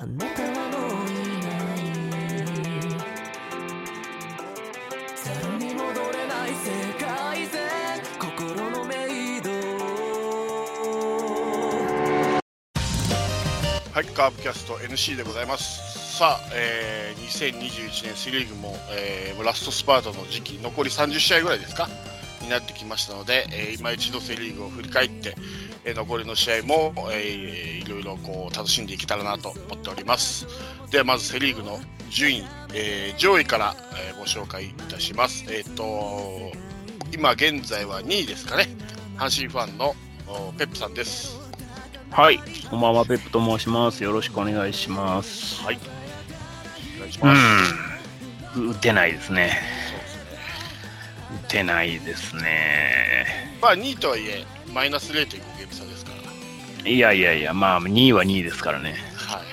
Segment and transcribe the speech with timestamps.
[0.00, 1.78] あなたはもういない
[5.16, 5.82] ゼロに戻
[6.12, 6.70] れない世
[7.04, 7.58] 界線
[8.16, 8.94] 心のメ
[9.38, 9.50] イド
[13.92, 16.16] はい、カープキャスト NC でございます。
[16.18, 21.88] さあ、えー、2021年セ・リーグも、えーラストスパートの時期、残り30試合ぐらいですか、
[22.48, 25.36] になってきましたので、えー今一度セ・リーグを振り返って、
[25.84, 30.46] えー残りの試合も、えーいろいろこう楽しんでいけたらなと思っております。
[30.90, 31.78] では、まずセ・リーグの
[32.10, 33.76] 順位、えー上位から、
[34.08, 35.44] えーご紹介いたします。
[35.48, 36.52] えっ、と、
[37.12, 38.68] 今現在は2位ですかね、
[39.16, 39.94] 阪神ファンの
[40.26, 41.38] おペップさんです。
[42.10, 42.40] はい、
[42.70, 44.02] こんばんは、ペップと申します。
[44.02, 45.62] よろしくお願いします。
[45.62, 45.78] はい。
[46.96, 48.58] お願いします。
[48.58, 49.77] うん、打てないですね。
[51.48, 53.26] てないですね。
[53.60, 56.88] まあ2位とはいえ、マイナス0.5ゲーム差ですから。
[56.88, 58.94] いやいやいや、まあ、2位は2位ですからね。
[59.16, 59.48] はい。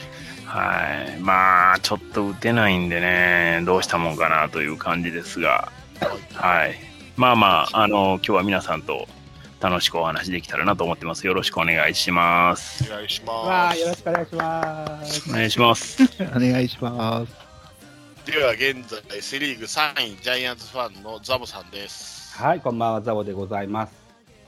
[0.46, 1.20] はい。
[1.20, 5.72] まあ、ちょっと打てないんでね、どうしたもんかなという感じですが、
[6.34, 6.76] はい。
[7.18, 9.08] まあまあ、あの、今日は皆さんと
[9.60, 11.26] 楽しくお話できたらなと思ってます。
[11.26, 12.86] よろしくお願いします。
[12.92, 13.80] お願いしわあ、ます。
[13.82, 15.30] よろしくお願いします。
[15.30, 16.04] お願いします。
[16.36, 17.45] お願いします。
[18.26, 22.36] では現在、セ・リーグ3位、ジャイアンツファンのザボさんです。
[22.38, 23.94] はい、こんばんは、ザボでございます。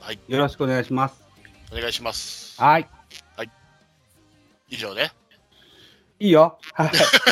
[0.00, 0.18] はい。
[0.26, 1.22] よろしくお願いします。
[1.72, 2.60] お願いします。
[2.60, 2.88] はい。
[4.68, 5.12] 以上ね。
[6.18, 6.58] いいよ。
[6.74, 6.90] はい。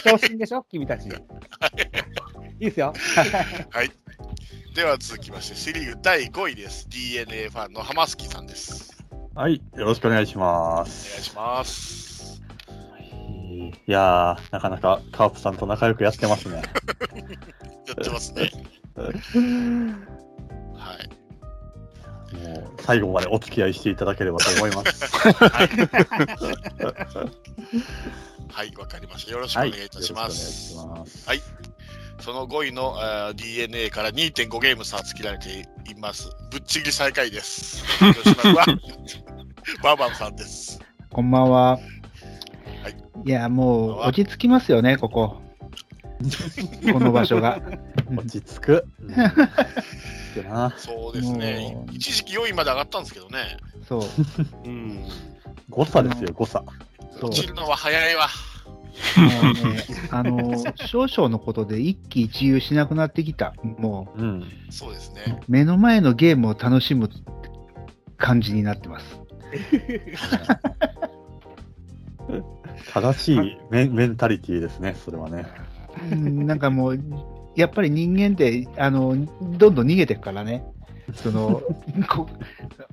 [0.08, 0.64] 調子いいんでしょ？
[0.70, 1.06] 君たち。
[1.08, 1.08] い
[2.60, 2.94] いですよ。
[3.70, 3.90] はい。
[4.74, 6.88] では続きまして、セ・リーグ第5位です。
[6.88, 8.96] DNA ファンの浜月さんです。
[9.34, 11.22] はい、よろしくお願いしまお願いす。
[11.24, 12.05] します。
[13.56, 16.62] いやー、なかなかカープさんと仲良くやってますね。
[17.86, 18.50] やってますね。
[18.94, 19.12] は
[20.94, 22.36] い。
[22.36, 25.04] もう最後までお付き合いしていただければと思います。
[28.48, 29.32] はい、わかりました。
[29.32, 30.74] よろしくお願いいたします。
[30.74, 31.76] よろしくお願いします。
[32.20, 32.96] その5位の
[33.34, 36.30] DNA から2.5ゲーム差つけられています。
[36.50, 37.84] ぶっちぎり最下位です。
[37.98, 38.66] 広島は
[39.82, 40.80] バーバンさんです。
[41.10, 41.78] こんばんは。
[43.18, 45.42] はいいや、もう落ち着きますよね、ここ。
[46.92, 47.60] この場所が。
[48.14, 48.86] 落ち着く。
[50.76, 53.56] そうですね一時期4位まで上がったんですけどね。
[53.88, 54.02] そう。
[54.64, 55.04] うん。
[55.70, 56.62] 誤差ですよ、誤差。
[57.18, 58.28] そう落ちるのは早いわ。
[59.16, 60.52] ね、あの、
[60.86, 63.54] 少々のことで一喜一憂しなくなってきた。
[63.62, 64.44] もうん。
[64.70, 65.38] そうですね。
[65.40, 67.08] う、目の前のゲームを楽しむ
[68.16, 69.20] 感じになってます。
[72.92, 75.46] 正しいメメンタリティですね、それはね。
[76.12, 77.00] うんなんかもう、
[77.54, 79.16] やっぱり人間って、あの、
[79.58, 80.64] どんどん逃げていくからね。
[81.14, 81.62] その、
[82.08, 82.28] こ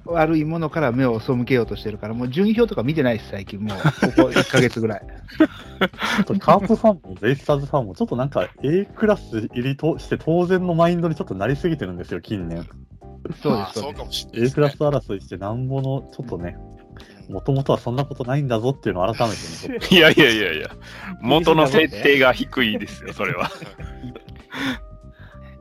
[0.06, 3.60] 悪いものから目を背けようとしてるから、もう順位表とか見てないです、最近。
[3.60, 5.02] もう、ここ1ヶ月ぐらい。
[5.02, 12.66] ちょっとカープファンもベイスターズファンも、ちょっとなんか A クラス入りとして当然のマインドにちょっとなりすぎてるんですよ、近年。
[13.42, 13.98] そうです、そうそうです。
[13.98, 14.78] かもしれないで A クラス。
[14.78, 16.58] 争いしてなんぼの、ちょっとね、
[17.30, 20.70] もともとはそんなことないんだぞっていうのを改めてね、いやいやいやいや、
[21.22, 23.50] 元の設定が低いですよ、それは。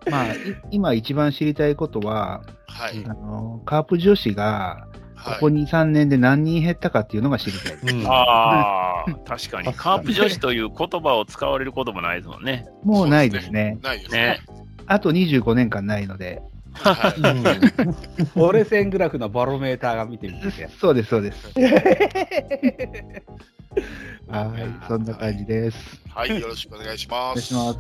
[0.11, 0.37] まあ、い
[0.71, 3.05] 今一番知りたいことは、はい。
[3.07, 4.87] あの、カープ女子が、
[5.25, 5.55] ここはい。
[5.55, 7.75] 2、3年で何人減ったかっていうのが知りたい。
[7.75, 9.73] うんああ、 確かに。
[9.73, 12.67] カープ女子という言葉を使われることもないですもんね。
[12.83, 13.79] もうないですね。
[13.83, 14.41] ないですねね。
[14.87, 16.43] あと25年間ないので。
[16.75, 17.21] はい
[18.39, 20.69] 折れ線グラフのバロメーターが見てみて。
[20.81, 21.49] そうです、そうです。
[24.29, 25.77] はい、そんな感じです。
[26.11, 26.41] はい。
[26.41, 27.37] よろしくお願いしおます。
[27.37, 27.79] 願いします。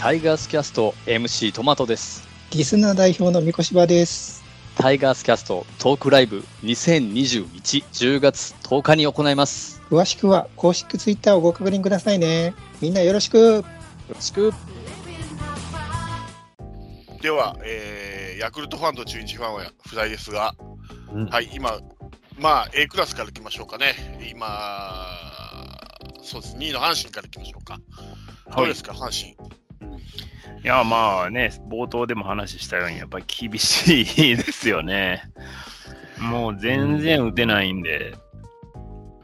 [0.00, 2.28] タイガースキャスト MC トマトです。
[2.50, 4.44] リスナー代表の三越場です。
[4.76, 9.80] タイガースキャストトークライブ2021-10月10日に行います。
[9.90, 12.54] 詳しくは公式ツイッターをご確認くださいね。
[12.82, 13.38] みんなよろしく。
[13.38, 13.64] よ
[14.14, 14.52] ろしく。
[17.24, 20.54] では、えー、ヤクルトファンと中日ファンは不在ですが、
[21.10, 21.80] うんはい、今、
[22.38, 23.94] まあ、A クラスからいきましょうかね。
[24.30, 24.46] 今、
[26.22, 27.80] そうです、2位の阪神からいきましょうか。
[28.54, 29.32] どうですか、阪神。
[29.32, 35.22] いや、まあね、冒頭でも話したように、やっぱり厳しいですよね。
[36.18, 38.18] もう全然打てないんで、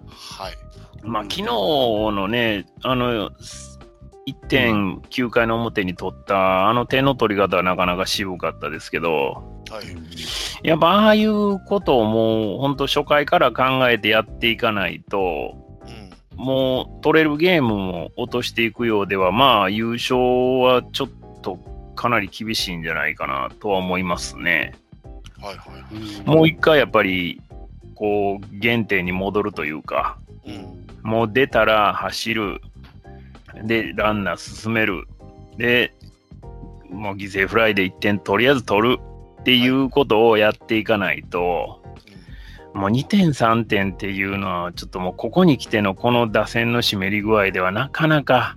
[0.09, 0.57] はい。
[1.03, 3.31] まあ昨日のね、あの、
[4.27, 10.67] 1.9回の表に取った、あの点の取り方はなかなか渋かったですけど、はい。
[10.67, 15.57] やっぱああいうことをもう本当初回から考えてやっていかないと、
[15.87, 16.39] うん。
[16.39, 21.09] もう取れるゲームも落としていくようでは、まあ優勝はちょっ
[21.43, 21.59] と
[21.95, 24.75] かなり厳しいんじゃないかなとは思いますね。
[25.41, 26.29] はいはい。
[26.29, 27.41] もう一回やっぱり、
[27.95, 30.87] こう、原点に戻るというか、うん。
[31.03, 32.61] もう出たら走る。
[33.65, 35.07] で、ランナー進める。
[35.57, 35.93] で、
[36.91, 38.99] もう犠牲フライで1点とりあえず取る
[39.41, 41.81] っていうことをやっていかないと、
[42.75, 48.57] もう2点、3点っていうのは、ちょっともうここに来てのこの打線の湿り具合ではなかなか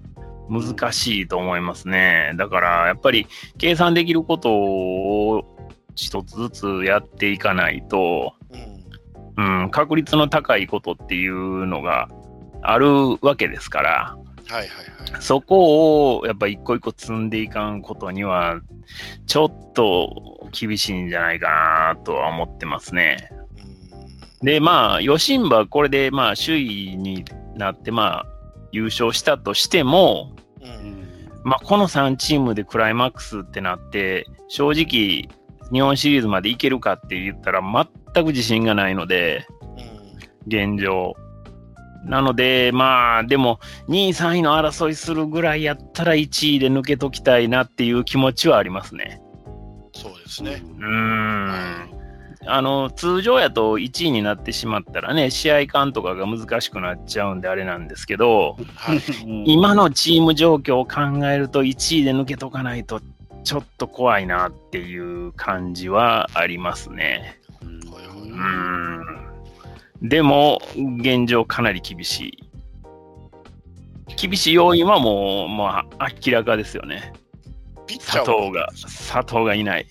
[0.50, 2.34] 難しいと思いますね。
[2.38, 5.58] だからやっぱり計算できることを
[5.96, 8.34] 一つずつやっていかないと、
[9.38, 9.64] うん。
[9.64, 12.08] うん、確率の高いことっていうのが
[12.62, 14.18] あるわけですから、
[14.48, 15.22] はいはいはい。
[15.22, 18.60] そこをやっぱ一個一個積んでいかんことには、
[19.26, 23.30] ちょっと厳しいんじゃないかなとは思ってますね。
[24.42, 27.24] で、まあ、ヨシンバ、これでまあ首位に
[27.56, 28.26] なって、まあ、
[28.72, 31.08] 優勝したとしても、うんうん
[31.44, 35.30] まあ、この3チームでクライマックスってなって、正直、
[35.72, 39.48] 日本シリーズまでいけるかって言ったら、全く自信がないので、
[40.48, 41.16] 現状。
[42.06, 49.22] なので、まあ、でも、2位、3位の争いするぐらいやったら1位で抜けときたいなっていう気持ちはありますね。
[49.94, 50.62] そうですね。
[50.80, 52.04] うーん。
[52.46, 59.00] あの、通常やと1位になってしまったらね、試合感とかが難しくなっちゃうんであれなんですけど、はい。
[59.46, 63.00] 今のチーム状況を考えると1位で抜けとかないと
[63.46, 67.40] ちょっと怖いなっていう感じはありますね。
[67.62, 69.13] うーん。
[70.02, 72.44] でも、現状かなり厳しい。
[74.16, 77.14] 厳しい要因はもう、まあ、明らかですよね。
[77.16, 77.86] い。
[77.88, 79.88] ピッチャーは佐藤が、佐藤がいない。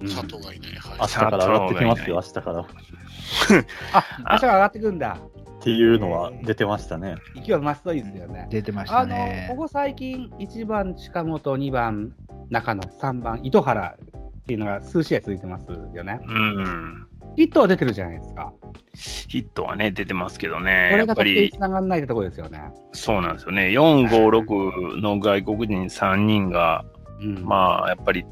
[0.00, 0.72] 佐藤がいない。
[0.72, 2.60] はい明日から上がってきますよ、明日から。
[2.60, 2.66] っ
[3.92, 5.18] あ、明日が上がってくんだ。
[5.62, 7.16] ていうのは出てましたね。
[7.36, 8.48] 勢い増すといいですよね。
[8.50, 9.56] 出てましたあの、ねこ。
[9.56, 12.12] こ最近、1番近本、2番
[12.50, 16.20] 中野、3番糸原っていうのが数試合続いてますよね。
[16.26, 17.06] うん。
[17.36, 18.52] ヒットは出てるじゃないですか。
[18.94, 20.90] ヒットはね、出てますけどこね。
[20.90, 22.60] やれっぱりが得点につ、ながらないってところですよね。
[22.92, 23.68] そうなんですよね。
[23.68, 26.84] 4、5、6の外国人3人が、
[27.20, 28.26] うんまあ、やっぱり、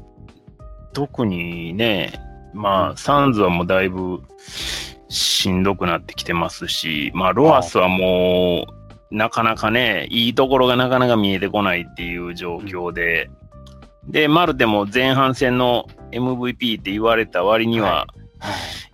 [0.93, 2.13] 特にね、
[2.53, 4.21] まあ、サンズはもうだいぶ
[5.07, 8.65] しんどくなってきてますし、まあ、ロアスはも
[9.11, 13.29] う、なかなかね、いいところがなかなか見えてこないっていう状況で、
[14.07, 18.90] で、マルテも前半戦の MVP って言われた割には、いい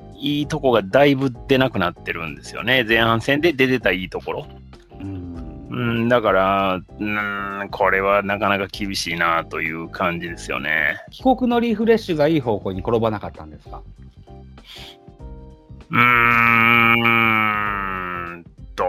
[0.48, 2.84] とこがだいぶ出なくなってるんですよね。
[2.84, 4.48] 前半戦で出てたいいところ。
[5.00, 10.98] うんうん、だから、うん、これはなかなか厳しいなという感じですよね。
[11.12, 13.82] 帰国のリフレッシュがいい方向に転ばなかったんですか？
[15.90, 15.98] うー
[18.38, 18.44] ん、
[18.76, 18.86] ど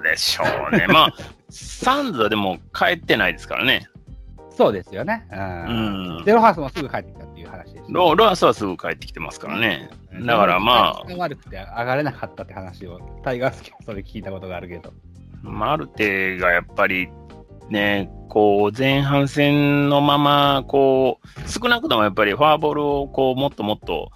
[0.00, 0.86] うでしょうね。
[0.88, 1.14] まあ、
[1.50, 3.86] サンズはでも帰ってないですからね。
[4.56, 5.26] そうですよね。
[5.30, 5.34] う。
[5.34, 6.32] うんんゼ。
[6.32, 9.90] ロハウスもすぐ帰ってきたっていう話です、ロロアスはすぐ帰ってきてますからね。
[10.26, 14.92] だからまあ、悪くて上がれなかったって話を、タイガースキャストで聞いたことがあるけど。
[15.42, 17.08] マルテがやっぱり
[17.68, 24.10] ね、こう前半戦のまま、こう少なくともやっぱりフォアボールをこうもっともっと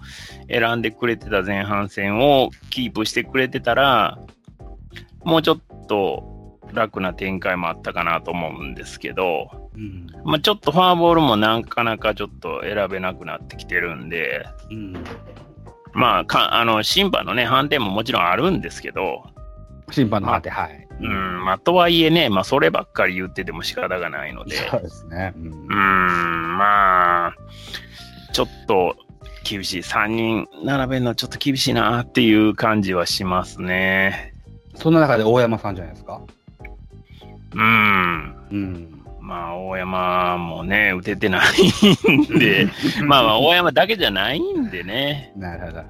[0.49, 4.19] 選んでくれてた前半戦をキープしてくれてたら、
[5.23, 10.07] もうちょっと楽な展開もあったかなと思うんですけど、うん。
[10.23, 15.03] まあ、ちょっとフォアボールもなかなかちょっと選べなくなってきてるんで、うん。
[15.93, 19.23] まあ、かあの審判の、ね、判定ももちろんあるんですけど、
[19.91, 20.87] 審判の判定、はい。
[21.01, 25.33] うんまあ、とはいえね、まあ、そればっかり言ってても仕方がないので、そうですね。
[25.35, 27.35] うんうーん、まあ、
[28.33, 28.95] ちょっと
[29.43, 29.79] 厳しい。
[29.79, 34.33] 3人並べるのちょっと厳しいなっていう感じはしますね。
[34.75, 36.21] そんな中で大山さんじゃないですか？
[37.53, 38.47] うーん。
[38.51, 38.98] うん。
[39.29, 42.67] まあ、大山もね、打ててないんで、
[43.05, 45.83] まあまあ、大山だけじゃないんでね、なるほど。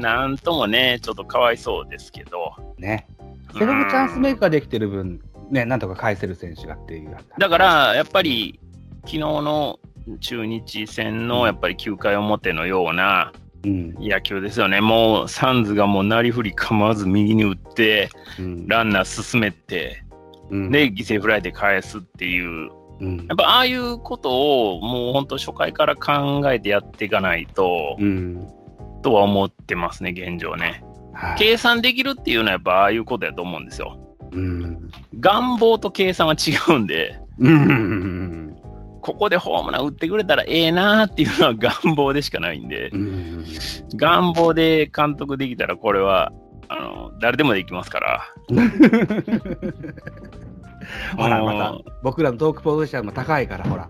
[0.00, 2.54] なんともね、ちょっとかわいそうですけど。
[2.78, 3.06] ね。
[3.52, 7.14] せっかくチャンスメーカーできてる分、ね、なんとか返せる選手がっていう。
[7.38, 8.58] だか、ら、やっぱり、
[9.02, 9.78] 昨日の
[10.20, 13.32] 中日戦のやっぱり9回表のような
[13.64, 13.94] うん。
[14.00, 14.80] 野球ですよね。
[14.80, 20.02] もう、サンズがもうなりふり構わず右に打って、うんランナー進めて、
[20.50, 28.48] うんで、犠牲フライで返すっていう、うんやっぱああいうことをもう本当初回から考えてやっていかないと、うん。
[29.02, 30.82] とは思ってますね、現状ね。
[31.12, 31.38] はい。
[31.38, 33.98] 計算できるっていうのはやっぱああいうことやと思うんですよ。
[34.32, 34.90] うん。
[35.20, 38.56] 願望と計算は違うんで、うん。
[39.02, 43.44] ここでホームラン打ってくれたらええなーっていうのは願望でしかないんでう、ん。
[43.94, 46.32] 願望で監督できたらこれは、
[46.68, 48.34] あの、誰でもできますから。
[51.16, 53.88] ほら、うんまた、僕らのトークポジションも高いから、ほら。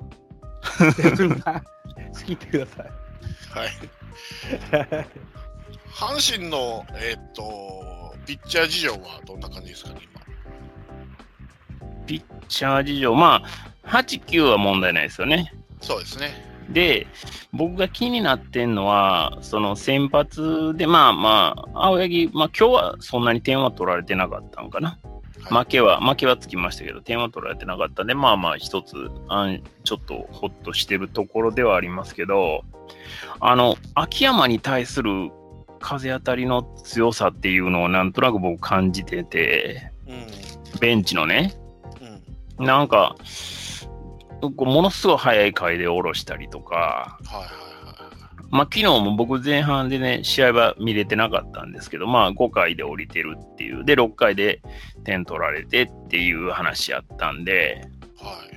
[2.13, 2.87] 仕切ってください。
[3.59, 5.07] はい。
[5.93, 10.21] 阪神の、えーっと、ピッチャー事情はどんな感じですかね、今。
[12.07, 13.43] ピッチャー事情、ま
[13.85, 15.53] あ、8、9は問題ないですよね。
[15.81, 16.47] そうですね。
[16.71, 17.07] で、
[17.53, 24.99] 僕が気になってんのは、その先発で、まあまあ、青柳、まあ今日はそんなに点は取られてなかったのかな。
[25.50, 32.65] はい負けは、負けはつきましたけど、点は取られてなかったんで、まあまあ一つ、あんちょっとほっとしてるところではありますけど、
[33.41, 35.31] あの、秋山に対する
[35.79, 40.26] 風当たりの強さっていうのをなんとなく僕感じてて、うん。
[40.81, 41.55] ベンチのね、
[42.59, 42.67] うん。
[42.67, 43.17] なんか、
[44.43, 47.65] ものすごい早い回で下ろしたりとか、はいはいはい。
[48.50, 54.61] まあ、昨日も僕前半でね、試合は見れてなかったんですけど、まあ、5回で降りてるっていう、で、6回で
[55.05, 57.88] 点取られてっていう話やったんで、
[58.19, 58.57] はい。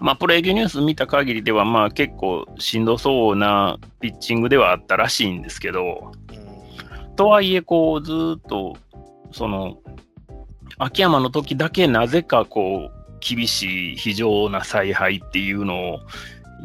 [0.00, 7.16] まあ、プロ野球ニュース見た限りでは、まあ、結構しんどそうなピッチングではあったらしいんですけど、うん。
[7.16, 8.76] とはいえ、こう、ずーっと、
[9.32, 9.78] その、
[10.78, 16.00] 秋山の時だけなぜかこう、厳しい非常な采配っていうのを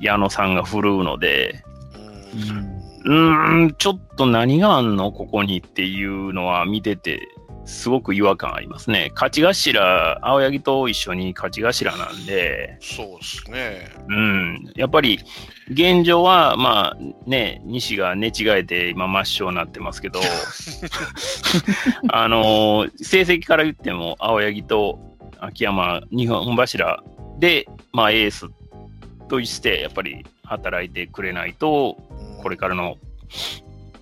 [0.02, 1.64] 矢野さんが振るうので、
[3.06, 3.66] うん。
[3.68, 5.12] ん、ちょっと何があんの？
[5.12, 7.28] ここにっていうのは見てて、
[7.66, 9.12] すごく違和感ありますね。
[9.14, 13.92] 勝ち頭、青柳と一緒に勝ち頭なんで、そうですね。
[14.08, 15.20] うん、やっぱり
[15.70, 20.20] 現状は、まあね、西が寝違えて今、抹消になってますけど、
[22.10, 25.00] あのー成績から言っても、青柳と
[25.40, 27.04] 秋山、日本柱
[27.38, 28.48] で、まあ、エース
[29.30, 32.98] として、やっぱり働いてくれないと、うんこれからの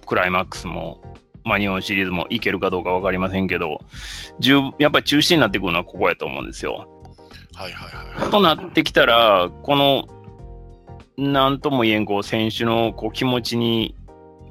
[0.06, 1.02] クライマックスも、
[1.44, 3.82] まあ、日本シリーズもいけるかどうか分かりませんけど、
[4.40, 6.88] 十やっぱり中心になってくるのはここやと思うんですよ。
[7.56, 8.32] はいはいはい。
[8.32, 10.08] となってきたら、この、
[11.18, 13.96] なんとも言えん、こう、選手のこう気持ちに、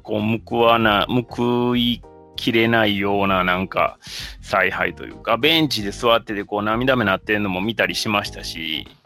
[0.02, 2.02] こう、報わな、報い
[2.34, 3.98] きれないような、なんか、
[4.42, 9.05] 采配というか、ベンチで座ってて、こう、涙目なってるのも見たりしましたし、う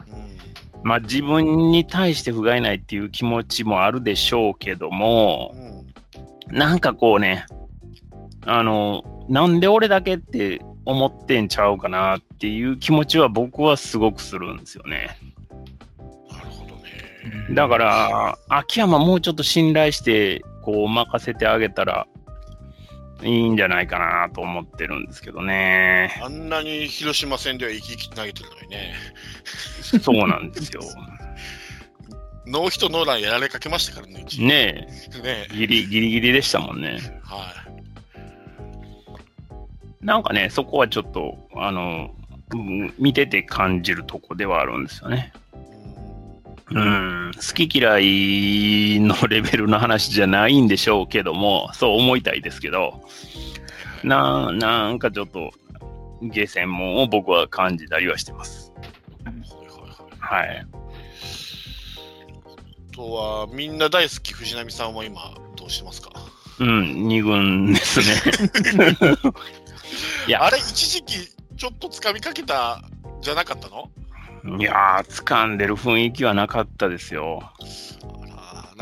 [0.83, 5.53] まあ、自分に対して不甲斐ないっていう気持ちもあるでしょうけども、
[6.49, 6.57] うん。
[6.57, 7.45] なんかこうね、
[8.45, 15.17] あの、なんで俺だけって思ってんちゃうかなっていう気持ちは僕はすごくするんですよね。
[16.31, 17.55] なるほどね。
[17.55, 22.07] だから、秋山もうちょっと信頼して、こう、任せてあげたら
[23.23, 26.19] いいんじゃないかなと思ってるんですけどね。
[26.23, 28.93] あんなに広島戦では生き生き投げてるのにね。
[30.01, 30.81] そうなんですよ。
[32.47, 34.87] ノーヒットノーランやられかけましたからね、一時ねね
[35.23, 36.99] え、ギリギリギリでしたもんね。
[37.23, 37.53] は
[40.01, 42.15] なんかね、そこはちょっと、あの、
[42.53, 45.31] うん見てて感じるとこではあるんですよね。
[46.71, 46.75] い。
[46.75, 53.01] うん、好き嫌いのレベルの話じゃないんでしょうけども、そう思いたいですけど、
[54.03, 55.51] ななんかちょっと、
[56.21, 58.71] 下船門を僕は感じたりはしてます。
[59.25, 59.45] はいはい
[60.29, 60.47] はい。
[60.47, 60.67] はい。
[62.91, 66.11] あとは、みんな大好き藤波さんは今、どうしてますか？
[66.59, 68.05] うん、二軍ですね。
[70.27, 71.17] いやあれ、一時期、
[71.57, 72.81] ちょっと掴みかけた、
[73.21, 73.89] じゃなかったの？
[74.43, 77.41] いやー、掴んでる雰囲気はなかったですよ。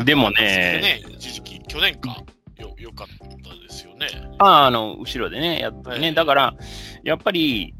[0.06, 2.24] でもねね、一時期、去年か、
[2.58, 3.08] よ、よかっ
[3.44, 4.08] たですよね。
[4.38, 6.08] ああの、後ろでね、やったりね。
[6.08, 6.54] はいだから、
[7.04, 7.74] やっぱり、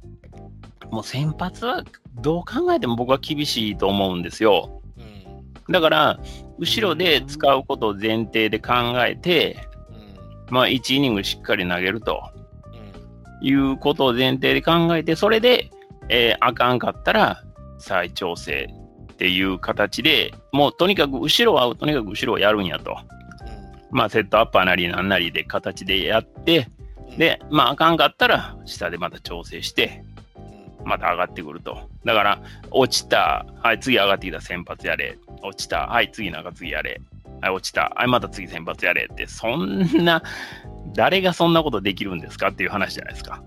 [0.92, 1.84] もう先発は
[2.16, 4.82] どう考えても僕は厳しいと思うんですよ。
[4.98, 5.72] うん。
[5.74, 6.20] だから、
[6.58, 8.74] 後ろで使うことを前提で考
[9.06, 9.58] えて、
[10.50, 10.54] うん。
[10.54, 12.22] まあ、1イニングしっかり投げると
[13.42, 13.48] うん。
[13.48, 15.70] いうことを前提で考えて、それで、
[16.10, 17.44] えーあかんかったら
[17.80, 18.70] 再調整
[19.14, 22.98] っていう形で、もうとにかく後ろはとにかく後ろをやるんやと。
[23.92, 26.68] まあ、セットアッパーなりなんなりで形でやって、
[27.10, 30.04] うん、で、まあ、あかんかったら下でまた調整して、
[30.80, 31.90] うん、また上がってくると。
[32.06, 32.40] だから、
[32.72, 35.18] 落ちた、はい、次上がってきた先発やれ。
[35.42, 37.02] 落ちた、はい、次中継ぎやれ。
[37.42, 40.22] はい、落ちた、はい、また次先発やれって、そんな、
[40.94, 43.42] 誰がそんなことできるんですかっていう話じゃないですか。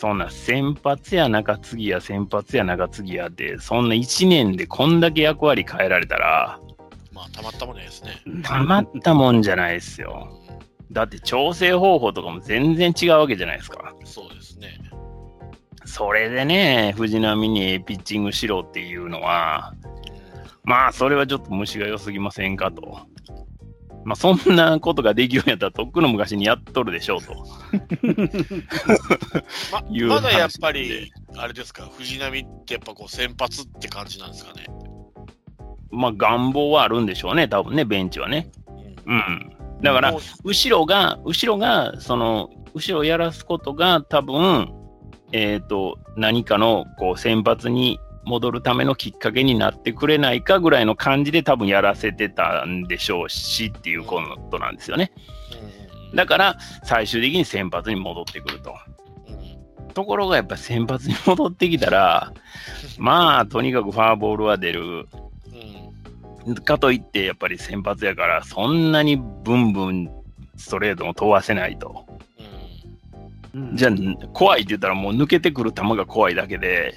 [0.00, 6.60] そんな先発や中継ぎや先発や中継ぎやで、そんな1年でこんだけ役割変えられたら、
[7.12, 8.22] まあ、たまったもんですね。
[8.44, 10.28] たまったもんじゃないですよ。
[10.92, 13.92] だって調整方法とかも全然違うわけじゃないですか。
[14.00, 14.78] うんそうですね。
[15.84, 19.74] それでね、藤浪にピッチングしろっていうのは、
[20.62, 23.00] まあ、それはちょっと虫が良すぎませんかと。
[24.08, 27.34] まあ、そんなことができるんやったら、とっくの昔にやっとるでしょうと。
[29.70, 34.64] まいうまだやっ話ぱり、あれですか、藤波ってやっぱこう先発って感じなんですかね？
[35.90, 38.50] まあ、願望はあるんでしょうね、多分ね、ベンチはね。
[39.04, 39.52] うん。
[39.82, 44.72] だから後ろが、後ろが、その、後ろをやらすことが多分、
[45.32, 54.20] えっ、と、何かのこう先発に戻るためのきっかけになってくれないかぐらいの感じで多分やらせてたんでしょうしっていうこ
[54.50, 55.12] となんですよね。
[56.14, 58.74] だから最終的に先発に戻ってくると。
[59.94, 62.32] ところがやっぱ先発に戻ってきたら、
[62.98, 65.08] まあとにかくファーボールは出る。
[66.64, 70.10] かといってやっぱり先発やからそんなにブンブン
[70.56, 72.06] ストレートも飛ばせないと。
[73.74, 76.94] じゃあ怖いって言ったらもう抜けてくる球が怖いだけで、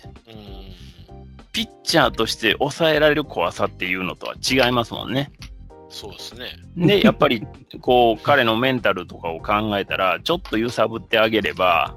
[1.51, 5.31] ピッチャーとして抑えられる怖さっていうのとは違いますもんね。
[5.89, 6.57] そうですね。
[6.77, 7.45] で、やっぱり
[7.81, 11.95] こう彼のメンタルとかを考えたら、ちょっと揺さぶってあげれば、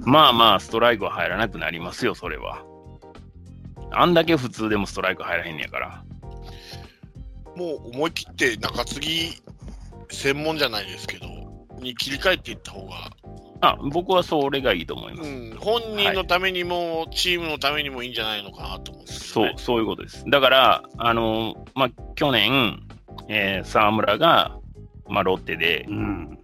[0.00, 2.64] まあまあストライクは入らなくなりますよ、それは。
[3.92, 6.04] あんだけ普通でもストライク入らへんねやから。
[7.56, 9.42] もう思い切って中継ぎ
[10.10, 11.26] 専門じゃないですけど、
[11.78, 13.10] に切り替えていった方が、
[13.60, 15.30] あ、僕はそれがいいと思います。
[15.30, 20.24] うん、本人のためにも、チームのためにもいいんじゃないのかなと思うんですそう、そういうことです。
[20.28, 22.80] だから、あの、まあ、去年、
[23.28, 24.56] えー沢村が、
[25.08, 25.86] まあ、ロッテで、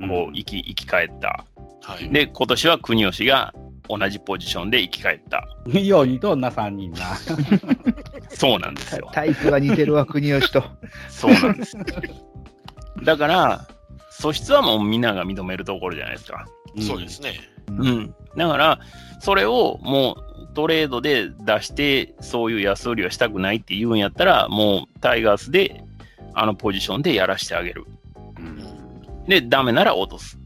[0.08, 1.44] こう、生き、生き返った。
[1.82, 2.10] はい。
[2.10, 3.54] で、今年は国吉が
[3.88, 5.46] 同じポジションで生き返った。
[5.78, 7.16] ようにとんな3人な。
[8.28, 9.08] そうなんですよ。
[9.12, 10.62] タイプが似てるわ、国吉と。
[11.08, 11.76] そうなんです。
[13.02, 13.66] だから、
[14.18, 16.46] 素質はもうみんなが認めるところじゃないですか。
[16.80, 17.34] そうですね。
[17.68, 18.14] うん。
[18.36, 18.80] だから、
[19.20, 25.84] それをもうトレードで出して、そういう安売りはしたくないって言うんやったら、もうタイガースで、
[26.32, 27.84] あのポジションでやらしてあげる。
[29.26, 30.38] で、ダメなら落とす。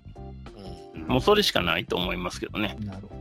[1.06, 2.76] もうそれしかないと思いますけどね。
[2.80, 3.20] なるほ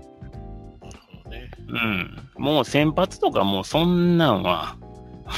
[1.68, 2.18] うん。
[2.38, 4.78] もう先発とかもうそんなんは、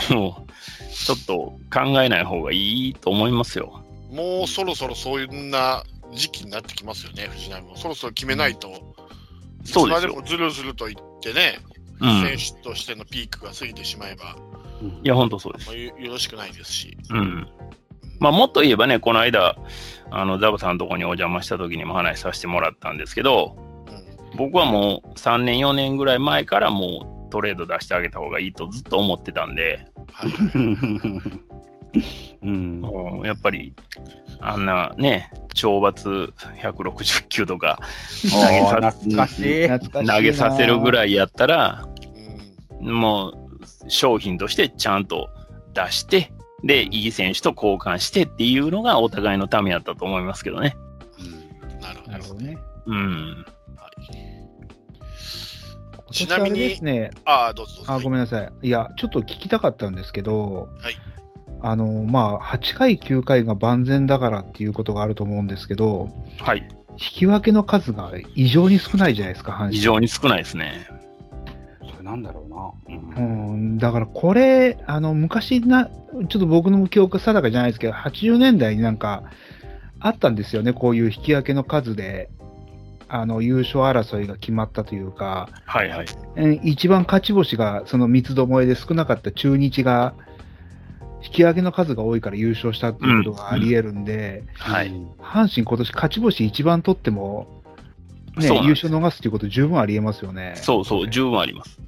[0.10, 0.52] もう
[0.94, 1.36] ちょっと
[1.74, 3.81] 考えない方がいいと思いますよ。
[4.12, 7.78] もうそろそろそういうな時期になってきますよね、藤浪も。
[7.78, 8.96] そろそろ決めないと、
[9.64, 11.60] そうですよもずるずると言ってね、
[12.00, 14.36] うん選手としてのピークが過ぎてしまえば、
[15.04, 15.68] いや、本当そうです。
[15.68, 16.98] まあよよろしくないですし。
[17.10, 17.48] うん。
[18.20, 19.56] まあ、もっと言えばね、この間、
[20.12, 23.56] あの、ザブさんのとこにお邪魔した時にも話させてもらったんですけど、
[24.36, 29.88] 僕はもう3年、4年ぐらい前からもうトレード出してあげた方がいいとずっと思ってたんで、
[30.54, 31.22] も
[31.94, 33.74] うやっぱり、
[34.40, 37.80] あんなね、懲罰160球とか
[38.30, 41.88] 投げさせるぐらいやったら、
[42.80, 45.30] もう商品としてちゃんと
[45.74, 46.32] 出して、
[46.64, 50.76] で、いい選手と交換してっていうのがお互いのためやったと思いますけどね。
[51.82, 52.58] なるほどね。
[52.86, 53.46] うん。
[56.12, 57.94] ちなみにね、ああ、どうぞどうぞ。
[57.94, 58.52] あ、ごめんなさい。
[58.64, 61.11] いや、ちょっと聞きたかったんですけど、はい
[61.62, 66.68] あの、まあ、8回、9回が万全だからっていうことがあると思うんですけど、はい。
[66.94, 69.76] 引き分けの数が異常に少ないじゃないですか、阪神。
[69.76, 70.88] 非常に少ないですね。
[71.92, 72.96] それなんだろうな。
[73.18, 79.24] うん、だからこれ、あの、昔な、ちょっと僕の記憶定かじゃないですけど、80年代になんか、
[80.00, 82.30] あったんですよね、こういう引き分けの数で、
[83.08, 86.06] あの、優勝争いが決まったというか、はいはい。
[86.38, 90.14] え一番勝ち星がその三つどもえで少なかった中日が、
[91.24, 94.90] 引き分けの数が多いから優勝したっていうことがあり得るんで、はい。
[95.20, 97.62] 阪神今年勝ち星一番取っても、
[98.38, 100.54] ね、優勝逃すっていうこと十分あり得ますよね。
[100.56, 101.80] そうそう、十分あります。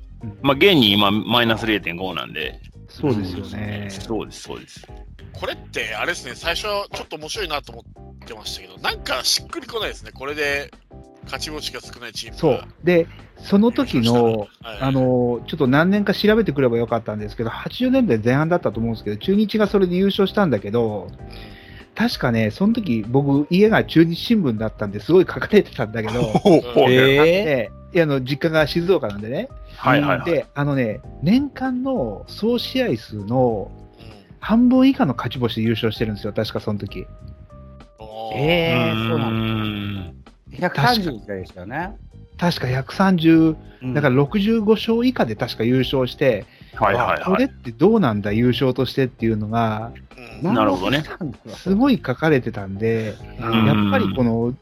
[0.41, 2.60] まあ、現に今、マイナス0.5なんで。
[2.88, 3.88] そうですよね。
[3.89, 4.88] そうです、そうです。
[5.34, 7.84] これって、あれですね、最初はちょっと面白いなと思
[8.24, 10.72] ってましたけど、なんかしっくりこないですね、これで
[11.26, 12.63] 勝ち星が少ないチームそう。
[12.84, 13.08] で、
[13.43, 21.10] その時の、はいあの、ちょっと何年か調べてくればよかったんですけど、80年代前半だったと思うんですけど、中日がそれで優勝したんだけど、
[21.93, 26.21] 確かね、その時僕、家が中日新聞だったんですごい書かれてたんだけど、
[26.88, 29.49] でいやあの実家が静岡なんでね。
[29.75, 33.69] はいはいはいで、あのね、年間の総試合数の
[34.39, 37.06] 半分以下の勝ち星で優勝してるんですよ、確かその時。
[38.36, 40.15] ええうーんそうなん
[40.60, 40.69] だ。
[40.69, 41.91] 130でしたよね。
[42.38, 49.91] 確か130、だから65勝以下で確か優勝して、はいはいはいあこれってどうなんだ、優勝としてっていうのが、
[50.41, 51.04] なるほどね。
[51.48, 54.54] すごい書かれてたんで、うんやっぱりこの、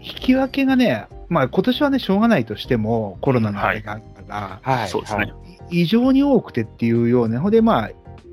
[0.00, 5.32] 引き分けがね、まあ今年はね、しょうがないとしても、コロナのあれがあったから、はいそうですね。
[5.70, 7.90] 異常に多くてっていうような、ほんでまあ、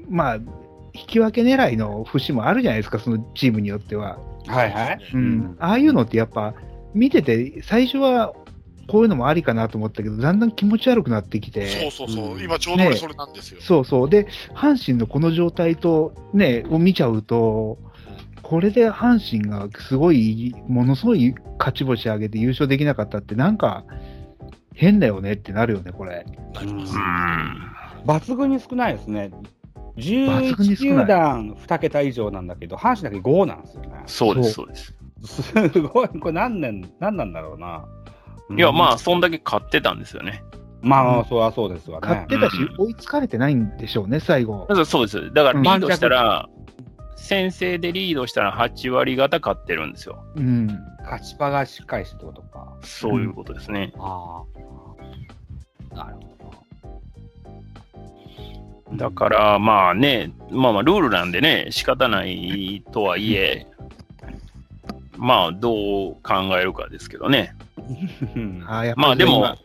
[0.09, 0.35] まあ、
[0.93, 4.19] 引き分け狙いの節もあるじゃないですか、そのチームによっては。
[4.45, 4.99] はいはい。
[5.13, 6.53] うん、ああいうのってやっぱ、
[6.93, 8.33] 見てて、最初は
[8.87, 11.67] こういうのもありかなと思ったけど、だんだん気持ち悪くなってきて。
[11.67, 13.61] そうそうそう、今ちょうど俺それなんですよ。
[13.61, 14.09] そうそう。
[14.09, 17.77] で、阪神のこの状態と、ね、を見ちゃうと、
[18.41, 23.85] これで阪神がすごい、ものすごい勝ち星上げて優勝できなかったって、なんか
[24.75, 26.25] 変だよねってなるよね、これ。
[26.53, 26.99] なりますう。
[26.99, 27.73] ん。
[28.05, 29.31] 抜群に少ないですね。
[29.95, 33.89] 抜群に11少ない球団2桁以上なんだけど、阪神だけ5なんですよね。
[34.07, 34.93] そうです、そそうです。
[35.71, 37.85] すごい、これ何年、何なんだろうな。
[38.51, 40.43] いや、まあ、あ、そんだけ買ってたんですよね。
[40.81, 42.07] まあまあ、そりゃそうですわね。
[42.07, 44.65] 勝ってたしうん、追いつかれてないんでしょうね、最後。
[44.67, 45.33] だからそうです。
[45.33, 46.49] だからうんリードしたら、
[47.15, 50.21] 先制でリードしたら8割方勝ってるんですよ。
[50.35, 50.67] うん。
[51.03, 52.77] 勝ちパがしっかりしてってことか。
[52.81, 53.93] そういうことですね。
[53.97, 54.43] あ
[55.91, 55.95] あ。
[55.95, 56.21] なるほ
[58.91, 58.97] ど。
[58.97, 63.67] だから、まあね、まあまあ、ルールなんでね、仕方ないとはいえ、
[65.23, 65.75] まあ、どう
[66.21, 67.55] 考えるかですけどね。
[68.35, 69.55] うんあーやっぱりまあでも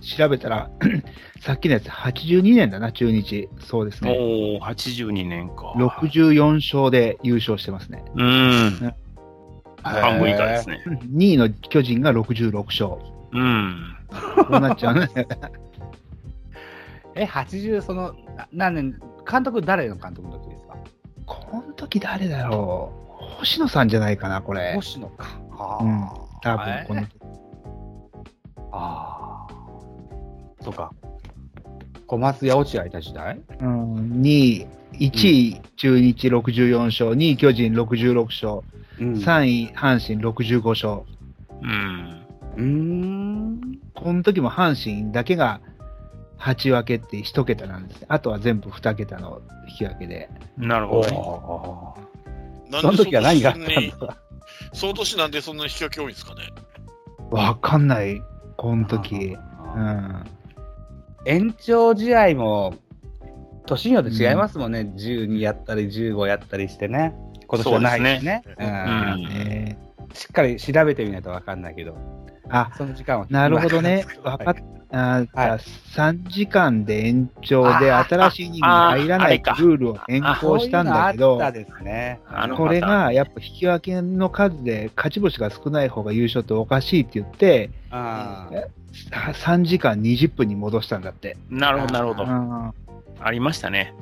[0.00, 0.70] 調べたら、
[1.40, 3.48] さっきのやつ、82年だな、中日。
[3.58, 4.16] そうですね。
[4.16, 5.72] おお、82年か。
[5.76, 8.04] 64勝で優勝してますね。
[8.14, 8.94] うん。
[9.82, 10.80] 半分以下ですね。
[11.12, 12.90] 2位の巨人が66勝。
[13.32, 13.96] うん。
[14.46, 15.08] こうなっちゃうね。
[17.16, 20.76] え、80、その、な何年、監督、誰の監督の時ですか？
[21.26, 24.74] この時誰だろう星野さんじゃないかな、これ。
[24.74, 25.26] 星野か。
[25.52, 26.08] ああ、うん
[26.42, 27.08] 多分この時。
[28.72, 29.54] ああ。
[30.62, 30.90] そうか。
[32.06, 33.40] 小松や落合いた時代？
[33.60, 34.66] うん、2位、
[34.98, 38.62] 1位、中日64勝、2位、巨人66勝、
[38.98, 41.02] うん3位、阪神65勝。
[41.62, 42.26] うん。
[42.56, 43.78] うーん。
[43.94, 45.60] この時も阪神だけが
[46.38, 48.06] 8分けって1桁なんですね。
[48.08, 50.30] あとは全部2桁の引き分けで。
[50.58, 52.09] おなるほどね。
[52.70, 52.72] お。
[52.72, 54.16] なんその時は何があったんそ年だ
[54.72, 56.42] その年なんでそんなに引き分け多いんですかね。
[57.30, 58.22] わかんない、
[58.56, 59.36] この時。
[59.74, 60.24] うん。
[61.26, 62.74] 延長試合も、
[63.66, 64.92] 年によって違いますもんね。
[64.96, 67.14] 12やったり、15やったりしてね。
[67.46, 68.42] 今年はないですね。
[68.44, 69.78] そうですうんえ
[70.14, 71.96] しっかり調べてみないとわかんないけど、ー
[72.50, 74.04] あ、その時間はなるほどね。
[74.24, 74.54] か っ
[74.92, 75.58] あーはい
[75.94, 81.40] 3時間で延長で新しいイニングに入らないルールを変更したんだけど
[82.56, 88.66] これがやっぱ引き分けの数で勝ち星が少ない方が優勝っておかしいって言って、あー
[89.32, 91.36] 3時間20分に戻したんだって。
[91.48, 92.26] なるほど、なるほどう。
[92.26, 92.74] ん
[93.20, 93.94] ありましたね。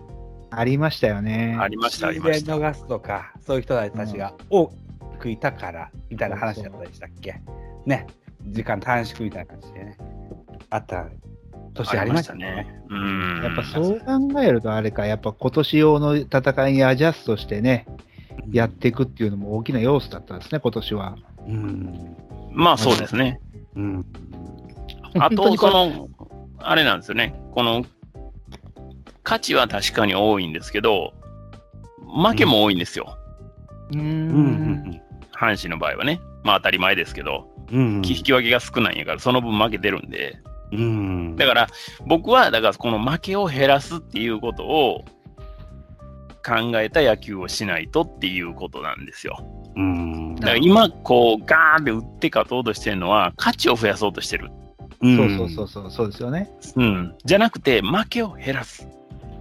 [0.51, 1.57] ありましたよね。
[1.61, 2.59] ありました、あり自ました。
[2.59, 4.72] 然逃すとか、そういう人たちが多
[5.18, 7.40] くいたから、みたいな話だったでしたっけ
[7.85, 8.07] ね。
[8.46, 9.98] 時間短縮みたいな感じでね。
[10.71, 11.07] あった
[11.75, 12.66] 年ありましたね。。
[12.88, 13.42] うん。
[13.42, 17.87] やっぱそう考えるとあれか、やっぱ今年用の戦いにアジャストしてね、
[18.51, 21.16] やっていくっていうのも大きな要素だったんですね、今年は。
[21.47, 22.16] うん。
[22.53, 23.40] まあそうですね。
[23.77, 24.07] うん。
[25.18, 26.09] あと、にこれその、
[26.59, 27.35] あれなんですよね。
[27.53, 27.85] この、
[29.23, 31.12] 価値は確かに多いんですけど、
[32.25, 33.16] 負けも多いんですよ。
[33.90, 34.07] うーうん
[34.87, 35.01] ん。
[35.33, 36.21] 阪神の場合はね。
[36.42, 37.97] まあ当たり前ですけど、うん。
[37.97, 40.38] 引き分けが少ないんやから、その分負けてるんで。
[40.72, 41.37] うん。
[41.37, 41.66] だから、
[42.07, 45.04] 僕は、だからこの負けを減らすっていうことを
[46.44, 49.38] 考えた野球をしないとっていうことなんですよ。
[49.76, 50.35] うん。
[50.37, 54.50] だから今、こう、ガーンって打って勝とうとしてるのは、価値を増やそうとしてる。
[55.00, 56.50] うんそうそうそうそう、そうですよね。
[56.74, 57.14] うん。
[57.24, 58.88] じゃなくて、負けを減らす。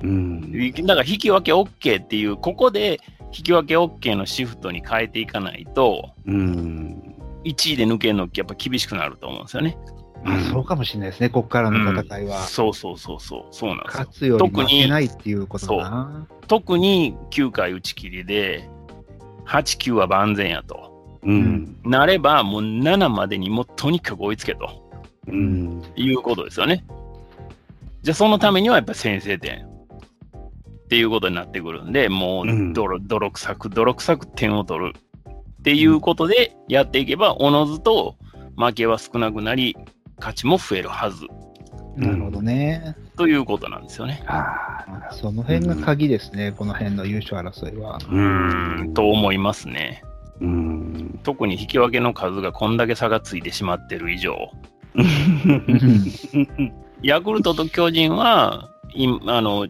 [0.04, 0.72] うん。
[0.86, 3.00] だから引き分け OK っていう、ここで
[3.34, 7.16] 引き分け OK のシフトに変えていかないと、うん。
[7.44, 9.78] 1位で抜けるのってやっぱ厳しくなると思うんですよね。
[10.26, 12.40] あそうかもしれないですね、ここからの戦いは。
[12.40, 14.10] そうそうそうそう、そうなんですよ勝。
[14.12, 16.28] つより負けないっていうことだな。
[16.48, 18.70] 特に9回打ち切りで、
[19.46, 21.20] 8、9は万全やと。
[21.24, 21.78] うん。
[21.84, 24.70] なれば、もう7までにもうとにかく追いつけと
[25.28, 25.84] うん。
[25.96, 26.86] いうことですよね。
[28.02, 38.16] じゃあそのためにはやっぱ先制点っていうことになってくるんで、もううん泥泥臭く、泥臭く点を取るっていうことでやっていけば、おのずと
[38.58, 39.76] 負けは少なくなり、
[40.18, 41.28] 勝ちも増えるはず
[41.98, 42.96] なるほどね。
[43.18, 44.24] ということなんですよね。
[44.28, 45.12] ああ。
[45.12, 47.98] その辺が鍵ですね、この辺の優勝争いは。
[47.98, 50.04] うーん、と思いますね。
[50.40, 51.20] うん。
[51.24, 54.52] 特に引き分けの数がこんだけ差がついてしまってる以上、
[57.02, 59.68] ヤクルトと巨人は、いあの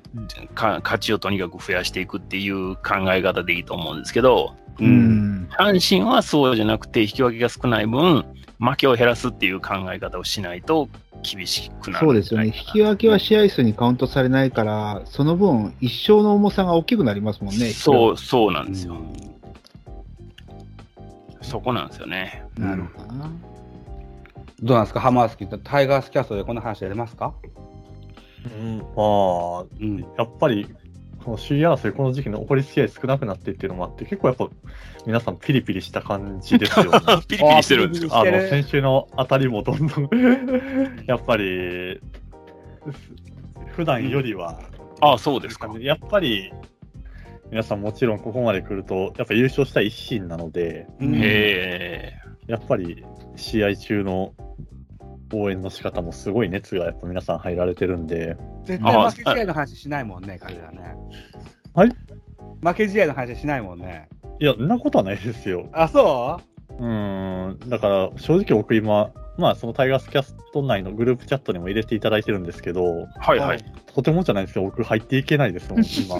[0.53, 4.83] か勝ちをとにかく増やしていくっていう考え方でいいと思うんですけど、う。
[4.83, 5.49] うんん。
[5.57, 8.25] 阪神はそうじゃなくて、引き分けが少ない分、
[8.59, 10.89] 負けを減らすっていう考え方をしないと
[11.23, 12.47] 厳しくなるそうですよね。
[12.47, 17.69] 引き分けは試合数にカウントされないから、その分、一勝の重さが大きくなりますもんね。
[17.69, 18.97] そう、そうなんですよ。
[21.41, 22.43] そこなんですよね。
[22.57, 23.31] なるほどな。
[24.63, 27.33] どうなんですか、ハマースキータイガースキャストでこんな話出ますか？
[28.45, 29.99] うん、まあ、うん。
[30.17, 30.67] やっぱり、
[31.27, 34.47] この首位争い、この時期の残り試合少なくなってっていうのもあって、結構やっぱ
[35.05, 36.99] 皆さんピリピリした感じですよね。
[37.27, 40.09] ピリピリしてるんですかあの先週の当たりもどんどん
[41.05, 41.99] やっぱり、
[43.75, 44.61] 普段よりは、
[45.01, 45.69] ああ、そうですか。
[45.81, 46.53] やっぱり、
[47.51, 50.87] 皆さんもちろんここまで来ると、やっぱ優勝したい一心なので。
[52.47, 54.33] やっぱり試合中の
[55.33, 60.95] 応援の仕方もすごい熱がやっぱ皆さん入られてるんで、絶対負け試合の話しないもんね、彼らね。
[61.73, 61.91] はい
[62.61, 64.09] 負け試合の話しないもんね。
[64.39, 65.69] いや、そんなことはないですよ。
[65.73, 66.73] あ、そう？
[66.81, 73.63] ーん、だから正直僕今、まあそのタイガースキャスト内のグループチャットにも入れていただいてるんですけど、はいはい。
[73.93, 76.17] とてもじゃないですけど、僕入っていけないですもん、今。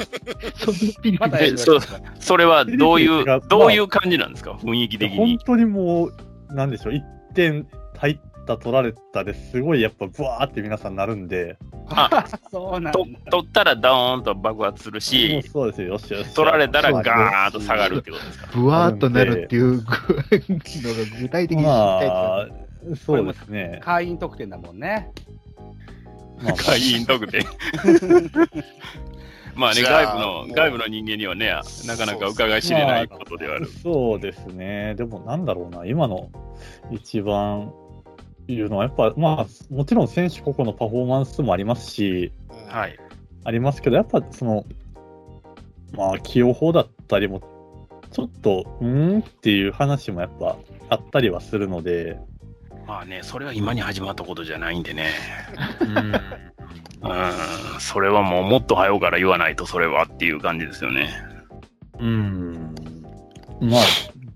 [1.20, 1.80] またそう
[2.20, 4.52] それはどういうどういう感じなんですか？
[4.52, 5.39] 雰囲気的本に。
[5.39, 6.13] 当にもう、
[6.54, 7.02] なんでしょう、1
[7.34, 7.67] 点
[7.98, 11.57] 入った、取られたですごいやっぱブワーって皆さんなるんで、
[11.89, 12.93] あ そうなん。
[12.93, 13.12] 取
[13.45, 16.33] ったらドーンと爆発するし、そうですよ、よしよし。
[16.33, 18.47] 取られたらガーンと下がるってことですか？
[18.55, 19.97] ぶわーっとなるっていう のが
[21.21, 22.45] 具体的に知りたいま
[22.89, 23.79] ですあ、そうですね。
[23.83, 25.12] 会員特典だもんね。
[26.41, 27.43] まあ会員特典。
[29.55, 31.51] まあね、外部の外部の人間にはね、
[31.88, 33.65] なかなか伺い知れないことではある。
[33.65, 34.93] そうですね。
[34.95, 36.29] でもなんだろうな、今の
[36.91, 37.73] 一番
[38.47, 42.31] いうのは、やっぱ、まあ、もちろん選手個々のパフォーマンスもありますし、
[42.69, 42.97] はい。
[43.43, 44.65] ありますけど、やっぱその、
[45.93, 47.41] まあ、起用法だったりも、
[48.12, 50.57] ちょっと、うーんっていう話もやっぱ
[50.89, 52.19] あったりはするので、
[52.88, 55.12] まあね、それは今に始まったことじゃないんでね。
[55.81, 56.15] うん、
[57.12, 57.15] う
[57.75, 61.10] ん、それはもうもっと早うから言わないとそれはっていう感じですよね。
[61.99, 62.75] うん。
[63.60, 63.81] まあ、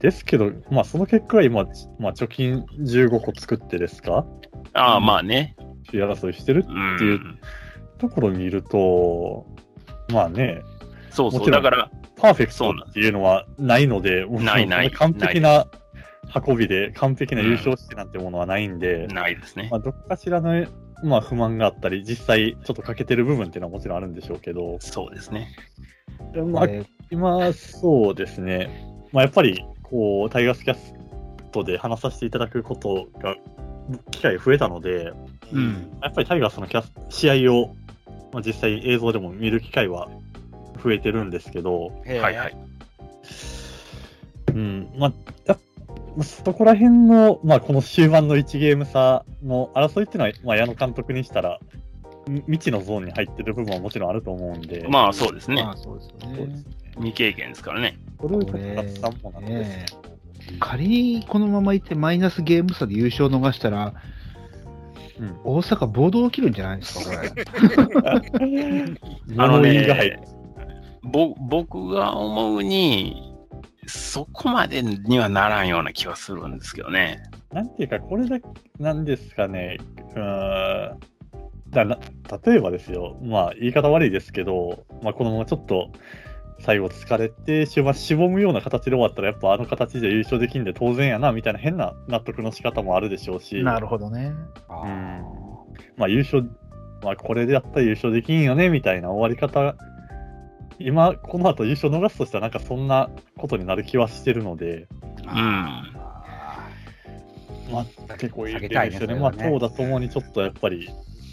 [0.01, 1.65] ですけど、まあ、その結果は今、
[1.99, 4.25] まあ、貯金15個作ってですか？
[4.73, 5.55] ああ、まあね。
[5.87, 6.95] 首位争いしてるうん。
[6.95, 7.19] っていう
[7.99, 9.45] ところを見ると、
[10.11, 10.61] まあね、
[11.11, 11.51] そうそう。
[11.51, 15.67] だから、パーフェクトっていうのはないので、ないない完璧な
[16.45, 19.77] 運びで、完璧な優勝してなんてものはないんで、ないですねま。
[19.77, 20.65] あ、どっかしらの、
[21.03, 25.49] まあ、不満があったり、実際ちょっと欠けてる部分っていうのはもちろんあるんでしょうけど、そうですね。
[26.51, 30.93] まあ、え今、そうですね、まあ、やっぱり、こう、タイガースキャス
[31.51, 33.35] トで話させていただくことが、
[34.11, 35.13] 機会増えたので、
[35.51, 35.97] うん。
[36.01, 37.75] やっぱりタイガースのキャス試合を、
[38.31, 40.09] まあ、実際映像でも見る機会は
[40.81, 42.57] 増えてるんですけど、はいはい。
[44.47, 45.13] うん、まあ、
[45.45, 45.59] やっ
[46.23, 51.59] そこら辺の、まあ、この終盤の1ゲーム差の争いっていうのは、まあ、矢野監督にしたら、
[52.27, 55.71] み未知のゾーンに入ってる部分はもちろんあると思うんで、まあそうですねーま。
[55.71, 56.65] あそうですよねそうです。
[56.95, 57.97] 未経験ですからね。
[58.19, 59.85] それをこれ勝つさんもなんですね
[60.59, 63.93] 仮にこのままいってマイナスゲーム差で優勝を逃したら、
[65.19, 65.39] うん。
[65.43, 68.95] 大阪暴動起きるんじゃないですか、これ。
[69.37, 70.19] あのね、
[71.03, 73.31] ぼ僕が思うに、
[73.87, 77.23] そこまでにはならんような気はするんですけどね。
[77.51, 78.47] なんていうか、これだけ、
[78.79, 79.77] なんですかね、
[80.15, 80.15] う
[81.71, 81.97] だな
[82.45, 85.91] 例えばですよ、まあ、言い方悪いですけど、まあ、このままちょっと、
[86.61, 94.33] 最後疲れて、終盤しぼむような形で終わったら、やっぱあの形で優勝できんで当然やな、みたいな変な納得の仕方もあるでしょうし、なるほどね。
[94.69, 95.41] うん
[95.97, 96.49] まあ優勝、
[97.03, 99.75] まあこれでやったら優勝できんよね、みたいな終わり方、
[100.79, 104.87] 今、この後優勝逃すとしたらなんかそんなことになる気はしてるので、
[105.19, 105.27] うん。
[107.71, 109.15] まあ結構いい下げたいねですよね。
[109.15, 110.89] まあ投打ともにちょっとやっぱり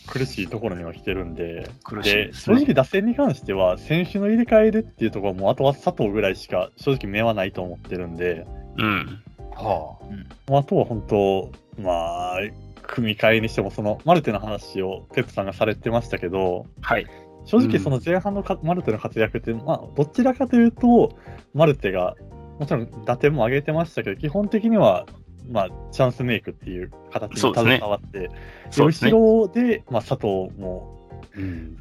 [0.08, 2.32] 苦しいところには来てるんで、苦しいでね。
[2.32, 8.46] 正直打線に関しては選手の入れ替えでっていうところもあとは佐藤ぐらいしか正直目はないと思ってるんで、
[8.78, 9.22] うん。
[9.54, 9.98] は
[10.50, 12.38] あとは本当、まあ、
[12.82, 17.06] 組み替えにしても、そのマルテの話をペップさんがされてましたけど、はい。
[17.44, 21.16] 正直その前半のか、マルテの活躍って、まあ、どちらかというと、
[21.54, 22.14] マルテが、
[22.58, 25.06] もちろん打点も上げてましたけど、基本的には、
[25.48, 28.30] まあ、チャンスメイクっていう形に携わって、で
[28.70, 29.10] そうですね。
[29.10, 31.38] 後ろで、まあ、佐藤も、あ。
[31.38, 31.76] うん。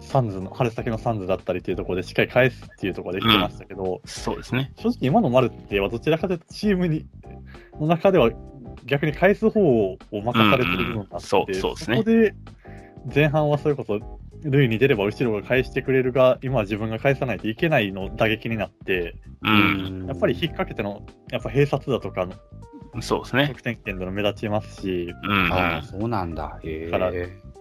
[0.00, 4.72] サンズの、春先のサンズだったりっていうところでしっかり返すっていうところできてましたけど、そうですね。
[4.76, 7.06] 正直今のマルテはどちらかというとチームに
[7.80, 8.30] の中では
[8.86, 12.34] 逆に返す方を任されてる部分があって、うんうんそうそこで
[13.12, 13.98] 前半はそれこそ
[14.44, 20.06] 塁に出れば後ろが返してくれるが今は自分が返さないといけないの打撃になってうん。
[20.06, 22.34] やっぱり引っ掛けてのやっぱ併殺だとかの
[23.00, 23.48] そうですね。
[23.48, 25.52] 得点圏での目立ちますしうん。
[25.52, 26.58] ああ、そうなんだ。
[26.62, 26.90] へえ。
[26.90, 27.10] から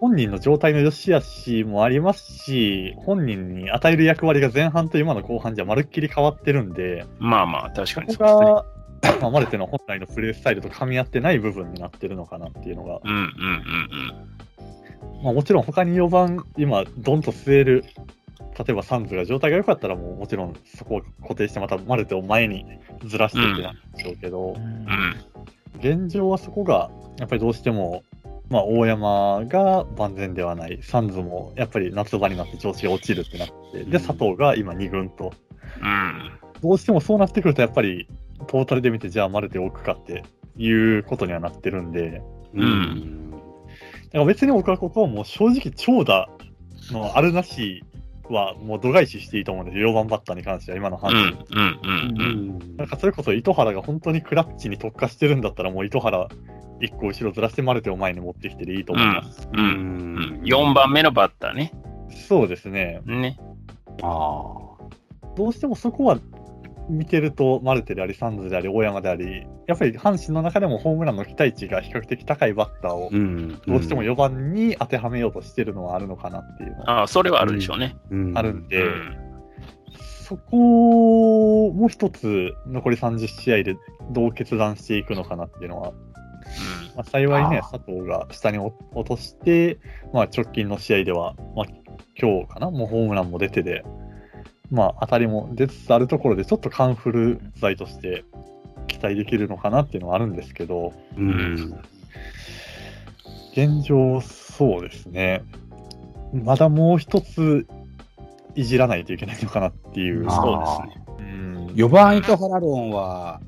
[0.01, 8.17] 本人の状態の良し悪しもありますし本人に与える役割が前半と今の後半じゃまるっきり変わってるんでまあまあ、確かにこそうですね。
[8.17, 8.65] こ
[9.01, 13.27] が、まあ、マルテの本来のプレースタイルと噛み合ってない部分になってるのかなっていうのが、うんうんうん
[15.23, 17.85] まあ、もちろん他に4番、今、ドンと据える
[18.57, 22.65] 例えばサンズが状態が良かったら、もうもちろんそこを固定して、またマルテを前に
[23.05, 25.15] ずらしてってなるんでしょうけど、うん。
[25.79, 28.03] 現状はそこが、やっぱりどうしても、
[28.49, 35.31] まあ、大山が万全ではない、サンズもやっぱり夏場になって調子が落ちるってなって、で、佐藤が今2軍と、
[35.81, 36.31] うん。
[36.61, 38.07] どうしてもそうなってくると、やっぱり
[38.47, 40.23] トータルで見て、じゃあマルテを置くかって
[40.57, 42.21] いうことにはなってるんで、
[42.53, 43.21] うん
[44.11, 46.29] だから別に僕はここはもう正直長打
[46.91, 47.83] のあるなし
[48.31, 51.03] はもう度外視していいと思うんですよ、4番バッターに関しては今のうん。
[51.03, 51.51] 阪神。
[51.51, 52.21] うん。
[52.21, 52.77] うん。
[52.77, 56.27] なんかそれこそ糸原が本当にクラッチに特化してるんだったら、もう糸原
[56.81, 59.49] 1個後ろずらしてマルテを前に持ってきてでいいと思います。
[59.53, 59.59] うん。
[59.59, 59.63] う
[60.39, 60.41] ん。
[60.43, 61.71] 4番目のバッターね。
[62.27, 63.01] そうですね。
[63.05, 63.37] ね。
[64.01, 64.61] あ
[65.35, 66.19] どうしてもそこは
[66.91, 73.09] 見てると、マルテであり、サンズであり、大山であり、やっぱり阪神の中でもホームランの期待値が比較的高いバッターを
[73.65, 77.95] どうしても4番に当てはめようとしてるのはあるのかなっていうのはああ、それはあるでしょうね。
[78.09, 78.37] うん。
[78.37, 79.17] あるんで、うん。
[80.31, 83.75] そこも一つ残り30試合で
[84.11, 85.91] どう決断していくのかなっていうのは、
[86.95, 89.79] まあ、幸いね、佐藤が下に落落として、
[90.13, 91.65] まあ、直近の試合では、まあ、
[92.19, 93.83] 今日かな、もうホームランも出てで、
[94.71, 98.23] まあ、当たりも出つつあるところで、ちょっとカンフル剤として
[98.87, 101.79] 期待できるのかなっていうのはあるんですけど、うん。
[103.51, 105.43] 現状、そうですね、
[106.33, 107.67] まだもう一つ
[108.55, 110.25] いじらないといけないのかなっていう。
[110.27, 111.05] あそうですね。
[111.19, 111.41] うん
[111.75, 113.39] 4番糸原論は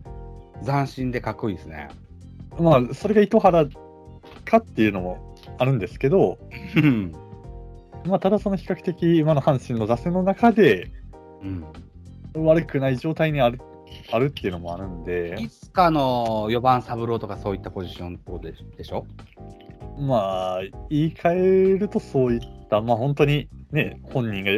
[0.66, 1.90] 斬新でかっこいいですね。
[2.58, 3.66] まあ、それが糸原
[4.46, 6.38] かっていうのもあるんですけど、
[6.76, 7.12] うん。
[8.06, 10.92] まあ、ただその比較的今の阪神の打線の中で
[11.44, 12.46] うん。
[12.46, 13.60] 悪くない状態にある
[14.12, 15.36] あるっていうのもあるんで。
[15.40, 19.06] い、つかの4番三郎とかそういったポジションとででしょ？
[20.00, 24.52] まあ、言い換えるとそういった、まあ本当にね、本人が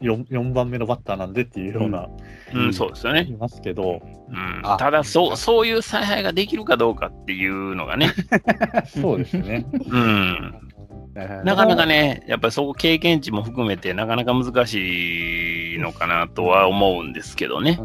[0.00, 2.08] 4, 4番目のバッターなんでっていうような、
[2.54, 3.24] うん、そうですよね。
[3.24, 4.60] 言いますけど、うん。
[4.64, 4.78] あ。
[4.78, 8.12] ただそう、そういう采配ができるかどうかっていうのがね、
[8.88, 9.66] そうですね。
[9.72, 10.71] うん、
[11.14, 17.78] なかなかね、やっぱりそこ経験値も含めて、なかなか難しいのかなとは思うんですけどね。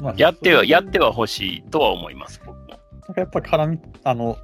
[0.00, 2.66] まあ、やっては、やっっては欲しいとは思います、僕も。
[2.68, 4.36] なんかやっぱ絡み、あの、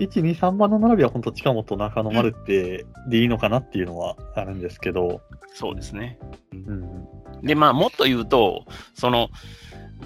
[0.00, 5.20] 1、2、3番の並びは本当近本、中野丸ってでいいのかなっていうのはあるんですけど、
[5.54, 6.18] そうですね。
[6.52, 7.06] うん、
[7.42, 8.64] で、まあ、もっと言うと、
[8.94, 9.28] その、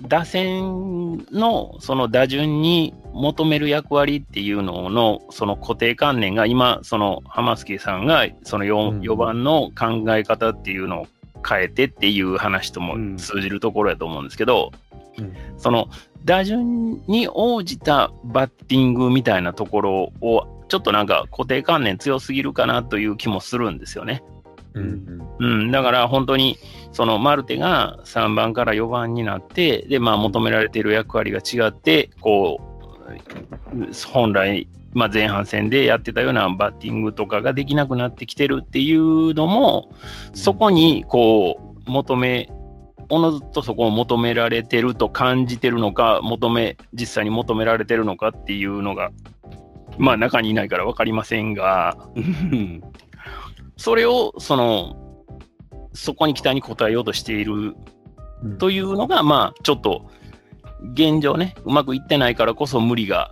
[0.00, 9.00] 打線のその打順に求める役割っていうののその固定観念が今、その浜助さんがその 4,、うん。
[9.00, 11.07] 4番の考え方っていうのを
[11.46, 14.72] 変えてっていう話ともうん通じるところやと思うんですけど、
[15.18, 15.35] うん。
[15.59, 15.88] その
[16.24, 24.22] 打順に応じたバッティングみたいなところをちょっとなんか固定観念強すぎるかなという気もするんですよね。
[24.74, 26.57] うん、うん、だから本当に、
[26.92, 39.90] そのマルテが3番から4番になって、で、まあ求められている役割が違って、こう、本来、まあ前半戦でやってたようなバッティングとかができなくなってきてるっていうのも、
[40.35, 42.50] そこにこう、求め、
[43.09, 49.11] おのずとそこを求められてると感じてるのか、求め、実際に求められてるのかっていうのが、
[49.98, 52.83] まあ中にいないから分かりませんが、うん。
[53.78, 55.02] それを、その、
[55.92, 57.74] そこに期待に応えようとしている
[58.42, 60.11] うんというのが、まあ、ちょっと、
[60.94, 63.31] 現状ね、うまくいってないからこそ無理が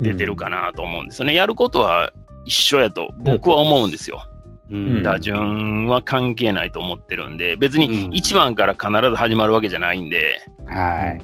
[0.00, 1.34] 出てるかなと思うんですよね。
[1.34, 2.12] やることは
[2.44, 4.26] 一緒やと僕は思うんですよ。
[4.70, 11.22] うん打順は関係ないと思ってるんで、別うんに1番から必ず始まるわけじゃないんで、はい。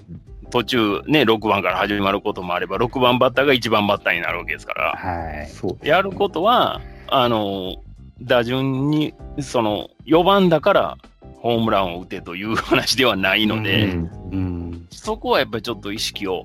[0.50, 4.92] 途中ね、6番から始まることもあれば、6番バッターが1番バッターになるわけですから。
[4.96, 5.86] はい。
[5.86, 7.76] やることは、あの、
[8.22, 10.98] 打順に、その、4番だから
[11.36, 14.58] ホームランを打てという話ではないので、うんうん
[14.90, 16.44] そこはやっぱりちょっと意識を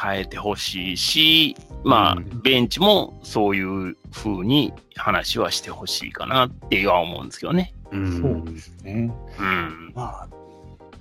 [0.00, 7.72] 変えてほしいし、まあう、ベンチもそういう風に話はしてほしいかなっては思うんですけどね。
[7.90, 9.12] うんそうですね。
[9.38, 9.92] うん。
[9.94, 10.28] まあ、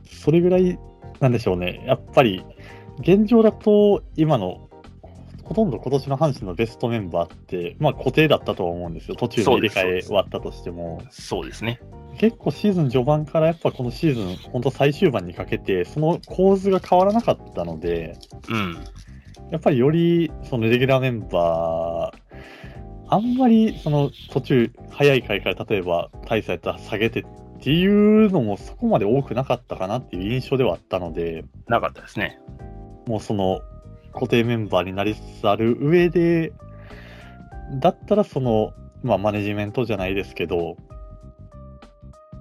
[0.06, 0.80] それぐらい、
[1.20, 1.84] なんでしょうね。
[1.86, 2.45] やっぱり、
[2.99, 4.70] 現状だと、今の、
[5.44, 9.16] ほとんど今年の阪神のベストメンバーって、まあ固定だったとは思うんですよ。
[9.16, 11.02] 途中の入れ替えはあったとしても。
[11.10, 11.80] そうですね。
[12.18, 18.18] 結構シーズン序盤からやっぱこのシーズン、本当最終盤にかけて、その構図が変わらなかったので、
[18.50, 18.78] うん。
[19.52, 22.24] やっぱりよりそのレギュラーメンバー、
[23.10, 27.26] あんまりその途中、早い回から例えば大差やったら下げてっ
[27.60, 32.39] ていうのもそこまで多くなかったかなっていう印象ではあったので、なかったですね。
[33.08, 33.62] もうその
[34.14, 36.53] 固定メンバーになりつつある上で、
[37.80, 40.78] だったらその、まあマネジメントじゃないですけど、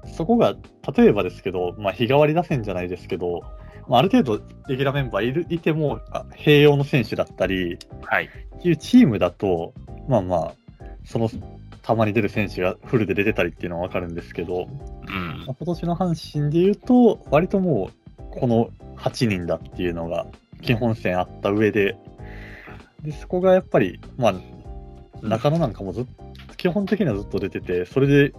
[0.05, 0.55] そそこが、
[0.97, 3.43] 例えばですけど、まあ、日替わり打線じゃないですけど、
[3.89, 8.27] まあ、ある程度、レギュラーメンバーいるいても、あ併用の選手だったり、はい。
[8.27, 9.75] っていうチームだと、
[10.09, 10.53] まあまあ、
[11.05, 11.29] その、
[11.83, 14.68] たまに出る選手がフルで出てたりっていうのはわかるんですけど、
[15.09, 15.55] うんまあ。
[15.59, 20.27] 今年の阪神で言うと、割ともう、この8人だっていうのが、
[20.63, 21.97] 基本線あった上で、
[23.03, 24.35] で、そこがやっぱり、まあ、
[25.23, 26.07] 中野なんかもずっ
[26.63, 28.33] 基本的にはずっと出てて、それで、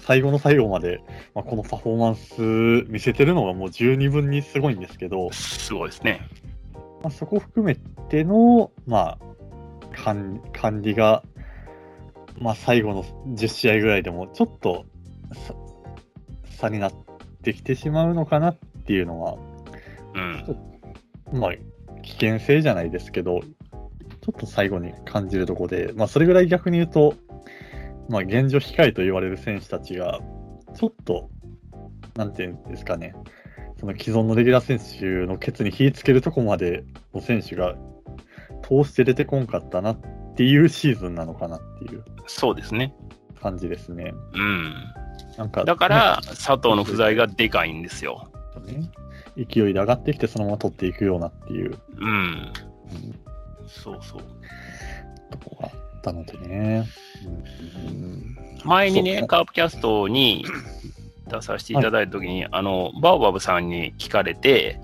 [0.00, 1.00] 最後の最後まで、
[1.34, 6.28] まあ、このパフォーマンス見せてるのがもう十二分にすごいんですけど、すごいですね。
[7.02, 7.74] まあ、そこ含め
[8.10, 11.22] ての、まあ、管管理が、
[12.38, 13.02] まあ、最後の
[13.34, 14.84] 10試合ぐらいでも、ちょっと
[15.32, 15.54] さ
[16.50, 16.92] 差になっ
[17.42, 19.38] てきてしまうのかなっていうのは、
[20.14, 20.73] うん。
[21.34, 21.52] まあ、
[22.02, 27.14] 危険性じゃないですけど、ちょっと最後に感じるところで、まあ、それぐらい逆に言うと、
[28.08, 30.20] まあ、現状控えと言われる選手たちが、
[30.74, 31.28] ちょっと、
[32.16, 33.14] なんていうんですかね、
[33.78, 37.74] その既存のレギュラー選手のケツに火つけるとこまでの選手が
[38.62, 39.98] 通して出てこんかったなっ
[40.36, 42.94] ていうシーズンなのかなっていうそうですね。
[43.40, 44.14] 感じですね。
[44.34, 44.74] うん。
[45.36, 48.30] なんか、だから、佐藤の不在がでかいんですよ。
[48.64, 48.90] ね、
[49.36, 52.08] 勢いで上がってきて、そのまま取っていくようなっていう、うん。
[52.08, 52.52] うん。
[53.66, 54.22] そうそう。
[55.30, 56.86] とこがあったのでね。
[57.86, 58.38] うん。
[58.64, 60.44] 前にね、カープキャストに
[61.28, 64.80] 出させていただいたときに、あの、バオバブさんに聞かれて、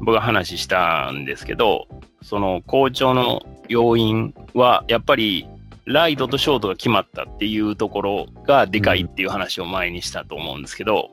[0.00, 1.86] 僕が話したんですけど、
[2.22, 5.46] その好調の要因は、やっぱり
[5.86, 11.10] ライトとショートが決まったっていうところがでかいっていう話を前にしたと思うんですけど、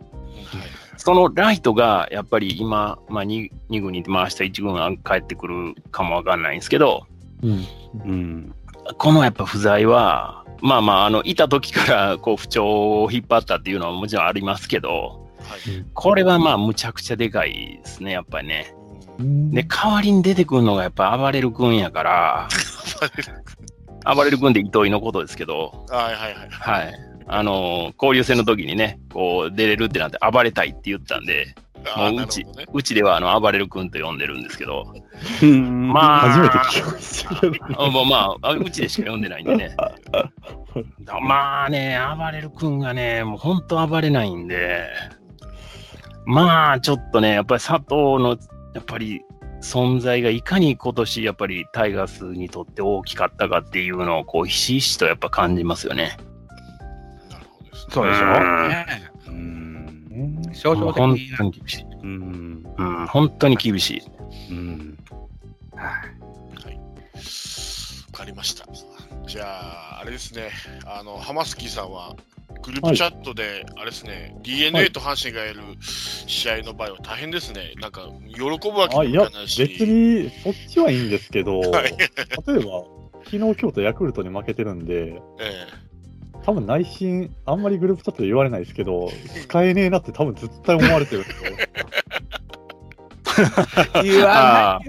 [1.04, 7.08] そのライトがやっぱり今、まあ、2, 2軍に回した1軍が帰ってくるかもわかんないんですけど、
[7.41, 7.66] うん
[8.06, 8.56] うん、
[8.99, 15.84] このやっぱ不在は、まあまあ、あの、いた時からこう不調を引っ張ったっていうのはもちろんありますけど、はい。
[15.95, 18.76] これはまあ、むちゃくちゃでかいですね、やっぱりね。
[19.18, 22.47] うんで、代わりに出てくるのがやっぱ暴れる君やから、
[24.16, 26.49] 暴れる君で糸井のことですけど、はいはいはい。
[26.49, 27.11] はい。
[27.28, 31.56] あの、交流戦の時にね、こう出れるってなって暴れたいって言ったんで、
[31.98, 32.66] もううちね。
[32.74, 34.86] うちではあの暴れる君と呼んでるんですけど、
[35.42, 37.84] ままあ、初めて聞きましたけど。
[37.84, 39.76] あまあ、あうちでしか呼んでないんでね。
[41.22, 44.88] まあね、暴れる君がね、もう本当暴れないんで、
[46.26, 48.38] まあちょっとね、やっぱり佐藤の、
[48.74, 49.22] やっぱり
[49.62, 56.18] 存在がいかに今年、やっぱりタイガースにとって大きかったかっていうのを、こう、ひしひしとやっぱ感じますよね。
[57.92, 58.26] そうでしょ？
[58.26, 58.86] うんね
[59.28, 59.32] う
[60.50, 60.54] ん。
[60.54, 61.86] 象徴的本に当に厳しい。
[62.04, 62.66] うん。
[62.78, 64.02] うん、本当に厳しい。
[64.52, 64.98] うん。
[65.76, 66.76] はい。
[68.12, 68.66] わかりました。
[69.28, 69.46] じゃ
[69.98, 70.50] あ、あれですね、
[70.86, 72.16] あの、ハマスキーさんは、
[72.64, 77.74] グループチャットで、あれですね、DNA と阪神がやる試合の場合は大変ですね。
[77.80, 79.64] なんか、喜ぶわけあ、いやにもいかない、し。
[79.64, 82.84] 別にそっちはいいんですけど、はい例えば、
[83.26, 85.68] 昨日、京都ヤクルトに負けてるんで、 え
[86.44, 89.10] 多分内心、あんまりグループチャットで言われないですけど、
[89.44, 91.52] 使えねえなって多分絶対思われてるんですよ。
[94.04, 94.82] 言わあ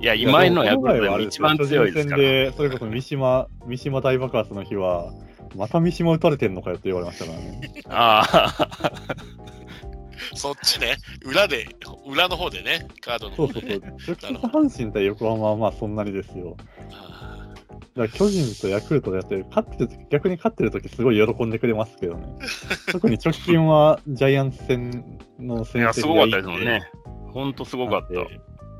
[0.00, 5.12] いや、今のヤクルトでも一番強いですで、それこそ三島、三島大爆発の日は、
[5.56, 7.82] また三島打たれてんのかよって言われましたからね。
[7.88, 8.24] あ
[8.58, 8.92] あ、
[10.32, 11.68] えそっちね、裏で、
[12.06, 13.88] 裏の方でね、カードのそうそう方でそうね。。
[13.88, 16.56] 直接阪神対横浜はまあそんなにですよ。
[17.76, 22.26] あだから巨人とヤクルトでやってる、勝ってる時逆に勝ってる時すごい喜んでくれますけどね。
[22.92, 26.90] 特に直近はジャイアンツ戦のいや、戦績すごかったがいいんですもんね。
[27.32, 28.14] ほんとすごかった。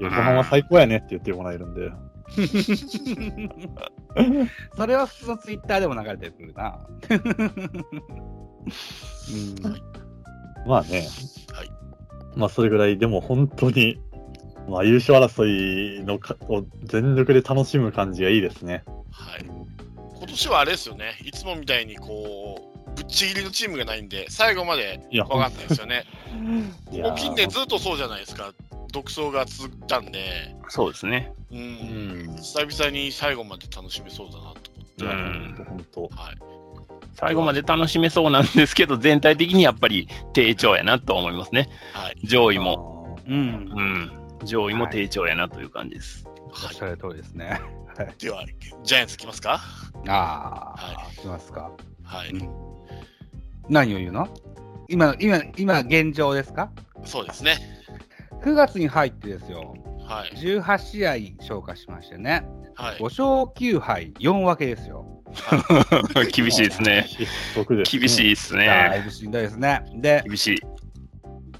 [0.00, 1.92] 横浜最高やねって言ってもらえるんで。
[4.76, 6.78] それは普通のツイッターでも流れてくるな。
[10.66, 11.06] まあね。
[11.52, 11.70] はい
[12.36, 14.00] まあそれぐらいでも本当に、
[14.68, 18.84] まあ優勝争いのかを全力で楽しむ感じがいいですね。
[19.10, 19.44] はい。
[20.16, 26.04] 今年はあれですよね、いつもみたいにこう、ぶっちぎりのチームがないんで、最後までいや、分かんないですよね。
[26.92, 28.52] いやここ近年ずっとそうじゃないですか、
[28.92, 31.32] 独走が続いたんで、そうですね。
[31.52, 31.62] うん、う
[32.32, 32.36] ん。
[32.36, 35.62] 久々に最後まで楽しめそうだなと思って。
[35.64, 36.02] 本当。
[36.02, 36.36] はい。
[37.16, 41.68] 最後まで楽しめそうなんですけど、全体的にやっぱり低調やなと思いますね。
[41.92, 42.16] はい。
[42.24, 43.18] 上位も。
[43.28, 43.34] うん。
[43.34, 43.38] う
[43.80, 44.23] ん。
[44.44, 46.26] 上位も低調やなという感じです。
[46.26, 47.60] おっしゃる通りですね。
[48.18, 48.44] では、
[48.82, 49.60] ジャイアンツきますか？
[50.08, 51.70] ああ、はいきますか。
[52.02, 52.30] はい。
[52.30, 52.48] うん
[53.68, 54.28] 何を言うの？
[54.88, 56.70] 今の、今、今、現状ですか？
[57.04, 57.56] そうですね。
[58.42, 59.74] ?9 月に入ってですよ。
[60.06, 60.30] はい。
[60.36, 61.06] 18試
[61.40, 62.44] 合消化しましてね。
[62.74, 63.04] はい5。
[63.04, 63.24] 勝
[63.76, 65.06] 9敗4分けですよ。
[66.32, 67.06] 厳しいですね。
[67.90, 69.02] 厳しいですだいね。
[69.04, 69.82] ぶしんどいですね。
[69.94, 70.60] で、厳しい。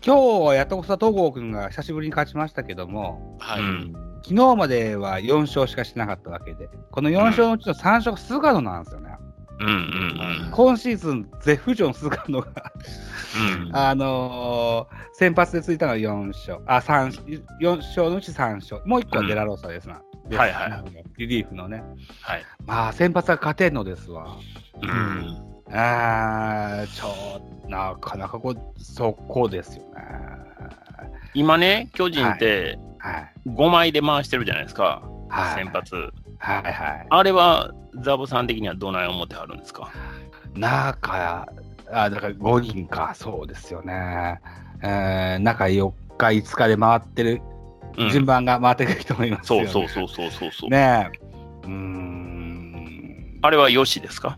[0.07, 3.63] 今日はやっとこさ東郷君が久しぶりに勝ちましたけども、はい。
[3.63, 3.95] うん
[4.25, 9.17] 昨日までは4勝しかしてなかったわけで、この4勝のうちの3勝が菅野なんですよね。
[9.61, 12.49] うんうん今シーズン、絶不調の菅野が、
[13.59, 13.63] うん。
[13.69, 20.01] うんあのー先発でついたのは4勝、あ、三4勝のうち3勝、もう1個はデラローサですな。
[20.27, 20.85] ですはいはいは
[21.19, 21.85] リリーフのね。
[22.23, 22.43] はい。
[22.65, 24.37] まあ、先発は勝てんのですわ。
[24.83, 25.54] うん。
[25.77, 29.91] あーちょなかなかこう、速攻ですよね。
[31.35, 33.33] 今ね、巨人ってはい。
[33.49, 35.55] 5枚で回してるじゃないですか、はい。
[35.57, 35.95] 先発。
[36.39, 37.07] はいはい。
[37.11, 37.73] あれは
[38.03, 39.91] ザボさん的にはどない思ってはるんですか？
[40.55, 41.47] 中、
[41.91, 44.41] あ、だから5人か、そうですよね。
[44.83, 47.43] えー、中4日、5日で回ってる、
[47.97, 49.69] うん順番が回ってくると思いますよ、ね。
[49.69, 50.71] そうそうそうそうそうそう。
[50.71, 51.19] ねえ。
[51.65, 53.39] うーん。
[53.43, 54.37] あれはよしですか？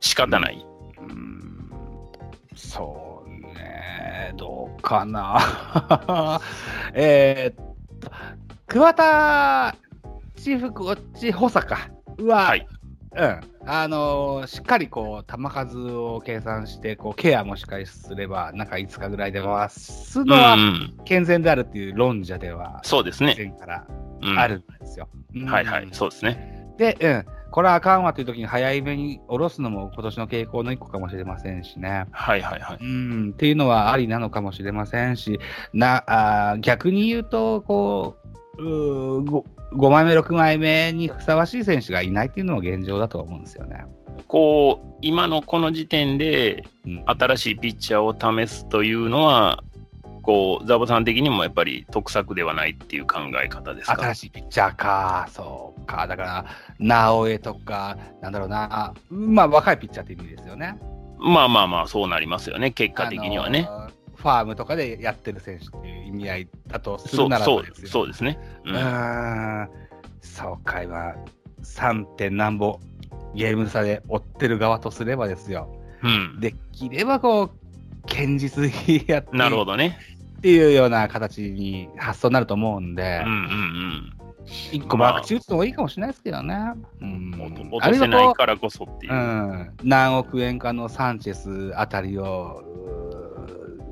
[0.00, 0.64] 仕方ない。
[0.98, 1.70] うーん
[2.54, 5.38] そうね、どうかな。
[6.94, 7.64] えーっ
[8.00, 8.10] と、
[8.66, 9.74] 桑田
[10.36, 11.88] チーフコーチ補佐か
[12.22, 12.66] は、はい。
[13.16, 20.94] うん、あのーしっかりこう球数を計算してこうケアもしっかりすれば中5日ぐらいで回すうのはん。
[21.04, 23.34] 健全であるっていう論者ではそうですね。
[23.36, 23.86] 以前から
[24.22, 25.08] うんあるんですよ。
[25.34, 25.88] うんはいはい。
[25.92, 26.68] そうですね。
[26.76, 32.06] で、うん、これはあかんわという時に早い目に下ろすのも今年の傾向の一個かもしれませんしね。
[32.10, 32.78] はいはいはい。
[32.80, 35.40] うん、っていうのはありなのかもしれませんし、
[35.72, 38.16] なあー逆に言うと、こ
[38.58, 39.42] う、うー
[39.72, 43.84] 5, 枚目、6枚目にふさわしい選手がいないっていうのも現状だと思うんですよね。
[44.26, 49.62] こう、今のこの時点でうん新しいピッチャーを試すというのは、
[50.28, 53.94] こう、ザボさん的にもやっぱり得策ではないっていう考え方ですか？
[53.94, 56.44] 新しいピッチャーか、そうか、だから、
[56.78, 60.78] 直江とか、なんだろうな、まあ、若いピッチャーって意味ですよね。
[61.18, 63.66] まあまあまあ、そうなりますよね、結果的にはね。
[64.16, 67.88] ファームとかでやってる選手っていう意味合いだとするならそうですよ。
[67.88, 68.38] そうですね。
[68.66, 69.68] ううんーん、
[70.20, 71.14] そうか、今、
[71.62, 72.04] 3.
[72.04, 72.80] 点何ぼ
[73.34, 75.74] ゲーム差で追ってる側とすればですよ。
[76.02, 77.50] うん、できればこう、
[78.02, 79.98] 堅実にやってなるほどね。
[80.38, 84.18] っていうような形に発想になると思うんでうん、うん
[84.72, 86.54] 一個バクチ打つのもいいかもしれないですけどね。
[87.02, 87.68] うんうん。
[87.70, 89.12] 落とせないからこそっていう。
[89.12, 92.62] うん、何億円かのサンチェスあたりを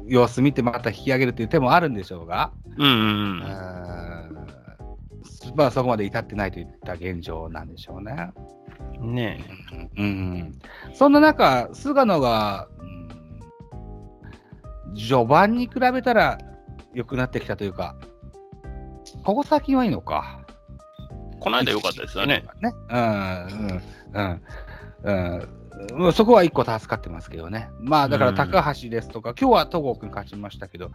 [0.07, 3.39] 様子見てまた引き上げるという手もあるんでしょうが、うんうんううん。
[3.41, 3.43] ん
[5.57, 8.33] まあ、そこまで至ってないといった現状なんでしょうね。
[8.99, 9.45] ね
[9.99, 10.59] うんうん、
[10.95, 12.96] そんな中、菅野が、うん
[14.95, 16.39] 序盤に比べたら
[16.95, 17.97] 良くなってきたというか、
[19.25, 20.41] ここ最近はいいのか。
[21.37, 22.45] えこの間良かったですよね。
[22.61, 22.75] ね。
[22.91, 23.83] うん、
[24.15, 24.43] うん、
[25.05, 25.49] うん。
[25.95, 27.69] うん、そこは一個助かってますけどね。
[27.81, 30.91] まあ、だからうん高橋ですとか、今日は戸郷君勝ちましたけど、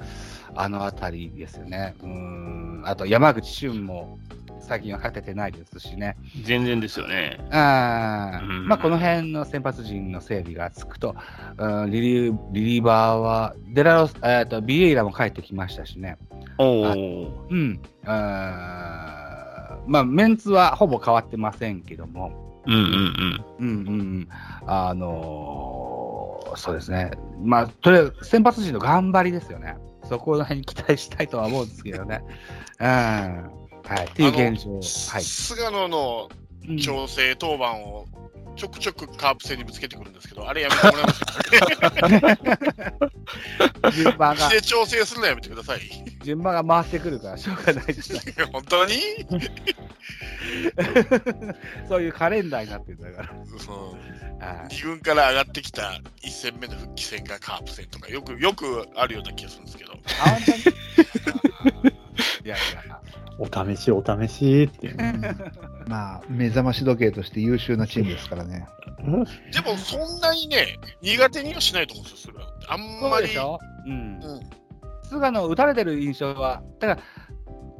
[0.56, 1.96] あのあたりですよね。
[2.02, 4.18] うん、あと山口俊も
[4.62, 6.18] 最近は勝ててないですしね。
[6.43, 7.39] 全然ですよね。
[7.51, 11.16] あーうんまあ、この辺の先発陣の整備がつくと、
[11.57, 16.18] うんリリーリリーバーは、デラロス、えー、とビエイラも帰ってきましたしね。
[16.57, 17.47] おあお。
[17.49, 17.82] うん。
[18.05, 23.45] あーまあ、メンツはほぼ変わってませんけども、うんうんうん。
[23.59, 24.28] うんうんうん、
[24.68, 25.82] あのー
[26.55, 27.12] そうですね。
[27.41, 29.78] まあ、とりあえず先発陣の頑張りですよね。
[30.03, 32.22] そこら辺に期待したいとは思うんですけどね。
[32.80, 33.49] うん。
[33.96, 34.06] はい。
[34.06, 34.72] っていう現状。
[35.12, 35.24] はい。
[35.24, 36.30] 菅野の
[36.68, 38.06] うん調整当番を
[38.56, 41.26] ちょくちょくカープ戦にぶつけてくるんですけど、あれやめてもらえます
[43.82, 43.92] か？
[43.92, 45.80] 順番が調整するのやめてください。
[46.24, 48.20] 順番が回ってくるからしょうがないですね。
[48.54, 48.94] 本当に、
[51.89, 53.39] そういうカレンダーになってるんだかうん
[54.39, 54.48] ら。
[54.48, 59.96] はい二軍から上がってきた1戦目の復帰戦がカープ戦とか、よくよくあるような気がするんですけど、あ、
[60.30, 60.52] 本当
[61.89, 61.96] に？
[62.46, 63.01] いやいや。
[63.42, 64.98] お試し、お試しっていう。
[65.88, 68.68] まあ、目覚まし時計として優秀なチームですからね。
[69.00, 69.26] でも
[69.78, 72.54] そんなにね、苦手にはしないと思うんですよ、それは。
[72.68, 73.38] あんまりそうでし。
[73.39, 73.60] ょ？
[73.88, 75.10] うんうん。
[75.10, 77.02] 菅野打たれてる印象は、だから、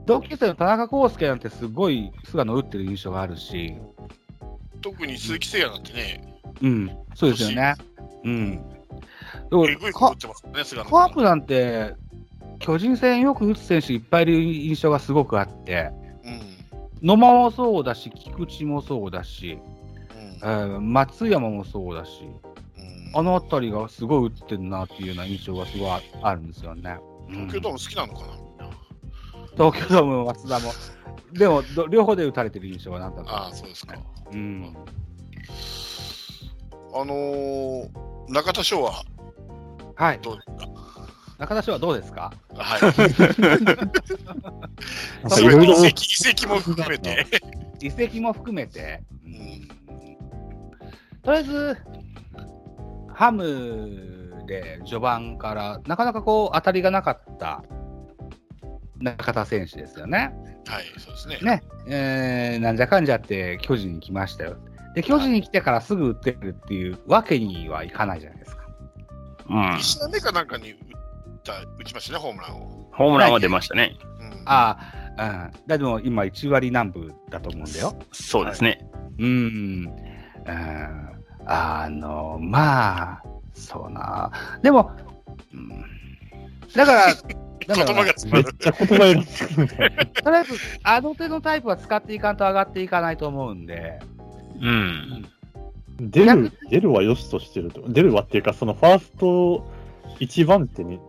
[0.08, 3.76] 同級生の田中康介なんてすごい菅野打ってる印象があるし、
[4.82, 7.76] 特に鈴木誠也なんてね、うん、そうですよね。
[8.24, 8.70] うん。
[9.52, 11.94] でもえぐいことってますね、菅野カープなんて、
[12.62, 15.92] 巨人戦よく打つ選手いっぱいいる印象がすごくあって、
[17.02, 17.08] うん。
[17.08, 19.60] 野間もそうだし、菊池もそうだし、
[20.14, 22.82] うんえー松山もそうだし、う
[23.18, 26.98] んあのあたりがすごい打ってるなっていうような印象がすごいああるんですよね。
[27.30, 28.70] 東京ドーム好きなのかな、みんな。
[29.72, 30.72] 東京ドームも松田も。
[31.34, 33.96] でも、ど両方で打たれてる印象はなんだろうああ、そうですか。
[34.32, 34.74] うん。
[36.94, 37.90] あのー
[38.30, 39.04] 中田翔は
[39.96, 40.20] はい。
[40.22, 40.71] どうですか？
[41.42, 42.32] 中田翔はどうですか？
[42.56, 42.82] はい。
[45.28, 47.26] それいろいろ移籍、移籍も含めて。
[47.82, 49.68] 移籍も含めて、うん
[51.24, 51.78] とりあえず、
[53.12, 57.64] ハムで序盤からなかなかこう当たりがなかった
[59.00, 60.32] 中田選手ですよね。
[60.68, 61.40] はい、そうですね。
[61.42, 64.58] ね、えーなんじゃかんじゃって巨人に来ましたよ。
[64.94, 68.64] で、巨人に来てからすぐ打ってるっていうわけにはいかないじゃないですか。
[69.50, 69.78] うん。
[69.80, 70.76] 石田目かなんかに
[71.44, 72.90] た打ちましたね、ホームランを。
[72.94, 73.98] ホームランは出ましたね。
[74.20, 74.78] うんあ
[75.18, 75.68] あ、うん。
[75.68, 77.96] だでも今1割南部だと思うんだよ。
[78.12, 78.88] そうですね。
[79.18, 79.88] うーん。
[80.48, 83.24] うんあの、まあ、
[83.54, 84.32] そうな。
[84.62, 84.92] でも、
[85.54, 85.86] うん、
[86.76, 87.14] だから、
[87.68, 88.44] だ言から葉が詰まる。
[88.46, 89.76] めっちゃ言葉がつくんで。
[90.24, 94.00] とりあえず、あの手のタイプは使っていかんと上がっていかないと思うんで、
[94.62, 95.26] うん。
[96.00, 97.84] 出る、出るは良しとしてると。
[97.88, 99.68] 出るはっていうか、そのファースト
[100.20, 101.00] 一番手に、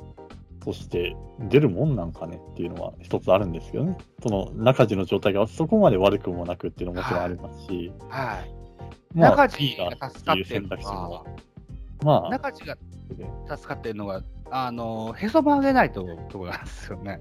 [0.64, 1.16] として
[1.48, 3.96] 出るもんなんかねっていうのは一つあるんですけどね。
[4.22, 8.54] その中地の状態がそこまで悪くもなくっていうのももちろんありますし、はい。
[9.14, 11.26] まあ、中地が助かってるのが択肢も、、
[12.02, 12.76] まあ、中地が
[13.56, 17.20] 助かってるのが、あの、へそ曲げないとところなんですよね。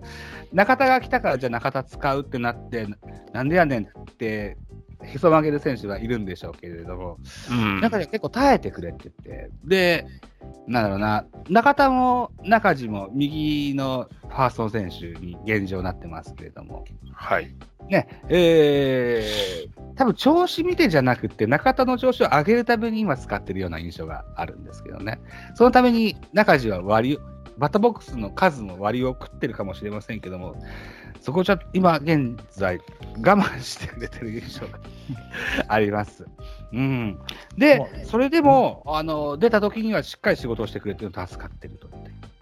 [0.54, 2.88] 中田が来たから、じゃあ中田使うってなって、
[3.34, 3.88] なんでやねんっ
[4.18, 4.58] て、
[5.04, 7.18] へそ曲げる選手がいるんでしょうけれども、
[7.50, 7.82] うん。
[7.82, 10.06] 中で結構耐えてくれって言って、で、
[10.68, 17.54] なんだろうな、中田も中地も右のファースト選手に現状なってますけれども、はい。
[17.90, 25.20] ね、えー、多分調子見てじゃなくて、中田の調子を上げるために今使ってるような印象があるんですけどね。
[25.56, 27.20] そのために中地は割り、
[27.58, 30.56] バッターボックスの数の割りを食ってるかもしれませんけども、
[31.22, 32.80] そこをちょっと今現在
[33.18, 34.80] 我慢してくれてる印象が
[35.70, 36.26] あります。
[36.74, 37.20] うん。
[37.58, 41.90] で、まそれでも、あの、出た時にはしっかり仕事をしてくれてるの助かってると。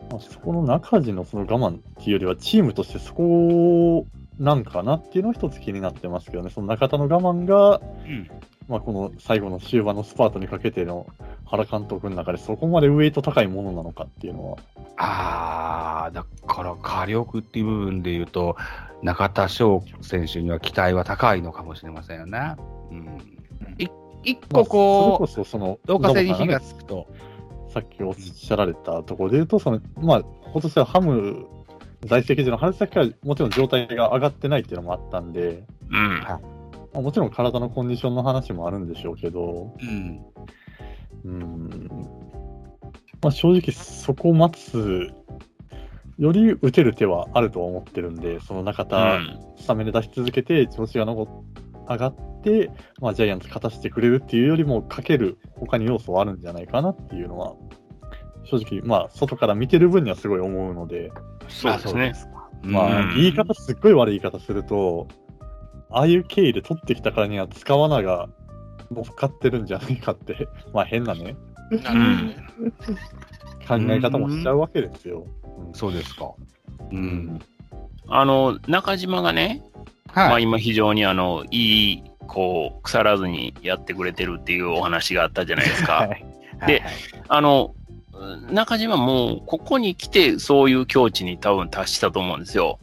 [0.09, 4.07] まあ、そこの中地のその我慢っていうよりは、チームとしてそこ
[4.39, 8.29] なんかなっていうのは一つ気になってますけどね、その中田の我慢が、うん。
[8.69, 11.07] まあ、この最後の終盤のスパートにかけての
[11.45, 14.57] 原監督の中でそこまでウェイト高いものなのかっていうのは、
[14.95, 18.55] ああ、だから火力っていう部分で言うと、
[19.01, 22.55] 中田翔選手には期待は高いのかもしれませんよね。
[22.91, 23.17] うん。
[23.79, 23.87] い
[24.23, 27.07] 一まあ個こう、それこそその、導火線に火がつくと、
[27.73, 31.47] さっきおっしゃられたところで言うと、その、まあ、今年はハム
[32.05, 36.23] 在籍時の春先からもちろん状態が上がってないっていうのもあったんで、うん。
[36.93, 40.21] まあ、もちろん体のコンディションの話もあるんでしょうけど、うん。
[41.25, 41.89] うん、
[43.21, 45.11] まあ、正直そこを待つ、
[46.17, 49.39] より打てる手はあるとは思ってるんで、その中う田、ん。
[49.57, 51.59] スタメンで出し続けて、調子が残っ
[51.89, 52.71] 上がって、
[53.01, 57.55] まあ、ジャイアンツ勝たせてくれるっていうよりも、かける他に要素はあるんじゃないかなっていうのは、
[58.43, 61.11] 正直、まあ、外から見てる分にはすごい思うので、
[61.47, 62.13] そうですね。
[62.61, 65.07] まあ、うん言い方、すっごい悪い言い方すると、
[65.91, 68.29] ああいう経緯で取ってきたからには使わなが
[68.91, 71.35] 乗っかってるんじゃないかって、 まあ変なね、
[71.71, 71.99] なる
[73.67, 73.87] ほどね。
[73.87, 75.25] 考え方もしちゃうわけですよ。
[75.25, 75.39] うん
[75.73, 76.31] そうですか。
[76.91, 77.39] うん。
[78.07, 79.61] あの、中島がね、
[80.15, 80.43] まあはい。
[80.43, 85.93] 今非常にあの、いい、こう、腐らずにやってくれてるっていうお話があったじゃないですか。
[86.07, 86.25] はい
[86.67, 86.83] で
[87.29, 87.73] あの、
[88.51, 92.79] 中島もここに来てそういう境地に多分達したと思うんですよ。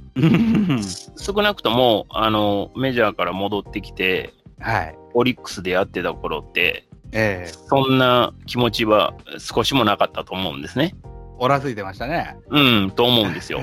[1.17, 4.99] 少なくとも、あの、メジャーから戻ってきて、はい。
[5.15, 10.95] オリックスでやってた頃って、ええそんな気持ちは少しもなかったと思うんですね。
[11.39, 12.37] おらついてましたね。
[12.49, 13.61] うん、と思うんですよ。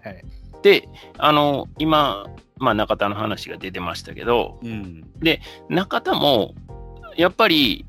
[0.62, 0.88] で、
[1.18, 2.26] あの、今、
[2.58, 5.04] まあ中田の話が出てましたけど、うん。
[5.68, 6.54] 中田も、
[7.16, 7.86] やっぱり、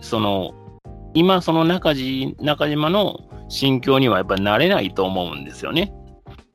[0.00, 0.54] その、
[1.14, 5.92] 今その中地中島の心境にはやっぱり慣れないと思うんですよね。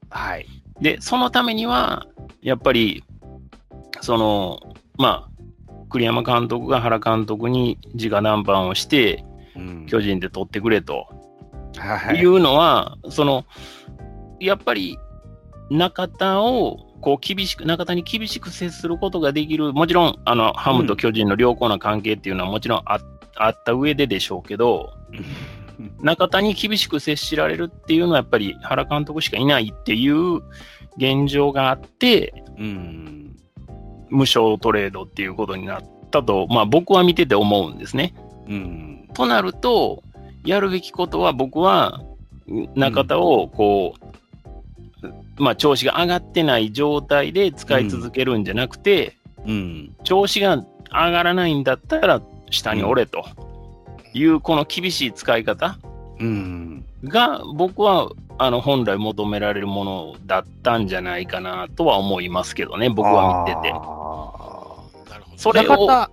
[0.09, 0.45] はい。
[0.81, 2.05] で、そのためには、
[2.41, 3.03] やっぱり、
[4.01, 4.59] その、
[4.97, 9.23] まあ、栗山監督が原監督に直談判をして、
[9.55, 11.07] うん巨人で取ってくれと
[11.77, 13.45] はいいうのは、その、
[14.39, 14.97] やっぱり
[15.69, 22.99] 中田を、こう厳しく、中田に厳しく接することができる、もちろん、あの、ハムと巨人の良好な関係っていうのはもちろんあ
[23.35, 24.93] あった上ででしょうけど、
[26.01, 30.37] 中田に厳しく接しられるっていうのはやっぱり原監督しかいないっていう
[30.97, 33.35] 現状があって、うん。
[34.09, 38.13] 無償トレードっていうことになったと、まあ僕は見てて思うんですね。
[38.47, 39.09] うん。
[39.13, 40.03] となると、
[40.45, 42.01] やるべきことは僕は
[42.75, 43.95] 中田をこ
[45.01, 49.95] う、まあ調子が上がってない状態で使い続けるんじゃなくて、うん。
[50.03, 53.25] 調子が上がらないんだったら下に折れと。
[54.15, 55.77] いうこの厳しい使い方
[56.19, 56.85] うん。
[57.03, 63.73] が僕はあの本来求められるものだったんじゃないかなとは思いますけどね、僕は見てて。
[63.73, 63.77] あ
[65.09, 65.37] なるほど。
[65.37, 66.11] それを、中田、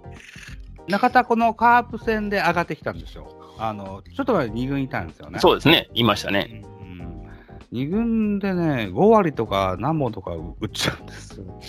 [0.88, 3.28] 中田、このカープ戦で上がってきたんですよ。
[3.58, 5.38] あの、ちょっと前に2軍いたんですよね。
[5.38, 6.62] そうですね、いましたね。
[6.80, 7.28] うん。
[7.72, 11.60] 2軍でね、5割とか何本とか打っちゃうんですよ。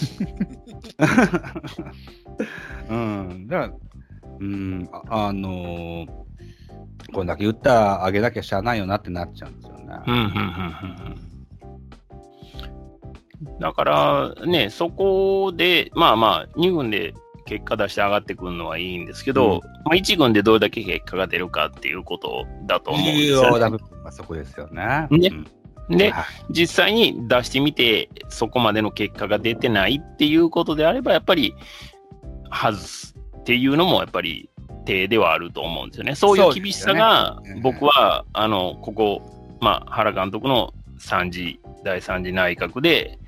[2.89, 3.47] うん。
[3.47, 3.73] だから、
[4.39, 6.23] うん、あ、あのー
[7.13, 9.83] これだけ打ったあげなきゃしゃあないよなってなっちゃうんですよね。
[10.07, 10.33] うんうんうんうん
[11.07, 11.33] うん
[13.59, 17.13] だからね、そこで、まあまあ、2軍で
[17.45, 23.47] 結果出して上がってくるのはいいんですけど、まあ、1軍でどれだけ結果が出るかっていうことだと思うんです重よ、ね。
[23.49, 25.07] 要な部分はそこですよね。
[25.11, 25.29] ね
[25.89, 31.53] うんで、はい実際に出してみて、そこまでの結果が出てないっていうことであれば、やっぱり
[32.49, 33.02] 外す
[33.43, 34.49] っていうのもやっぱり
[34.85, 36.15] 手ではあると思うんですよね。
[36.15, 43.19] そういう厳しさが僕は、あの、ここ、まあ、原監督の3次、第3次内閣で、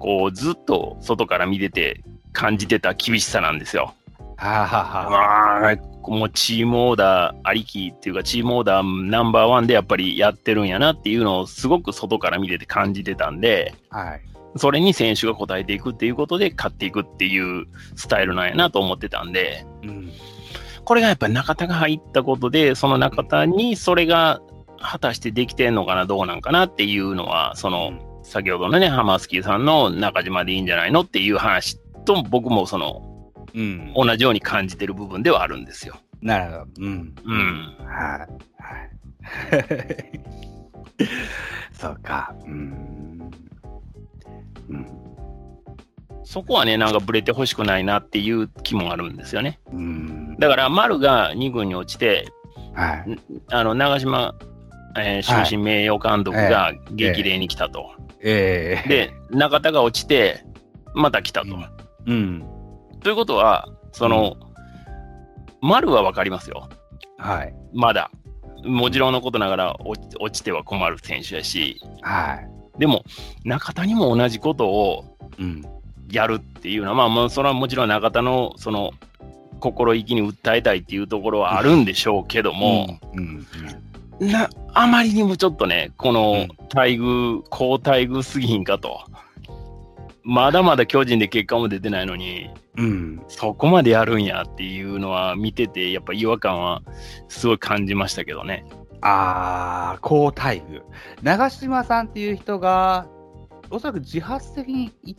[0.00, 2.02] こう、ずっと外から見てて
[2.32, 3.94] 感じてた厳しさなんですよ。
[4.36, 14.20] はあはあ、もうチームオーダーありきっていうか、チームオーダーナンバーワンでやっぱりやってるんやなっていうのをすごく外から見てて感じてたんで、はい。
[14.56, 20.12] それに選手が応えていくっていうことで勝っていくっていうスタイルなんやなと思ってたんで、うん。
[20.84, 24.40] これがやっぱり中田が入ったことで、その中田にそれが
[24.80, 27.92] 果たしてできてんのかな、どうなんかなっていうのは、その、
[28.22, 33.02] 先ほどのね、ハマースキーさんの中島でいいんじゃないのっていう話と、僕もその、
[33.54, 33.92] うん。
[33.94, 35.96] 同じように感じてる部分ではあるんですよ。
[36.22, 36.66] なるほど。
[36.80, 37.14] うん。
[37.24, 37.76] うん。
[37.84, 38.28] はい。
[38.62, 40.20] はい。
[41.72, 42.34] そうか。
[42.44, 43.30] うん。
[44.70, 44.86] うん。
[46.24, 49.58] そこはね、なんかブレてほしくないなっていう気もあるんですよね。
[49.72, 50.36] うん。
[50.38, 52.28] だから、丸が2軍に落ちて、
[52.74, 53.18] はい。
[53.50, 54.34] あの、長島、
[54.96, 57.90] えー終身名誉監督が激励に来たと。
[58.22, 60.44] ええで、中田が落ちて、
[60.94, 61.56] また来たと。
[62.06, 62.44] うん。
[63.02, 64.36] ということは、その、
[65.60, 66.68] 丸はわかりますよ。
[67.18, 67.54] はい。
[67.72, 68.10] まだ。
[68.64, 72.59] もちろんのことながら落ち落ちては困る選手やし、はい。
[72.80, 73.04] でも、
[73.44, 75.62] 中田にも同じことをうん。
[76.10, 78.90] やるっていうのは、まあ、もうそれはもちろん中田のその
[79.60, 83.46] 心意気に訴えたいっていうところはあるんでしょうけども、うん。
[84.18, 89.02] なあまりにもちょっとね、こうのん待遇、好待遇すぎひんかと。
[90.22, 93.22] まだまだ巨人で結果も出てないのに、うん。
[93.28, 96.82] そこまでやるんやっていうのは見てて、やっぱ違和感は
[97.28, 98.64] すごい感じましたけどね。
[99.02, 100.82] ああ、好待遇。
[101.22, 103.06] 長嶋さんっていう人が、
[103.70, 105.18] おそらく自発的に言っ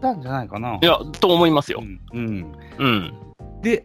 [0.00, 0.78] たんじゃないかな。
[0.82, 1.84] いや、と思いますよう。
[1.84, 2.00] ん。
[2.12, 2.52] うん。
[2.78, 3.14] うん。
[3.62, 3.84] で、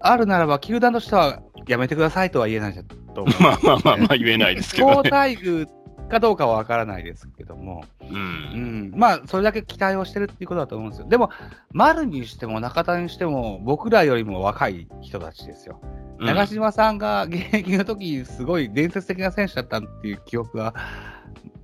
[0.00, 3.26] あるならば、球団としてはやめてくださいとは言えないじゃんと思う。
[3.42, 5.10] まあまあまあまあ言えないですけど好ね。
[5.10, 5.66] 待遇
[6.08, 8.04] かどうかは分からないですけども、う。
[8.04, 11.08] うんん、まあ、それだけ期待をしてるっていうことだと思うんですよ。
[11.08, 11.30] でも、
[11.72, 15.80] 丸にしても中田にしても、僕らよりも若い人たちですよ。
[16.18, 20.74] 長嶋さんが現役の時すごい伝説的な選手だったっていう記憶は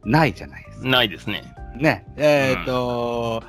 [0.04, 0.88] ないじゃないですか。
[0.88, 1.54] ないですね。
[1.76, 3.42] ね、えっ、と、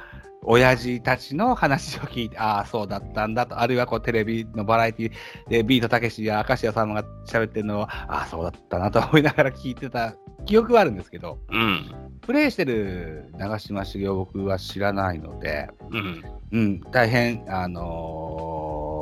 [0.45, 5.11] 親父たちの話を聞いて、ああ、そうだったんだと、あるいはこうテレビのバラエティ
[5.49, 11.91] でビートたけしや明石家さんが喋ってるのを、ああ、そうだったなと思いながら聞いてた記憶はあるんですけど、うん。
[12.21, 16.23] プレイしてる長嶋茂雄を僕は知らないので、うん。
[16.51, 18.92] うん、大変、あのー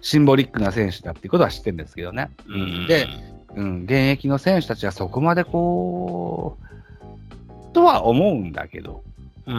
[0.00, 2.30] シンボリックな選手だっていうことは知ってるんですけどね。
[2.46, 2.86] うん。
[2.86, 3.06] で、
[3.54, 9.02] うん、現役の選手たちはそこまでこう、とは思うんだけど、
[9.46, 9.52] う。
[9.52, 9.58] うん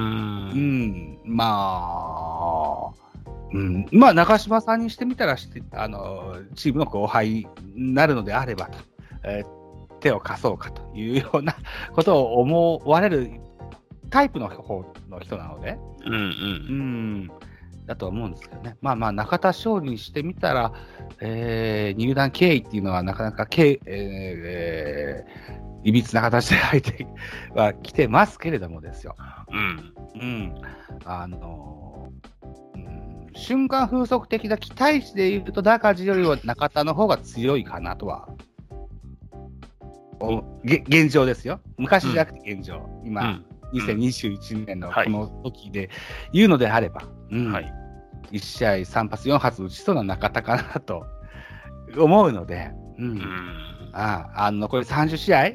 [0.53, 8.77] ん、まあ、うん、まあ、中島さんにしてみたらして、あの、チームの後輩になるのであればと、
[9.23, 9.65] えー
[10.05, 11.55] 手を貸そうかというような
[11.93, 13.31] ことを思われる
[14.11, 16.13] タイプの方の人なので、うん。
[16.13, 16.17] う。
[16.17, 17.31] うんん、
[17.85, 18.77] だと思うんですけどね。
[18.81, 20.73] まあまあ、中田翔にしてみたら、
[21.21, 27.05] えー入団経緯っていうのはなかなか経、えーえーいびつな形で相手
[27.53, 29.15] は来てますけれどもですよ。
[29.51, 29.93] うん。
[30.19, 30.55] うん。
[31.05, 38.27] あのーうん、瞬間風速的な期待値で言うと、高地よりは中田の方が強いかなとは。
[40.19, 41.59] おげ現状ですよ。
[41.77, 42.77] 昔じゃなくて現状。
[42.77, 43.45] う今、ん。
[43.81, 45.89] 2021年のはいこの時で
[46.33, 47.01] 言うのであれば、
[47.31, 47.73] うんはい。
[48.31, 51.05] 1試合3発4発打ちそうな中田かなと
[51.97, 52.71] 思うので。
[53.93, 55.45] ああのこれ30試合、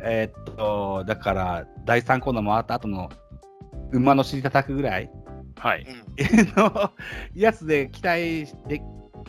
[0.00, 3.10] えーっとだから第3コーナー回った後の
[3.92, 5.10] 馬の尻叩くぐらい
[5.56, 5.86] はい。
[5.86, 6.90] うんの
[7.34, 8.82] やつで期待で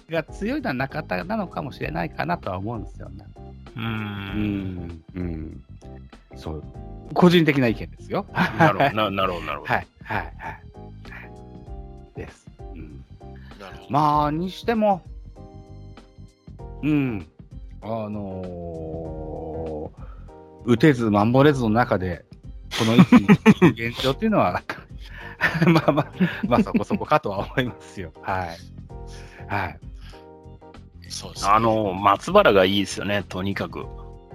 [0.10, 3.26] が強いのは中田なのかもしれないかなとは思うんですよね。
[3.76, 3.80] う。
[3.80, 5.04] うんん。
[5.16, 5.64] うん。
[6.36, 6.64] そう。
[7.14, 8.26] 個人的な意見ですよ。
[8.58, 9.74] なるほど、 ななるほど、なるほど。
[9.74, 9.88] はい。
[10.04, 10.34] はい。
[10.38, 10.62] はい。
[12.16, 12.48] です。
[12.74, 13.04] うん。
[13.90, 15.02] まあ、にしても、
[16.84, 17.26] うん。
[17.82, 20.06] あのー
[20.68, 22.26] 打てず守れずの中で、
[22.80, 24.64] この位置にいる現状っていうのは、
[25.68, 26.12] まあまあ、
[26.48, 28.12] まあそこそこかとは思いますよ。
[28.22, 28.58] はい。
[29.48, 29.80] はい。
[31.08, 31.52] そうですね。
[31.54, 33.86] あの、松原がいいですよね、とにかく。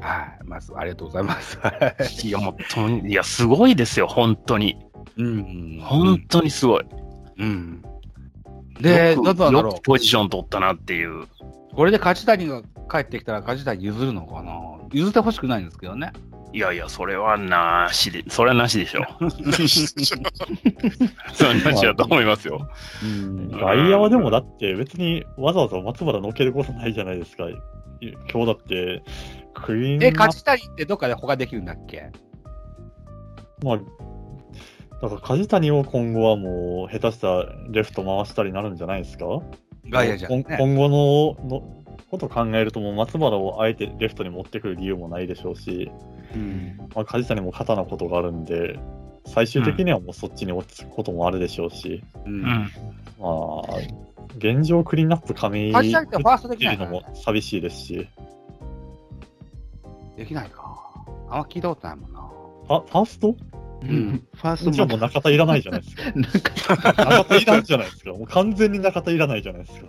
[0.00, 0.44] はい。
[0.44, 1.58] まず、ありがとうございます。
[1.58, 1.72] は
[2.22, 2.56] いいや、も
[3.02, 4.76] う、いや、すごいですよ、本当に。
[5.16, 5.80] うん。
[5.82, 6.84] 本当にすごい。
[7.38, 7.82] うん。
[8.80, 11.22] で、なんだろよくポジション取ったなっていう。
[11.22, 11.28] う。
[11.74, 14.52] これで梶谷が帰ってきたら梶谷譲るのかな？
[14.92, 16.12] 譲ってほしくないんですけどね。
[16.52, 19.30] いやいや、それはなしで、それはなしでしょう。
[21.32, 22.68] それはなしだと思いますよ。
[23.02, 27.44] うん外野はでもだって別にわざわざ松原のけることないじゃないですか。
[28.32, 29.02] 今日だって、
[29.54, 32.10] クイーンえ、アップ梶谷ってどっかで他できるんだっけ？
[33.62, 33.76] まあ、
[35.02, 39.26] だから梶谷を今後はもう下手したらレフト回したりになるんじゃないですか？
[39.88, 40.56] 外野じゃん、ね今。
[40.58, 45.90] 今後ののこと考えるともう松原をあえてレフトに持ってくる理由もないでしょうし、
[46.34, 48.78] うんまあ、梶谷も肩のことがあるんで、
[49.26, 52.44] 最終的にはもうそっちに落ち着くこともあるでしょうし、うんうん。
[52.44, 52.68] ま
[53.22, 53.62] あ、
[54.38, 58.08] 現状クリーンアップ亀井ってファーストできないうのも寂しいですし、
[60.16, 60.90] できないか。
[61.28, 62.20] あんま聞いたことないもんな。
[62.66, 63.36] ファファースト？
[63.82, 66.12] うんファーストももう中田いらないじゃないですか。
[66.76, 68.12] 中田いらんじゃないですか。
[68.12, 69.80] もう完全に中田いらないじゃないです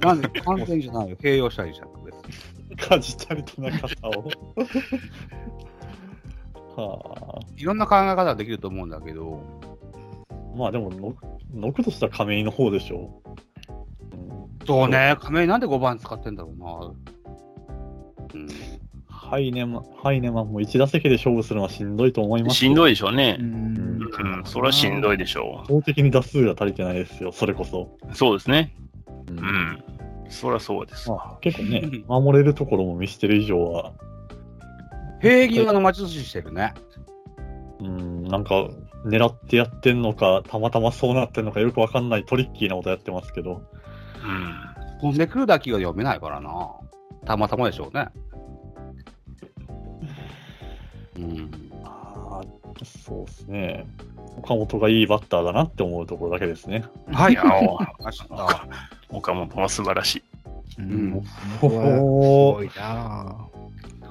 [0.00, 0.08] か。
[0.08, 1.16] なんで完全じゃないよ。
[1.16, 2.76] 併用したりじゃん、別に。
[2.76, 4.30] 梶谷と中田を。
[6.78, 9.42] はいろんな考え方ができると思うんだけど、
[10.30, 11.14] あ、まあでもの、
[11.52, 14.16] ノクとしたら亀井の方でしょう。
[14.16, 16.92] うんそうね、亀井なんで5番使ってんだろうな。
[18.34, 18.48] うん。
[19.30, 22.56] ハイネマン、ハイネマンも1打席で勝負するのはしんどいと思います。
[22.56, 23.42] しんどいでしょうねう。
[23.42, 27.96] んうん、それはしんどいでしょ圧倒的に打数が足りてないですよ、それこそ。
[28.10, 28.14] う。
[28.14, 28.74] そうですね。
[29.28, 29.84] ううんん。
[30.30, 31.10] そりゃそうです。
[31.10, 33.92] まあ、結構ね、守れるところも見せてる以上は、
[35.20, 36.74] 平均はの待ち寿司してるね。
[37.80, 38.68] うん、なんか、
[39.04, 43.62] 狙ってやってんのか、たまたまそうなってんのかよくわかんないトリッキーなことやってますけど、
[44.22, 45.00] うん。
[45.00, 46.70] 飛んでくる打球が読めないからな。
[47.24, 48.08] たまたまでしょうね。
[51.18, 51.50] うん。
[51.84, 53.86] ああ、そうですね。
[54.36, 56.84] 岡本がいいバッターだなって思うところだけですね。
[57.12, 58.66] はいい、 やおわかりました。
[59.10, 60.22] 岡本は素晴らしい。
[60.78, 61.16] うん
[61.60, 63.36] おすおごいな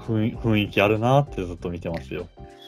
[0.06, 2.28] 雰囲雰囲気あるなってずっと見てますよ。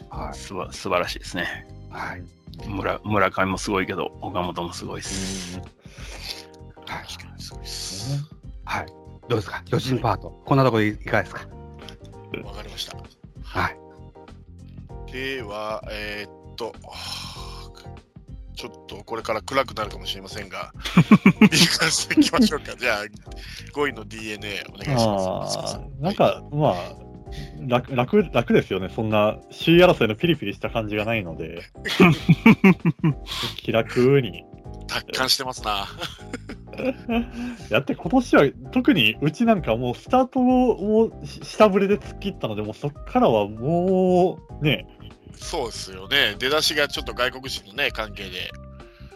[0.10, 1.68] はすば素晴らしいですね。
[1.90, 1.94] い。
[1.94, 2.24] はい。
[2.68, 5.60] 村村上もすごいけど、岡本もすごいです。
[5.60, 5.68] はい。
[7.42, 8.26] すごいです。
[8.66, 8.86] はい。
[9.28, 9.62] どうですか？
[9.66, 10.42] 巨人パート。
[10.46, 11.42] こんなところでいかがですか？
[12.44, 12.98] わかりました。
[13.44, 13.78] はい。
[15.12, 17.50] では、えーっと、はあ
[18.60, 20.74] ちょっとこれから暗くなるかもしれませんが、
[21.50, 22.76] いい感じでいきましょうか。
[22.76, 23.06] じゃあ、
[23.74, 25.58] 5位の DNA お願いします。
[25.58, 27.10] ああ、なんか、まあ、
[27.62, 28.90] 楽、楽、楽ですよね。
[28.94, 31.62] そんな、首位争いのピリピリした感じがないので、
[33.56, 34.44] 気楽に。
[34.88, 35.88] 達観してますな。
[37.70, 41.12] やって今年は特にうちなんかもうスタートを
[41.44, 44.86] 下振れで突っ切ったので、もうそっからはもうね、
[45.36, 46.36] そうですよね。
[46.38, 48.52] 出だしがちょっと外国人のね、関係で。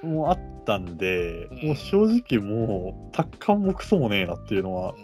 [0.07, 2.05] もうあったんで、うんもう正
[2.37, 4.95] 直もう、達観もクソもねえなっていうのは、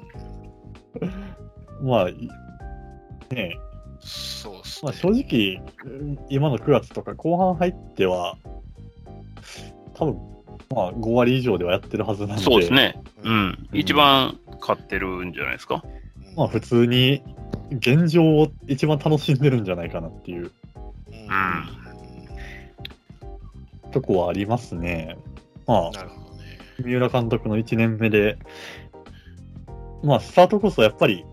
[1.81, 2.29] まあ、い
[3.33, 3.57] ね
[4.01, 4.97] そうですまあね。
[4.97, 8.37] 正直、うん今の9月とか後半入っては、
[9.93, 10.15] 多分
[10.75, 13.01] まあ5割以上ではやってるはずなんで、そうですね。
[13.23, 13.69] うん。
[13.73, 15.83] 一番勝ってるんじゃないですか？
[16.35, 17.21] まあ普通に
[17.71, 20.51] 現状を一番楽しんでるんじゃないかなっていう
[23.91, 25.17] とこはありますね。
[25.65, 26.59] まあ、なるほどね。
[26.83, 28.37] 三浦監督の1年目で、
[30.03, 31.25] まあ、スタートこそやっぱり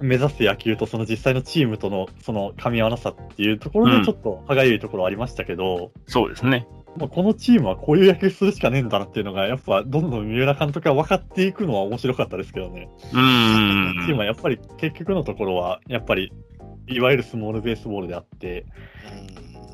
[0.00, 6.66] 目指す野球とその実際のチームとのその噛み合わなさっていうところうんでちょっと歯がゆいところはありましたけど、そうですね。
[6.96, 12.88] まあ、このチームはこういう野球するしかねえんだなっていうのが、やっぱどんどん三浦監督が分かっていくのは面白かったですけどね。
[13.12, 16.32] うんうんチームはやっぱり結局のところは、やっぱり
[16.88, 18.66] いわゆるスモールベースボールであって、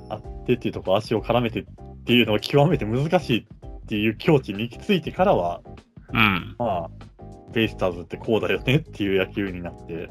[0.09, 1.65] あってっていうところ足を絡めてっ
[2.05, 5.61] ていうのは極めて難しいっていう境地に行き着いてからは、
[6.13, 6.19] うん。
[6.19, 6.57] うん。
[6.59, 6.91] まあ、
[7.53, 10.09] ベイスターズってこうだよねっていう野球になって、うん。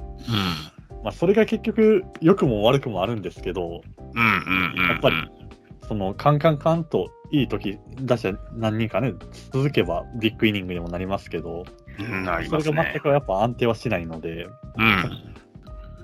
[1.03, 3.81] まあ、それが結局、良くも悪くもあるんですけど、
[4.13, 4.87] うんうんうん。
[4.89, 5.15] やっぱり
[5.87, 9.13] そのカンカンカンといい時打者何人かね、
[9.51, 11.65] 続けばビッグイニングにもなりますけど、
[11.99, 12.99] うんなりそれが全。
[12.99, 14.45] くやっぱ安定はしないので、
[14.77, 15.35] うん。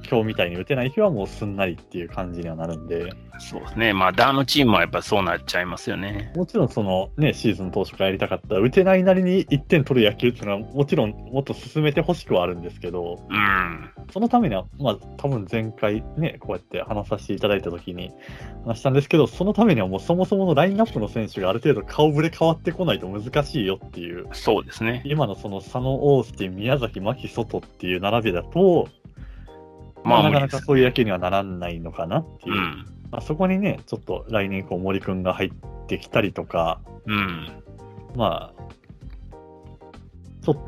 [0.09, 3.93] 今日みたいに打てない日はもうすんなりっていう感じにはなるんで、そうですね。
[3.93, 6.31] まあ、ダーのチームはやっぱそうなっちゃいますよね。
[6.35, 13.89] もちろんそのね、シーズン当初からやりたかった、打てないなりに1点取る野球っていうのは、もちろんもっと進めてほしくはあるんですけど、うん。
[14.11, 18.11] そのためには、まあ多分前回ね、こうやって話させていただいたときに
[18.65, 25.01] 話したんですけど、そのためにはもうそもそものラインナップの選手がある程度顔ぶれ変わってこないと難しいよっていう、そうですね。
[25.05, 28.87] 今のその佐野、オースティン、宮崎、牧、外っていう並びだと、
[30.03, 32.57] まあ、なかなかそういう野球にはならないのかなっていうう。
[32.57, 32.85] ん。
[33.11, 35.51] まあ、そこにね、ちょっと来年以降森くんが入っ
[35.87, 37.63] てきたりとか、うん。
[38.15, 38.63] まあ、
[40.41, 40.61] ちょっと、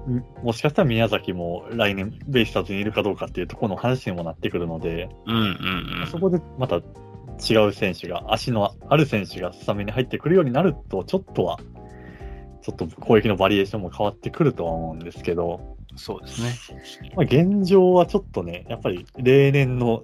[0.44, 6.82] もしかしたら宮崎も来年ベイスターズにいるかどうかっていうところの話にもなってくるので、うんうんそこでまた
[7.42, 11.58] 違う選手が、足のある選手がスタメンに入ってくるようになると、ちょっとは、
[12.62, 15.71] ちょっと攻撃のバリエーションも変わってくるとは思うんですけど、うん。
[15.96, 16.42] そうです
[17.02, 17.12] ね。
[17.16, 20.04] まあ、現状はちょっとね、やっぱり例年の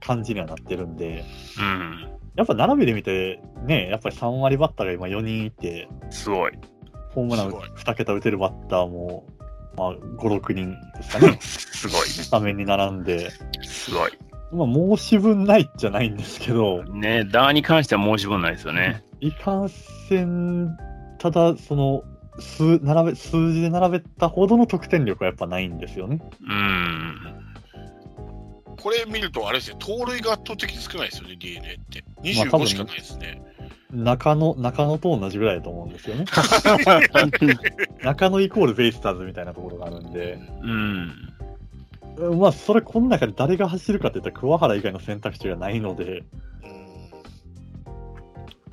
[0.00, 1.24] 感じにはなってるんで、
[1.58, 2.16] うん。
[2.36, 6.52] やっぱ並びで見て、ね、やっぱり3割バッターが今4人いて、すごい。
[7.14, 9.26] ホームランすごい2桁打てるバッターも、
[9.76, 12.06] まあ、5、6人ですかね、 すごいね。
[12.06, 13.30] スタメンに並んで、
[13.62, 14.12] すごい。
[14.52, 19.02] まあ、申し分ないじゃないんですけど、ねダーに関しては申し分ないですよね。
[19.20, 20.76] いかんせん、
[21.18, 22.04] ただ、その、
[22.38, 26.20] 数並べ数字で並べたほどの得点力はやっぱないんですよね。
[26.42, 27.16] うん。
[28.76, 32.04] これ見ると、あれですね、盗塁が圧倒的に少ないですよね、DNA って。
[32.22, 33.42] 25まあ多分しかないですね。
[33.90, 36.24] 中野、中野と同じぐらいだと思うんですよね。
[38.02, 42.38] 中野イコールベイスターズみたいなところがあるんで、うん。
[42.38, 46.86] まあ、それ、この中で誰が走るかって言ったら、桑原以外の選択肢がないので、うん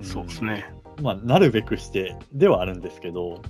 [0.03, 0.65] そうですね。
[1.01, 3.41] まあ、なるべくしてではあるんですけど、うん。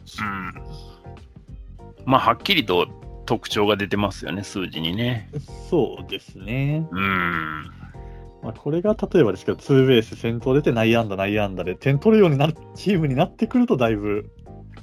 [2.05, 2.87] まあ、はっきりと
[3.25, 5.29] 特徴が出てますよね、数字にね。
[5.69, 6.87] そうですね。
[6.91, 7.71] うん。
[8.43, 14.29] まあ、これが例えばですけど、ツーベース先頭出て内野安打、内野安打で点取るようになるチームになってくると、だいぶ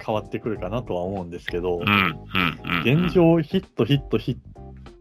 [0.04, 1.84] 変わってくるかなとは思うんですけど、うん。
[1.84, 2.60] うん。
[2.86, 3.06] うん。
[3.06, 4.40] 現状、ヒット、ヒット、ヒット、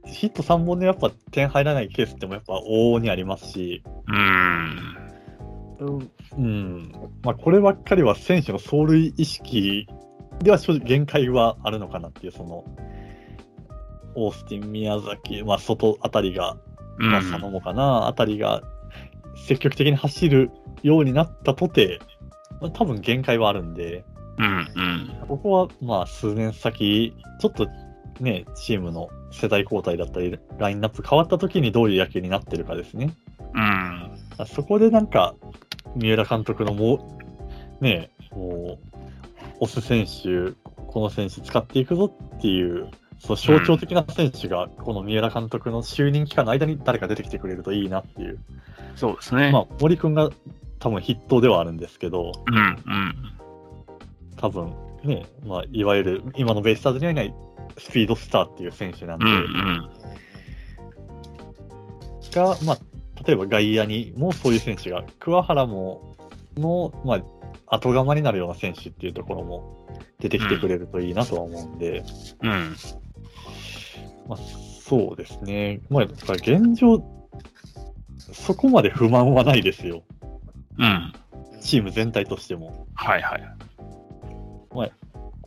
[0.10, 6.10] ヒット3本でやっぱ点入らないケースってもやっぱ往々にありますし、うん。
[6.38, 6.92] うん、
[7.24, 9.88] まあ、こればっかりは選手の走塁意識
[10.42, 12.64] では正直限界はあるのかなっていう、その、
[14.16, 16.58] オースティン、宮崎、まあ、外あたりが、
[17.00, 18.64] うんまあ、佐野もかな、あたりが
[19.36, 20.52] 積極的に走る
[20.84, 22.00] ようになったとて、
[22.62, 24.06] まあ、多分限界はあるんで、
[24.38, 24.46] うん。
[24.46, 25.28] うん。
[25.28, 27.68] ここはまあ数年先、ちょっと
[28.20, 33.14] ね、チームの世代交代だったり、ラインナップ変わった時にどういう野球になってるかですね。
[33.54, 34.48] うん。
[34.48, 35.36] そこでなんか、
[35.96, 37.18] 三浦監督のも
[37.80, 40.54] う、ね、もう、押す選手、
[40.88, 48.40] この選手使っていくぞっていう、その象徴的な選手が、この三浦監督の就任期間の間に誰か出てきてくれるといいなっていう。
[48.96, 49.52] そうですね。
[49.52, 50.30] まあ、森君が
[50.80, 52.56] 多分筆頭ではあるんですけど、うん。
[52.58, 53.16] うん。
[54.38, 54.74] 多分
[55.04, 57.34] ね、まあ、いわゆる今のベイスターズにはいない
[57.78, 59.34] スピードスターっていう選手なんで、うん。
[59.34, 59.90] うん。
[62.32, 62.78] が、まあ、
[63.26, 66.15] 例えば外野にもそういう選手が、桑原も、
[66.57, 67.22] の、ま
[67.67, 69.88] あ、後釜になるような選手っていうところも
[70.20, 72.03] 出てきてくれるといいなとは思うんで、
[72.41, 72.76] うん。
[74.28, 74.39] まあ、
[74.82, 75.82] そうですね。
[75.89, 77.03] まあ、現状、
[78.32, 80.03] そこまで不満はないですよ。
[80.78, 81.13] うん。
[81.61, 82.88] チーム全体としても。
[82.95, 83.59] はいはい。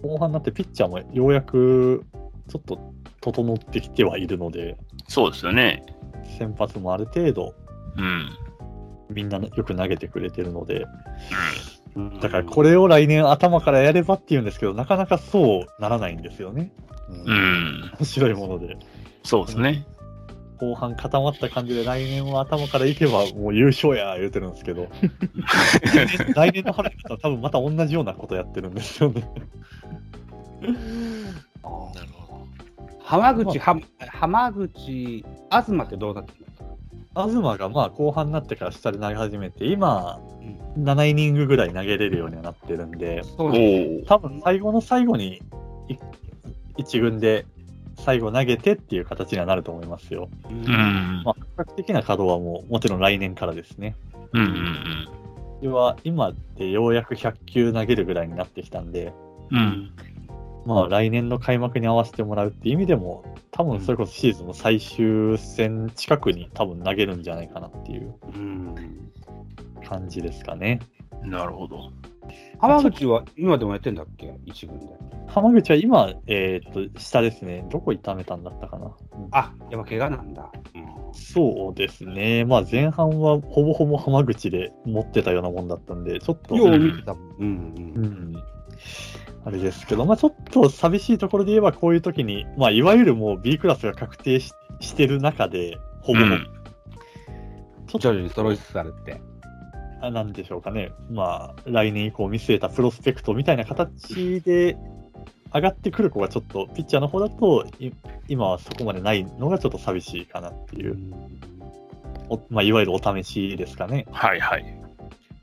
[0.02, 2.04] 後半になってピッチャーもようやく
[2.48, 4.76] ちょっと整ってきてはいるので、
[5.08, 5.84] そうですよね。
[6.38, 7.54] 先発もある程度
[7.96, 8.30] うん。
[9.10, 10.86] みんなよく投げてくれてるので、
[12.20, 16.72] だからこれを来年頭からやればっていうんですけど、なかなかそうならないんですよね。
[17.08, 17.92] うんうん。
[17.98, 18.78] 面白いもので。
[19.24, 19.86] そうですね。
[20.58, 24.88] 後半固まった感じで来年は頭からいけばもう優勝や言うてるんですけど、
[26.36, 29.28] 来年の春になったら多分また同じようなことやってるんですよね。
[30.62, 30.76] なる
[31.62, 32.46] ほど。
[33.02, 36.41] 浜口、は浜口、東ってどうなってる
[37.14, 40.20] 東がまあ後半になってから下で投げ始めて、今、
[40.78, 43.22] 7イニングぐらい投げれるようにはなってるんで。
[44.06, 45.42] 多分最後の最後に
[45.88, 45.96] い
[46.78, 47.44] 一軍で
[47.98, 50.28] 最後投げてっていう形にはなると思いますよ。
[50.48, 51.22] うん。
[51.24, 53.96] まあ、本格的な稼働はもうもちろん来年からですね。
[54.32, 55.08] うんうん
[55.60, 59.12] では今でようやく100球投げるぐらいになってきたんで、
[59.52, 59.92] うん。
[60.64, 60.68] うん。
[60.68, 68.74] まあ来年の開幕に合わせてもらうっていう意味でも、多分それこそシーズンの最終戦近くに多分投げるんじゃないかなっていううん。
[69.86, 70.80] 感じですかね。
[71.22, 71.90] なるほど。
[72.58, 74.32] 浜口は今でもやってんだっけ？
[74.46, 74.86] 一軍で。
[75.26, 77.66] 浜口は今、えっ、と、下ですね。
[77.70, 78.86] どこ痛めたんだったかな。
[78.86, 78.92] うん
[79.32, 80.50] あ、やっぱ怪我なんだ。
[81.12, 82.44] そうですね。
[82.44, 87.34] まあ前半はほぼほぼ浜口で持ってたようなもんだったんで、ちょっと、よう見てたもん。
[87.38, 88.00] うんう。
[88.00, 88.42] ん、
[89.44, 96.46] あれですけど、まあちょっと寂しいところで言えば、こういう時に、まあいわゆるもう B クラスが確定ししてる中で、ほぼうん。
[97.86, 98.00] ちょっと。
[98.00, 99.20] 徐々に揃いつつあるって。
[100.02, 104.76] あなんでしょうかね、まあ、来年以降見据えたプロスペクトみたいな形で
[105.54, 107.90] 上がってくる子がちょっと、ピッチャーの方だと、い
[108.26, 110.98] 今はそこまでないのがちょっと寂しいかなっていう、
[112.28, 114.06] おまあ、いわゆるお試しですかね。
[114.10, 114.64] はいはい。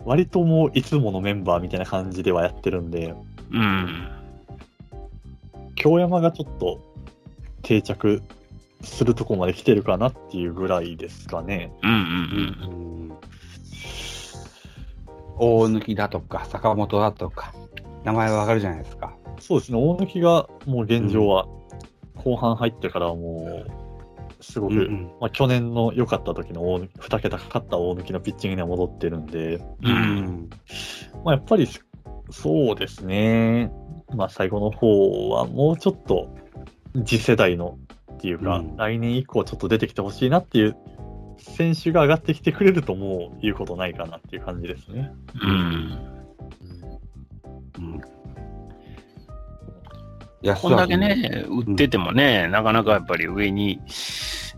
[0.04, 3.14] 割ともういつものメンバーみたいな感じではやってるんで、
[3.52, 4.10] うん。
[5.76, 6.80] 京山がちょっと
[7.64, 8.22] 定着
[8.82, 11.72] するとこまで来てるかなっていうぐらいですかね。
[11.84, 12.90] うんうんうん
[15.42, 17.54] 大貫だとか、坂本だとか、
[18.04, 19.16] 名前はわかるじゃないですか。
[19.40, 21.48] そうですね、大貫がもう現状は
[22.16, 23.72] 後半入ってからはもう、
[24.42, 29.90] すごく、うんまあ、去年の良かった時の大貫2桁かかった大貫のピッチングには戻ってるんで、うん。
[29.90, 30.50] うん。
[31.26, 31.68] まあ、やっぱり
[32.32, 33.72] そうですね、
[34.16, 36.36] まあ、最後の方はもうちょっと
[37.06, 37.78] 次世代の
[38.14, 40.78] っていうか、うん来年以降ちょっと出てきてほしいなっていう
[41.38, 45.14] 選手が上がってきてくれるともう言うことないかなっていう感じですね。
[45.42, 45.50] うん。
[45.50, 46.19] うん。
[50.62, 53.82] こんだけね、売っててもね、なかなかやっぱり上に、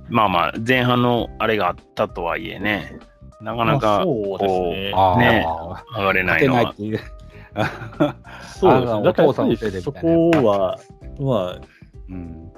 [0.09, 2.99] まあまあ、前半のあれがあったとはいえね、
[3.41, 4.91] なかなまあかそうですね。
[4.93, 5.45] ああ、ね
[5.97, 7.01] 上がれないのは勝てないっ。
[7.01, 7.11] ていう。
[8.59, 9.03] そうですね。
[9.03, 10.79] だからやっぱお父さんのりそこは、
[11.19, 11.61] まあ、
[12.09, 12.51] うん。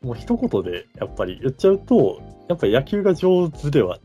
[0.00, 3.98] もう一言でやっぱり言っちゃうと、やっぱり野球が上手では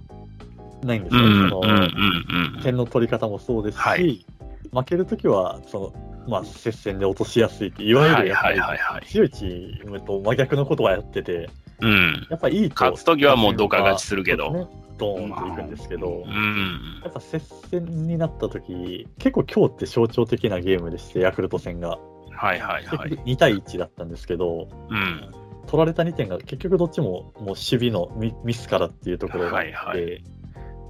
[0.83, 1.21] ないんですよ。
[1.21, 4.25] うんうんそのうんうん点の取り方もそうですし、はい
[4.73, 11.49] 負けるときは、その、まあ、接戦で落としやすいって、いわゆるやっぱはいりはいはいはい強いチームと真逆のことはやってて、
[11.81, 12.27] うん。
[12.29, 12.75] やっぱいいと。
[12.75, 17.01] 勝つときはもうドカ勝ちするけどドーンといくんですけど、うん。
[17.03, 21.99] やっぱ接戦になったとき、結構今日って象徴的なゲームでして、ヤクルト戦が。
[22.35, 23.09] はいはいはい。
[23.11, 25.31] 2対1だったんですけど、うん。
[25.67, 30.19] 取られた2点が結局どっちももう守備のミミスからっていうところがあって、はいは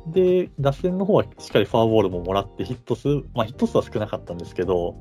[0.07, 4.95] で、打線の方はしっかりフォアボールももらってヒット数、まあヒット数は少なかったんですけど、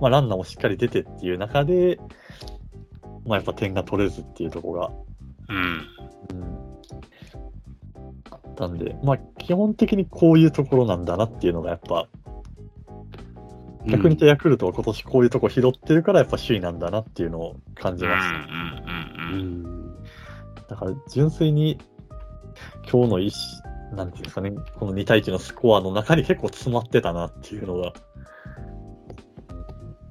[0.00, 1.98] まあランナーもしっかり出てっていう中で、
[3.24, 4.90] まあやっぱ点が取れずっていうところが、
[5.48, 5.88] うん。
[6.32, 6.78] うん、
[8.30, 12.08] あったんで、まあ基本的にこういうところなんだなっていうのがやっぱ、
[13.86, 18.36] 逆にヤクルトは今年こういうとこ拾ってるからやっぱ首位なんだなっていうのを感じました。
[18.36, 19.96] ううんん。
[20.68, 21.78] だから純粋に
[22.88, 23.34] 今日の一
[23.94, 27.92] なんていうんですかね、この2対1のスコアの中に結構詰まってたなっていうのが、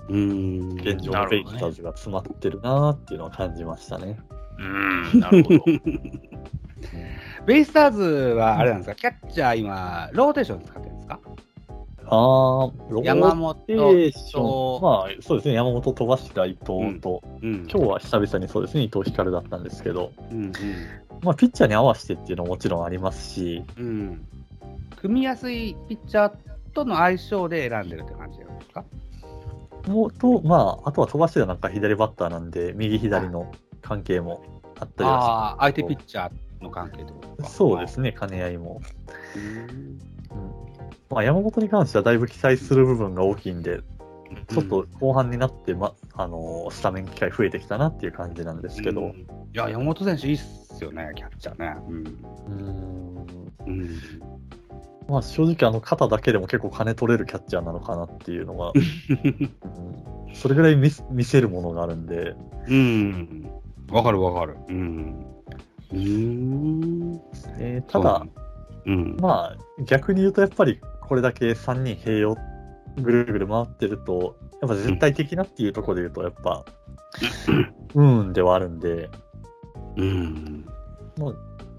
[0.09, 0.73] うん。
[0.73, 4.19] 現状のベイスターズが詰まってるなっていうのは感じましたね。
[4.59, 5.19] うん。
[5.19, 5.59] なるほど。
[7.45, 11.19] ベイスターズはあれなんですか、キャッチャー今、ローテーション使ってるんですか？
[12.13, 17.67] あー、ロ山ーテ本ーション、まあそうですね、山本飛ばした伊藤と、うん。
[17.71, 20.51] 今日は久々にそうですね、伊藤光だったんですけど、うん
[21.23, 23.85] まあピッチャーに合わせてっていうのももちろんありますし、うん。
[23.85, 24.27] うん。
[24.97, 26.33] 組みやすいピッチャー
[26.73, 28.83] との相性で選んでるって感じなんですか？
[29.87, 33.51] もうと、まあ、あとは飛ばしてたなんか左バッターなんで、右左の
[33.81, 34.43] 関係も
[34.79, 37.47] あったりはああ、相手ピッチャーの関係とか。
[37.47, 38.81] そうですね、兼ね合いも。
[41.11, 43.81] うんまあ、山本に関してはだいぶ期待する部分が大きいんで、
[44.49, 51.75] ちょっと後半になって、ま、あのースタメン機会増えてきたなっていう感じなんですけど、うんいや、山本選手いいっすよね、キャッチャーね。
[51.87, 53.27] うんうーん
[53.67, 53.89] うん
[55.09, 59.51] まあ、正直あの肩だけでも結構金取れるキャッチャーなのかなっていうのが、 うん
[60.33, 62.33] それぐらい見せ見せるものがあるんで、
[62.67, 63.49] うん。
[63.91, 64.55] わかるわかる。
[64.69, 65.25] うん。
[65.91, 67.21] うん。
[67.59, 68.25] えーただ、
[68.85, 69.17] うん。
[69.19, 70.79] まあ、逆に言うとやっぱり
[71.11, 72.37] これだけ3人併用
[72.95, 76.63] ぐるぐる回ってると、やっぱ絶対的なっていうところで言うと、やっぱ、
[77.95, 79.09] うんではあるんで、
[79.97, 80.65] うん。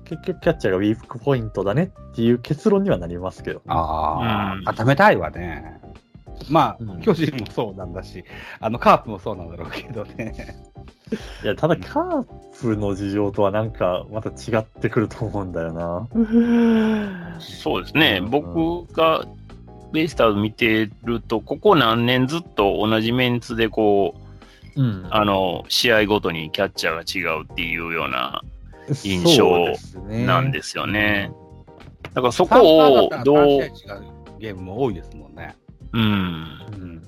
[0.04, 3.62] 結局キャッチャーがウィークポイントだねっていう結論にはなりますけど。
[3.68, 5.80] ああ、うん固めたいわね。
[6.48, 8.24] まあ、うん巨人もそうなんだし、
[8.60, 10.56] あの、カープもそうなんだろうけどね。
[11.42, 12.24] いや、ただカー
[12.60, 16.08] プの事情とはなんかまた違ってくると思うんだよな。
[17.38, 18.26] そうですねう。
[18.26, 19.26] ん僕が
[19.92, 24.14] ベイスターズ見てると、ここ何年ずっと同じメンツでこ
[24.76, 28.42] う、うんあの、試合ごとにキャッチャーが違うっていうような
[29.04, 29.66] 印象
[30.08, 31.30] なんですよね。
[32.14, 34.02] だからそサこをどう3、試合違う
[34.38, 35.54] ゲームも多いですもんね。
[35.92, 36.02] うん。
[36.02, 37.02] うん。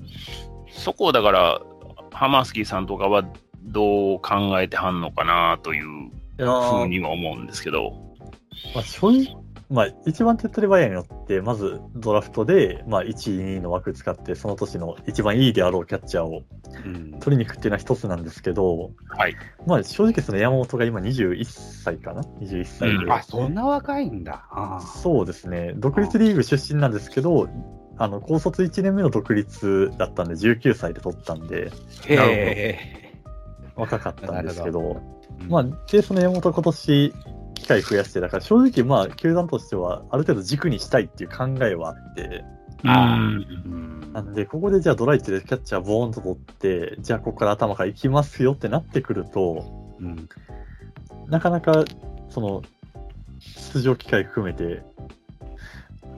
[0.69, 1.61] そこをだから、
[2.11, 3.23] ハマースキーさんとかは
[3.63, 7.93] どう考えてはんのかなというふーうには思うんですけど。
[8.73, 16.43] まあ、正直、まあ、一番手っ取り早いのって、まずドラフトで、まあ、1位、2位の枠使って、その年の一番いいであろうキャッチャーを
[16.85, 17.19] うん。
[17.19, 19.35] 取りに行くっていうのは一つなんですけど、はい。
[19.65, 22.95] まあ、正直その山本が今21歳かな ?21 歳で。
[22.95, 24.45] うんあ、そんな若いんだ。
[24.51, 25.73] あそうですね。
[25.75, 27.49] 独立リーグ出身なんですけど、
[27.97, 31.71] あの、高卒1年目の独立だったんで、19歳で取ったんで、
[33.75, 35.01] 若かったんですけなど、
[35.41, 35.43] え。
[35.47, 37.13] まあ、で、その山本今年、
[37.55, 42.43] 機会増やして、だから正直、まあ、球団としては、ある程度軸にしたいっていう考えはあって、
[42.83, 49.65] なんで、ここでじゃあドライチでキャッチャーボーンと取って、じゃあここから頭から行きますよってなってくると、
[49.99, 50.29] うん。
[51.27, 51.85] なかなか、
[52.29, 52.61] その、
[53.39, 54.83] 出場機会含めて、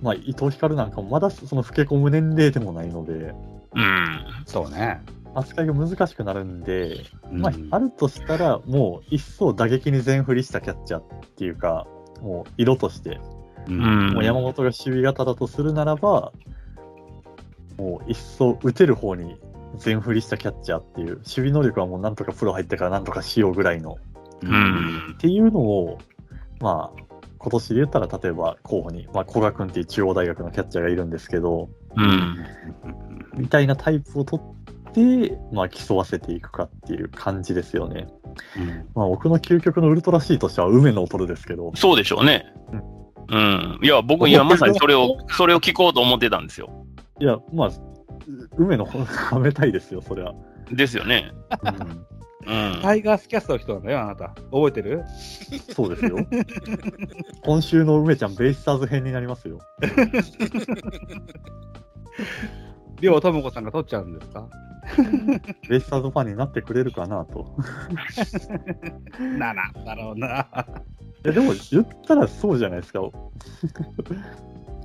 [0.02, 3.34] まあ、伊藤光なんかもまだその老け込む年齢でもないので、
[3.76, 4.26] うん。
[4.46, 5.02] そうね。
[5.36, 7.42] 扱いが難しくなるんで、うん。
[7.42, 11.04] まあ、あるとしたら、もう一層打撃に全振りしたキャッチャーっ
[11.36, 11.88] ていうか、
[12.22, 13.20] もう色として、
[13.68, 14.14] ううん。
[14.14, 16.32] もう山本が守備型だとするならば、
[17.78, 19.40] もう一層打てる方に
[19.78, 23.98] 全振りしたキャッチャーっていう、守備能力はもうなんとかプロ入ってからなんとかしようぐらいの、
[24.42, 25.14] うん。
[25.14, 26.00] っていうのを、
[26.60, 27.07] まあ、
[27.38, 32.46] 今年で言ったら、例えば候補に、まあ、古賀君っていう中央大学のキャッチャーがいるんですけど、うん。
[33.36, 38.08] みたいなタイプを取って、まあ、競わせていくかっていう感じですよね。
[38.58, 42.46] うんまあ、僕の究極のウルトラ C としては梅野を取るですけど、そうでしょうね。
[43.30, 43.80] うん。
[43.82, 46.86] いや、僕、いや、まさにそれを、それを聞こうと思ってたんですよ。
[47.20, 47.72] いや、まあ、
[48.58, 50.34] 梅野はめたいですよ、そりゃ。
[50.72, 51.32] ですよね。
[51.62, 52.06] うん
[52.46, 52.82] うん。
[52.82, 54.30] タイガースキャストの人なんだよ、あなた。
[54.52, 55.04] 覚えてる？
[55.74, 56.18] そうですよ。
[57.44, 59.60] 今週の梅ちゃん、ベイスターズ編になりますよ。
[63.02, 64.48] りょうともこさんが取っちゃうんですか？
[65.68, 67.54] ベイスターズファンになってくれるかなと。
[69.38, 70.48] なら、だろうな。
[71.26, 73.02] いや、でも言ったらそうじゃないですか。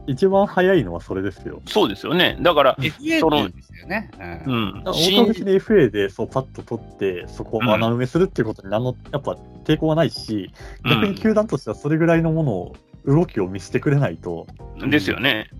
[0.07, 1.63] 一番早いのはそれですよ。
[1.67, 2.37] そうですよね。
[2.41, 4.11] だから、FA って言うんですよね。
[4.47, 4.85] ううんん。
[4.85, 10.53] 大新別に FA でそうパッと取って、そこを穴埋めするっていうことに何の、やっぱ抵抗はないし、
[10.85, 14.47] 逆に球団としてはそれぐらいのものを、動きを見せてくれないと、
[14.89, 15.51] ですよね。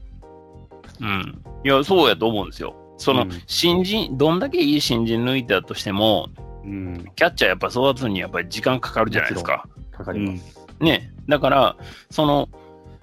[1.01, 1.43] うん。
[1.65, 2.77] いや、そうやと思うんですよ。
[2.99, 6.29] そのうん、新人、どんだけいい新人抜いたとしても、
[6.65, 7.05] うん。
[7.17, 9.67] キャッチャーやっぱ育つにやっぱり時間かかるじゃないですか。
[9.91, 10.61] かかります。
[10.81, 11.13] ね。
[11.29, 11.77] だから、
[12.11, 12.49] その、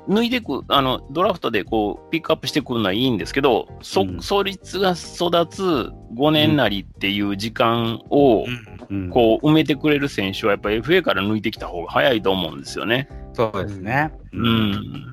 [0.08, 8.46] 抜いてく、あの、ドラフトでこう、ピックアップしてくるのはいいんですけど、そ、うん創立が育つ5年なりっていう時間を、
[8.90, 13.10] うん、こう、埋めてくれる選手はやっぱり FA から抜いてきた方が早いと思うんですよね。
[13.34, 14.12] そうですね。
[14.34, 15.12] うん。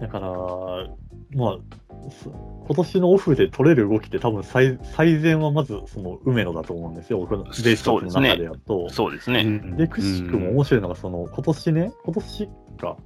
[0.00, 0.28] だから、
[1.32, 1.58] まあ、
[2.22, 2.30] そ
[2.66, 8.88] 今年のオフで取れる動きって多分最最善はまずその梅野だと思うんですよ、僕のベースの中でやると。
[8.90, 9.44] そうですね。
[9.76, 12.48] で、くしくも面白いのが、その、今年ね、今年
[12.80, 12.96] か、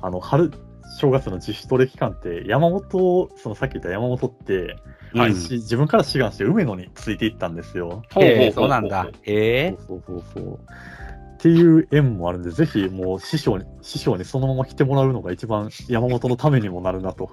[0.00, 0.50] あの、春、
[0.98, 4.76] 正月の自主トレ期間って、山本、そのさっき言った山本って、
[5.12, 8.02] はいし自分から志願して梅野についていったんですよ。
[8.12, 9.08] ほうほうほうええそうなんだ。
[9.24, 10.54] ええそうそうそう。
[10.54, 17.30] っていう縁もあるんで、ぜひもう師匠に、師匠にそのまま来てもらうのが一番山本のためにもなるなと。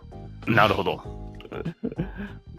[0.47, 1.01] なるほど。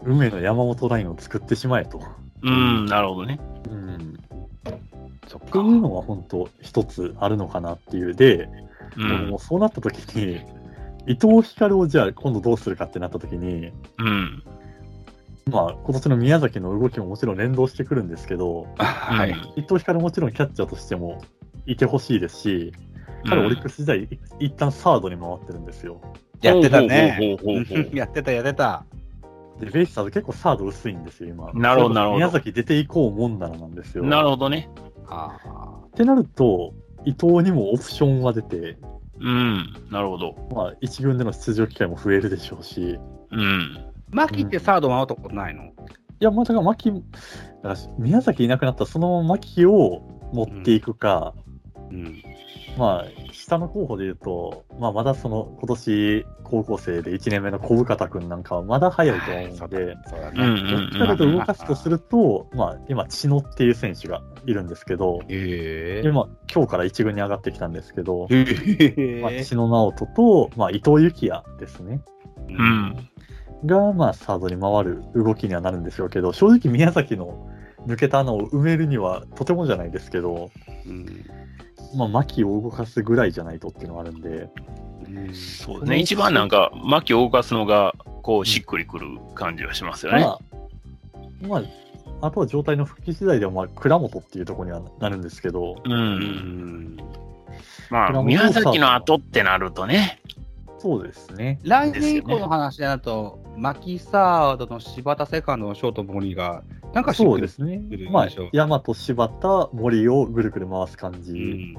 [0.03, 2.01] 梅の山本ラインを作ってしまえと。
[2.43, 3.39] うん、なるほどね。
[3.69, 4.19] うん。
[5.27, 8.15] そっっていうのは本当一つあるのかなっていう。
[8.15, 8.47] で、
[8.95, 9.39] うんもう。
[9.39, 10.41] そうなった時に、
[11.07, 14.43] 伊藤光をじゃあ今度どうするかってなった時に、うん。
[15.49, 19.31] まあ今年の宮崎の動きももちろん連動してくるんですけど、はい。
[19.55, 21.21] 伊藤光もちろんキャッチャーとしても
[21.65, 22.73] いてほしいですし、
[23.27, 26.01] 彼オリックス時代、い一旦サードに回ってるんですよ。
[26.41, 27.37] やってたね。
[27.93, 28.85] やってた、やってた。
[29.59, 31.51] で、ベイスターズ結構サード薄いんですよ、今。
[31.53, 34.03] なるほどなるほど宮崎出ていこうもんならなんですよ。
[34.03, 34.69] なるほどね。
[35.07, 35.79] ああ。
[35.87, 36.73] ってなると、
[37.05, 38.77] 伊藤にもオプションは出て、
[39.19, 39.73] うん。
[39.91, 40.49] なるほど。
[40.53, 42.95] まあ、一軍での出場機会も増えるでしょうし、い
[43.31, 43.85] うん。
[44.11, 45.71] マキってサード回ったことないの？
[46.19, 47.01] や、まあ、だから、牧、だか
[47.63, 50.01] ら宮崎いなくなったら、そのまま牧を
[50.33, 51.33] 持っていくか、
[51.91, 52.21] うん。
[52.77, 59.85] まあ、下の候補で言うと、まあ、まだその、今年、高校生で1年目の小深田君なんかはまだ早いと思うので。
[59.85, 72.01] どっちかというと動かすとすると、まあ、今、千野っていう選手がいるんですけど、えで、まあ、今日から一軍に上がってきたんですけど、えまあ、千野直人と、まあ、伊藤幸也ですね。
[72.49, 73.09] うん。
[73.65, 77.49] が、まあ、サードに回る動きにはなるんでしょうけど、正直宮崎の
[77.87, 80.49] 抜けた穴を埋めるにはとてもじゃないですけど、
[80.85, 81.05] うん
[81.95, 84.49] まあ、牧を動かすぐらいじゃないとっていうのがあるんで、
[85.33, 85.99] そうですね。
[85.99, 90.21] 一番なんか、巻を動かすのが、こう、しっくりくる感じはしますよね。
[90.21, 90.39] まあ、
[91.47, 95.91] まあ、あとは状態の復帰次第では、まあ、倉本っていうところにはなるんですけど、うん。
[95.91, 96.97] うん
[97.89, 100.21] まあ、宮崎の後ってなるとね。
[100.77, 101.59] そうですね。
[101.63, 106.63] 来年以降の話だと、マキサードの柴田セカンドのショート森が、
[106.93, 107.81] なんかそうですね。
[108.11, 111.75] まあ大和、柴田、森をぐるぐる回す感じ。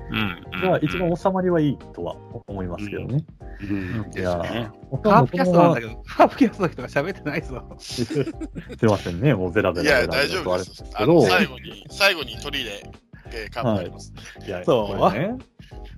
[0.62, 2.16] が一番収まりはいいとは
[2.47, 3.24] 思いますけどね。
[3.62, 4.70] うんですね。
[5.03, 7.62] ハーフキャストなんだけど、ハーフキャストの人が喋ってないぞ。
[7.78, 10.85] すいませんね、もうベラベいや、ラベラベラ大丈夫でとあれです
[11.28, 12.93] 最後に、最後に取り入れ、
[13.32, 14.12] えー、カップあります。
[14.47, 15.37] いや、そうね。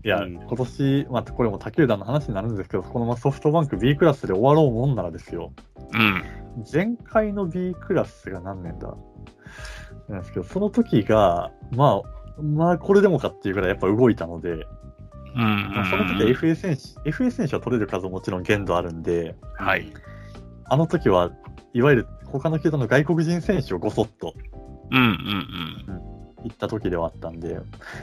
[0.05, 5.53] いや、うん今年、まあ、これも他球団の話になるんですけど、このソフトバンク B クラスで終わろうもんならですよ。
[5.95, 6.23] うん。
[6.71, 8.95] 前回の B クラスが何年だ？
[10.09, 14.59] なんですけど、その時が、まあ、まあ、これでもかっていうぐらいやっぱ動いたので、う
[15.39, 15.73] ん。
[15.75, 19.93] まあ、その時は FA 選手、FA 選手は取れる数もちろん限度あるんで、はい。
[20.65, 21.31] あの時は
[21.75, 24.33] いわゆる他の球団の外国人選手をごそっと
[24.91, 26.12] うんうん
[26.45, 27.59] 行った時ではあったんで、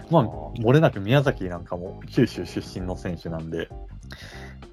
[0.10, 0.24] まあ、
[0.60, 3.70] 漏れなく宮崎なんかも九州出身の選手なんで、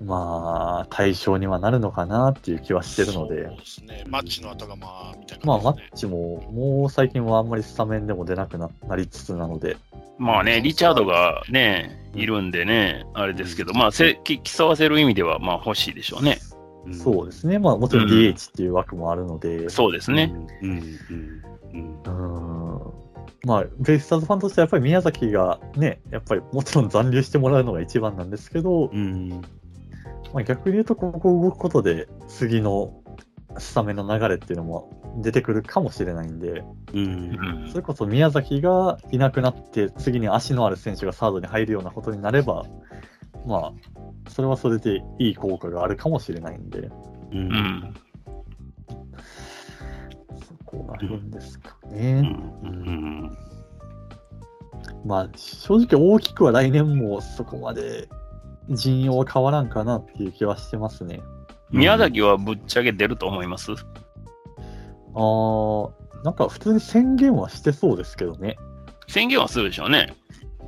[0.05, 4.05] まあ、対象にはなるのかなっていう気はしてるのでそう、ですね。
[4.07, 5.71] マッチの後がまあ、みたいなまあ、マ。
[5.71, 9.77] ッチも、もう最近はあんまりスタメンでも出なくななりつつなので、
[10.19, 10.27] うん。
[10.27, 16.39] まあね、リチャードがね、いるんでね、あれですけど、まあ、せき競わせる意味では、まあ欲しいでしょうね。
[16.93, 17.59] そうですね。
[17.59, 20.33] まあ、もちろんうん DH っていう枠もあるので、そうですね。
[20.63, 20.71] うん。
[20.71, 20.83] うん。
[21.75, 22.66] うん。
[23.47, 29.29] うんまあ、ベイスターズファンとしてはやっぱり宮崎がね、やっぱりもちろん残留してもらうのが一番なんですけど、うん。
[30.35, 33.01] まあ、逆に言うと、ここ動くことで、次の
[33.57, 34.91] スタメンの流れっていうのも
[35.23, 36.65] 出てくるかもしれないんで、う。
[36.95, 42.67] うんんそれこそ宮崎がいなくなって、次に足のある選手がサードに入るようなことになれば、
[43.47, 43.73] ま
[44.27, 46.93] あ、それはそれでいい効果があるかもしれないんで、う。
[47.33, 47.95] うん
[50.77, 52.21] こがあるんですかうね。
[52.23, 53.37] ん。
[55.05, 58.09] まあ、正直大きくは来年もそこまで
[58.71, 61.21] 陣容は変わらんかなっていう気はしてますね。
[61.71, 63.73] 宮崎はぶっちゃけ出ると思います？
[63.73, 65.91] あー、
[66.25, 68.57] なんか普通に宣言はしてそうですけどね。
[69.09, 70.15] 宣言はするでしょうね。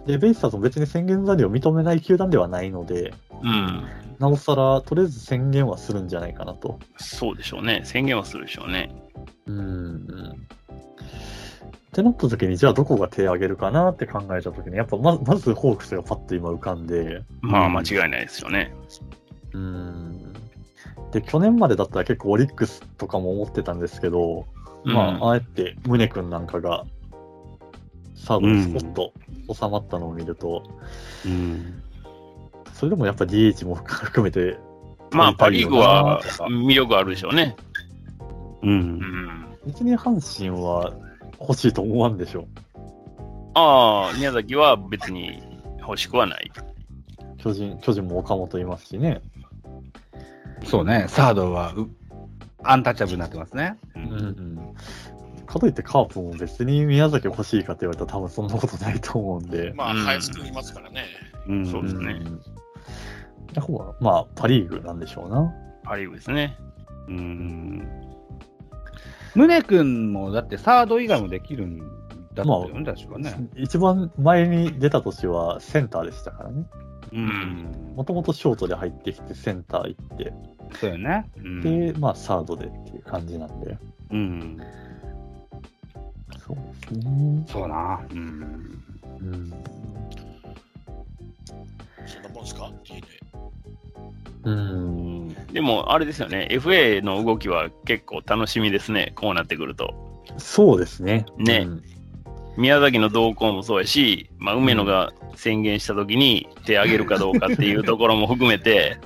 [0.08, 3.12] で、ベイスターズも別に宣言残留を認めない球団ではないので、
[3.42, 3.84] うん。
[4.18, 6.78] なおさら、とりあえず宣言はするんじゃないかなと。
[6.96, 7.82] そうでしょうね。
[7.84, 8.90] 宣言はするでしょうね。
[9.44, 10.06] うん。
[10.38, 18.74] ってなった時に、じゃあどこが手を挙げるかなって考えた時に、やっぱまずまずホークスがパッと今浮かんで、まあ間違いないですよね。
[19.52, 20.32] うん。
[21.12, 24.46] で、去年までだったら結構オリックスとかも思ってたんですけど、
[24.84, 26.86] うんまあ、あえて宗君なんかが
[28.14, 29.12] サードにスポッと
[29.52, 30.62] 収まったのを見ると、
[31.26, 31.82] うん。
[32.74, 34.58] それでもやっぱ DH も含めて、
[35.10, 37.56] まあパ・リーグは魅力あるでしょうね。
[38.62, 38.66] う。
[38.66, 39.58] うんん。
[39.66, 40.92] 別に阪神は
[41.40, 42.46] 欲しいと思わんでしょ
[43.54, 45.42] ああ、宮崎は別に
[45.80, 46.50] 欲しくはない。
[47.38, 49.20] 巨人、巨人も岡本いますしね。
[50.64, 51.88] そうね、サードはう
[52.62, 53.76] アンタッチャブルになってますね。
[53.94, 54.74] ううんん。
[55.48, 59.72] かといってカープも別に宮崎欲しいかって言われたら多分そんなことないと思うんで。
[59.74, 61.06] まあ、うん林くんいますからね。
[61.48, 62.40] うんそうですねん。
[63.54, 65.54] だからまあ、パ・リーグなんでしょうな。
[65.82, 66.58] パ・リーグですね。
[67.08, 67.88] うん。
[69.34, 71.88] 宗君もだってサード以外もできるんだっ
[72.34, 73.48] たよね、確かね。
[73.56, 76.64] 一番前に出た年はセンターでしたからね。
[77.12, 77.94] うん。
[77.96, 80.32] もともとショートで入ってきてセンター行って、
[80.78, 81.30] そうよね。
[81.38, 83.78] うんで、まあサードでっていう感じなんで。
[84.10, 84.58] うん。
[86.48, 87.44] そうですね。
[87.46, 88.00] そうな。
[88.10, 88.82] うん。
[89.20, 89.52] うん。
[92.06, 93.02] そんなもんすか ?DNA。
[94.44, 95.34] うん。
[95.52, 96.48] でも、あれですよね。
[96.50, 99.12] FA の動きは結構楽しみですね。
[99.14, 99.94] こうなってくると。
[100.38, 101.26] そうですね。
[101.36, 101.82] ねうん
[102.58, 108.98] 宮崎の動向もそうやし、まあ、梅野が宣言したときに手挙げるかどうかっていうところも含めて、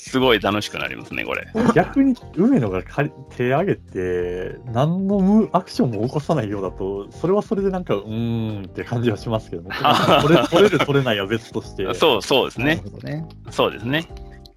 [0.00, 1.46] すごい楽しくなりますね、これ。
[1.74, 9.70] 逆に梅野がかり手挙げて、何のムアクションも起こさないようだと、それはそれでなんか、うーんって感じはしますけどね。
[10.22, 11.92] 取れ取れる、取れないは別として。
[11.94, 12.82] そう、そうですね。
[13.04, 13.28] ね。
[13.50, 14.08] そうですね。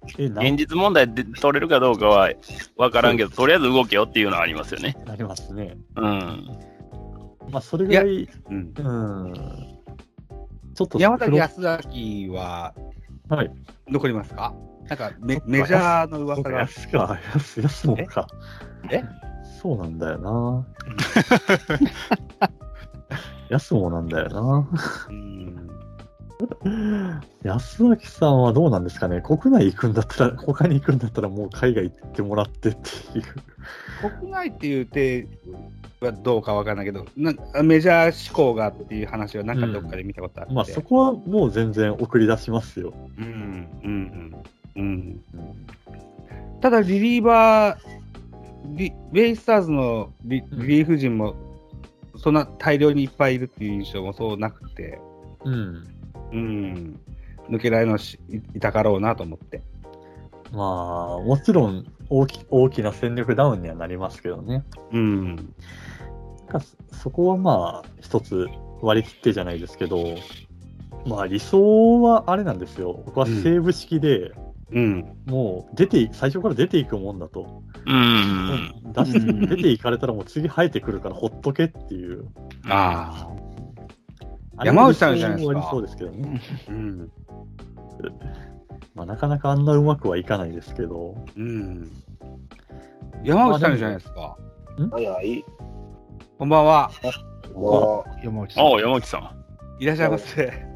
[0.06, 2.30] 現実問題で取れるかどうかは
[2.76, 4.96] 分からんけど、とりあえず動けよっていうのはありますよね。
[5.06, 5.76] なりますね。
[5.96, 6.48] うん。
[7.50, 8.72] まあ、それぐらい、うん。
[8.76, 8.82] う
[9.30, 9.34] ん。
[10.74, 12.74] ちょっと山崎黒康明は
[13.28, 13.50] はい。
[13.88, 14.54] 残りますか？
[14.88, 16.60] なんか メメジャーの噂が。
[16.60, 18.26] 安か、安、安もか。
[18.90, 19.02] え？
[19.62, 20.66] そうなんだよな。
[23.48, 24.68] 安もなんだよな。
[25.08, 25.70] うん。
[27.42, 29.22] 安脇さんはどうなんですかね？
[29.22, 33.24] 国内行くんだったら、他に行くんだったらもう海外行ってもらってっていう。
[34.20, 35.26] 国内っていうて
[36.00, 37.32] はどうかわからないけど、な
[37.62, 40.52] メジャー志向がっていう話はなんかどっかで見たことあって。
[40.52, 42.92] まあそこはもう全然送り出しますよ。
[43.16, 44.34] うん、うん、うん。
[44.76, 45.24] うん。
[46.60, 47.78] ただ、リリーバー、
[48.76, 51.36] リベイスターズのリリリーフ陣も、
[52.16, 54.98] そんな大量にいっぱいいるっていう印象もそうなくて、
[55.44, 55.86] うん。
[56.32, 57.00] うん、
[57.48, 59.62] 抜けないのしいいたかろうなと思って。
[60.52, 64.64] まあ、もちろん大き大きな戦力ダウンにはなりますけどね。
[64.92, 65.46] うん、なん
[66.48, 68.48] かそそこはまあ、一つ
[68.80, 70.16] 割り切ってじゃないですけど、
[71.06, 73.02] まあ理想はあれなんですよ。
[73.04, 74.32] 僕はセーブ式で、
[74.72, 77.62] うん、もう出てい、最初から出ていくもんだと。
[77.86, 78.72] うん。
[78.92, 82.26] 出してうん出ていかれたらもう次生えてくるからほっとけっていう。
[82.68, 83.28] あ
[84.56, 87.10] あ山内さんじゃないですかそうですけどうん、
[88.94, 91.14] まあなかなかあんなうまくはいかないですけど。
[91.36, 91.90] うん。
[93.22, 94.36] 山内さんじゃないですか。
[94.90, 95.44] 早い。
[96.38, 96.90] こんばんは。
[97.54, 98.64] も山内さん。
[98.64, 99.82] ああ、山木さん。
[99.82, 100.66] いらっしゃいませ。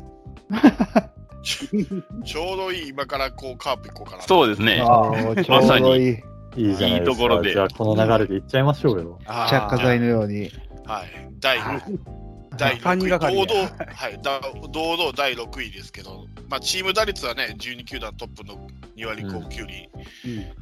[1.43, 4.23] ちょうどいい、今からこうカープ行こうかな。
[4.23, 4.81] そうですね。
[4.83, 6.23] あーちょうどいい。
[6.57, 7.13] いいじゃないですか。
[7.13, 9.19] いいところでじゃあこの流れでいっちゃいましょうよ。
[9.27, 10.51] 着火剤のように。
[10.85, 11.29] はい。
[11.39, 11.59] 第
[12.57, 14.41] 第6三人位、堂々、はい、だ
[14.73, 18.67] 堂々第6位ですけど、まあ、チーム打率はね、12球団トップの
[18.97, 19.89] 2割5分9厘、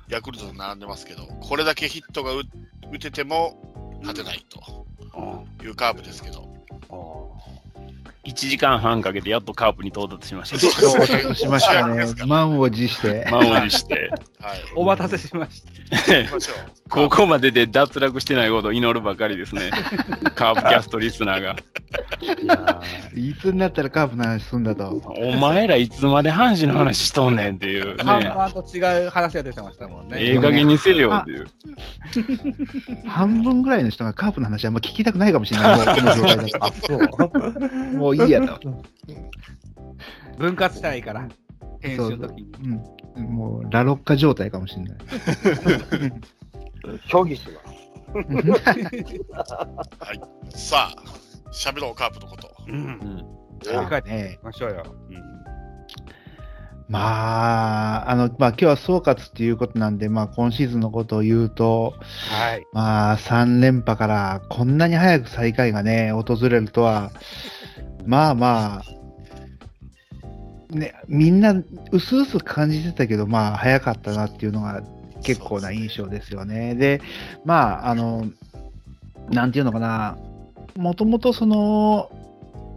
[0.08, 2.42] ヤクルトと並んでますけど、これだけヒットが打
[2.92, 3.58] 打てても
[4.00, 5.34] 勝てないと
[5.64, 6.48] いうカープですけど、
[8.26, 10.56] 1時間半かけてやっとカープに到達しました。
[10.56, 12.04] 到達しましたね。
[12.26, 13.26] 満を持して。
[13.30, 14.10] 満を持して。
[14.40, 16.85] はい、お待たせしました。
[16.88, 19.70] ここまでで脱落してないことを祈るばかりですね。
[20.34, 21.56] カープキャストリスナーが。
[22.20, 22.80] いや
[23.14, 25.02] いつになったらカープの話すんだと。
[25.16, 28.26] お前らいつまで阪神の話しとんねんっていう看ね。
[28.26, 30.16] 板と違う話が出てましたもんね。
[30.18, 31.46] ええ加減にせよっていう。
[33.06, 35.76] 半分ぐらいの人がカープの話あんま聞きたくないかもしれない。
[35.76, 36.86] もうこの状態だと。
[36.86, 37.96] そう。
[37.96, 38.60] もういいやと。
[40.38, 41.28] 分割したいから。
[41.80, 42.48] 編集の時に。
[43.16, 43.24] うん。
[43.24, 44.96] もう、ラロッカ状態かもしれない。
[46.90, 47.60] う、競技しま
[50.52, 50.58] す。
[50.70, 51.02] さあ、
[51.52, 52.50] 喋ろう、カープのこと。
[52.68, 53.24] うん。
[53.64, 54.84] 振あり返ってねみましょうよ。
[56.88, 61.94] まあ、あの、まあ今日は総括っていうことなんで、まあ今シーズンのことを言うと、
[62.30, 62.64] はい。
[62.72, 67.10] まあ3連覇からこんなに早く最下位がね、訪れるとは、
[68.04, 68.82] まあまあ、
[70.76, 71.54] ね、みんな
[71.90, 74.80] 薄々感じてたけど、まあ早かったなっていうのが
[75.26, 76.74] 結構な印象ですよね。
[76.76, 77.00] で、
[77.44, 78.26] まあ、あの、
[79.30, 80.16] なんていうのかな、
[80.76, 82.10] もともとその、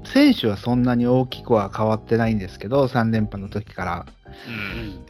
[0.05, 4.05] 選手はそんなに大きくは変わってないんですけど、3連覇の時から。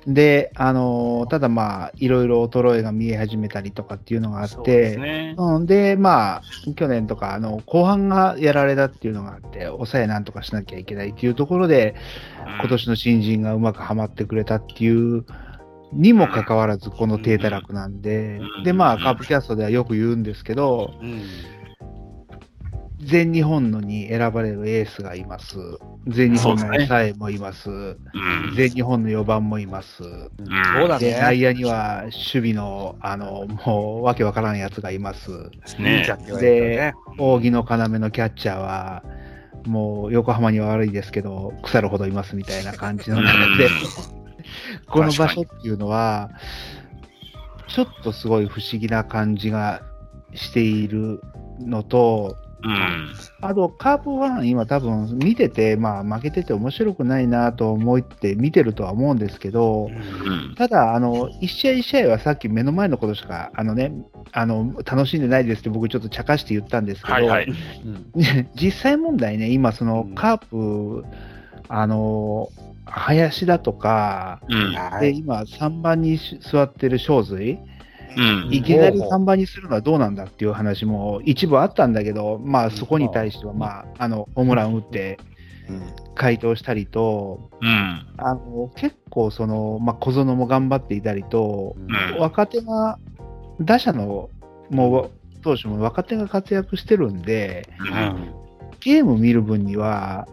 [0.08, 5.36] で、あのただまあ、いろいろ衰えが見え始めたりとかっていうのがあっそうね。
[5.38, 6.42] うん、で、まあ、
[6.76, 11.96] 去年とか、あの、後半がやられたっていうのがあって、抑えなんとかしなきゃいけないっていうところで、
[12.60, 15.26] 今年の新人がうまくはまってくれたっていう、
[15.94, 21.22] にもかかわらず、この低たらくなんでうん、で、まあ、カープキャストではよく言うんですけど、うん。
[23.02, 25.58] 全日本のに選ばれるエースがいます。
[26.08, 27.70] 全日本の抑えもいます。
[27.70, 27.98] うん
[28.56, 30.04] 全日本の4番もいます。
[30.04, 30.30] うん
[30.76, 31.20] そうだで、ね。
[31.20, 35.30] 内野には守備の、あの、もう、わけわからんやつがいます。
[35.32, 36.06] ですね。
[36.40, 39.04] で、扇の要のキャッチャーは、
[39.66, 43.70] もう横浜には悪いですけど、腐るほどいますみたいな感じの中で、
[44.88, 46.30] この場所っていうのは、
[47.68, 49.82] ちょっとすごい不思議な感じが
[50.34, 51.22] している
[51.60, 53.14] のと、うん。
[53.42, 60.56] あと、カープファン、今多分見てて、まあ負けてて面白くないなと思って見てるとは思うんですけど、うん。
[60.56, 63.94] ただ、あの、一試合一試合はさっき目の前のことしか、あのね、
[64.34, 67.54] あの、楽しんでないですって僕ちょっと茶化して言ったんですけど、はいはい。
[68.56, 71.06] 実際問題ね、今そのカープ、
[71.70, 72.50] あの、
[72.92, 75.00] 林だとか、うん。
[75.02, 77.60] で、今3番に座ってる正髄、
[78.18, 78.54] うん。
[78.54, 85.20] いきなり3番にするのはどうなんだっていう話も一部あったんだけど、まあそこに対しては、まあ、あの、ホームラン打って
[86.16, 88.06] 回答したりと、うん。
[88.18, 92.20] あの、結構その、まあ小園も頑張っていたりと、うん。
[92.20, 92.98] 若手が、
[93.62, 94.30] 打者の、
[94.70, 95.12] もう、
[95.42, 97.68] 投手も若手が活躍してるんで、
[98.80, 100.28] ゲーム見る分には、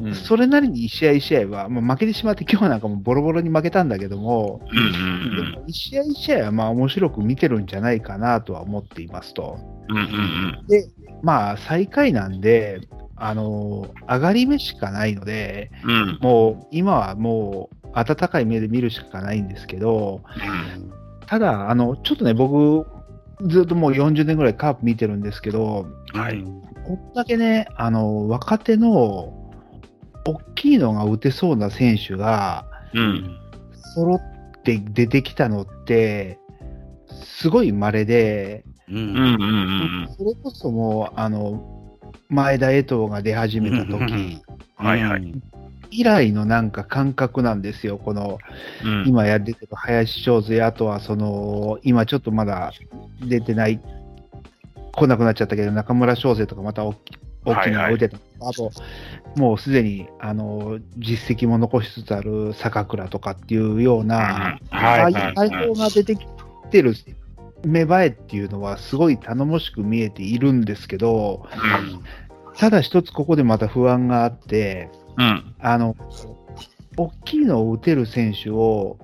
[0.00, 0.14] うん。
[0.14, 5.36] それなりに一試合一試合は、まあ、負けてしまって今日なんかもボロボロに負けたんだけども、うん。
[5.36, 9.58] でも一試合一試合はまあ面白く見てるんじゃないかなとは思っていますと。
[9.88, 9.96] うん。
[9.96, 10.64] うん。
[11.22, 12.80] まあ最下位なんで、
[13.16, 16.18] あの、上がり目しかないので、うん。
[16.20, 20.22] もう今はもう温かい目で見るしかないんですけど、
[21.26, 22.86] ただ、あの、ちょっとね、僕、
[23.46, 26.44] ずっともう40年ぐらいカープ見てるんですけど、はい。
[26.84, 29.32] こんだけね、あの、若手の、
[30.24, 33.38] 大きいのが打てそうな選手が、うん。
[33.94, 36.38] 揃って出てきたのって、
[37.24, 39.46] すごい稀で、うんうんうんう
[40.04, 41.98] んそれこそもう、あの、
[42.28, 44.42] 前田江藤が出始めた時うん。
[44.76, 45.34] はいはい。
[45.90, 48.38] 以来のなんか感覚なんですよ、この、
[48.84, 49.04] うん。
[49.06, 52.72] 今やってる林翔勢、あとはその、今ちょっとまだ
[53.22, 53.80] 出てない、
[54.92, 57.14] 来なくなっちゃったけど、中村翔成とかまた大き
[57.44, 58.70] 大きいのが打てた、あと、
[59.36, 66.26] もうすでにあの実績も残しつつある坂倉とかっていうような、うんああいうはい対象が出てき
[66.70, 66.94] てる
[67.64, 71.46] 芽生えっていうのは、すごい頼もしく見えているんですけど、
[72.56, 75.54] ただ一つここでまた不安があって、うん。
[75.60, 75.96] あの、
[76.96, 78.98] 大きいのを打てる選手を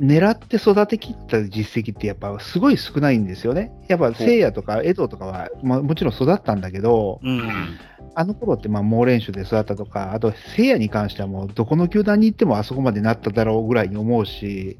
[0.00, 3.70] 狙って育てきった実績ってやっぱすごい少ないんですよね。
[3.88, 7.78] やっぱ聖夜とか江藤とかは、まあ、もちろん育ったんだけど、うん。
[8.14, 14.78] あの頃ってまあ猛練習で育ったとか、あと聖夜に関してはもうどこの球団に行ってもあそこまでなっただろうぐらいに思うし。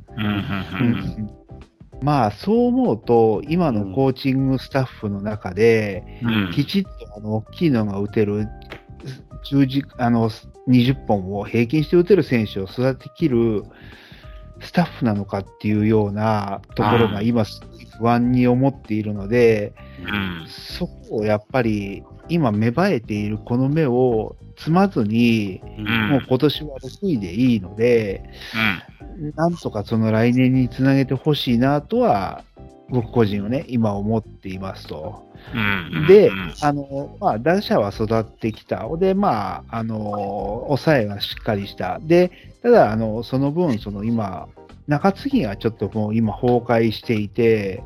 [2.02, 6.52] まあそう思うと、今のコーチングスタッフの中で、うん。
[6.52, 8.48] きちっとあの大きいのが打てる、
[9.50, 10.30] 10時あの
[10.68, 13.64] 20本を平均して打てる選手を育てきる
[14.60, 17.44] スタッフなのかっていうようなところが今、
[17.98, 19.72] 不安に思っているので、
[20.04, 20.46] うん。
[20.48, 26.08] そこをやっぱり今、芽生えているこの芽を摘まずに、うん。
[26.10, 28.22] もう今年は6位でいいので、
[29.34, 32.44] なんとかその来年につなげてほしいなとは、
[32.90, 35.28] 僕個人はね、今思っていますと。
[35.54, 36.06] うん。
[36.06, 38.88] でうん、あの、まあ、打者は育ってきた。
[38.96, 41.98] で、まあ、あの、抑えがしっかりした。
[42.02, 42.30] で、
[42.62, 44.48] ただ、あの、その分、その今、
[44.86, 47.82] 中継ぎがちょっともう今崩壊していて、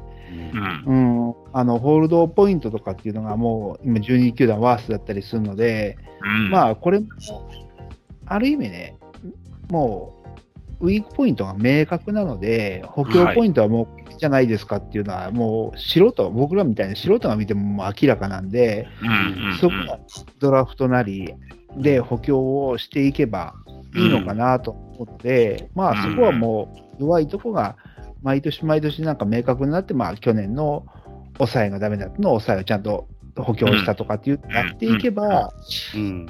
[0.86, 1.26] うん。
[1.26, 6.50] うん、あの、ホールドポイントとかっていうのがもう今12球団ワーストだったりするので、うん。
[6.50, 7.06] まあ、これも、
[8.26, 8.96] ある意味ね、
[9.68, 10.23] もう、
[10.80, 19.48] ウィークポイントが明確なので、補強ポイントはもう、じゃないですかっていうのは、もう素人、僕らみたいな素人が見てももう明らかなんで、うん。
[19.50, 19.58] うん。
[19.58, 19.98] そこは
[20.40, 21.34] ドラフトなり
[21.76, 23.54] で補強をしていけば
[23.94, 27.76] いいのかなと思って、まあそこはもう弱いとこが
[28.22, 30.86] 毎年毎年なんか明確になって、まあ去年の
[31.38, 35.52] 抑えがダメだったのを抑えをちゃんと補強したとかっていう、やっていけば、
[35.94, 36.26] うん。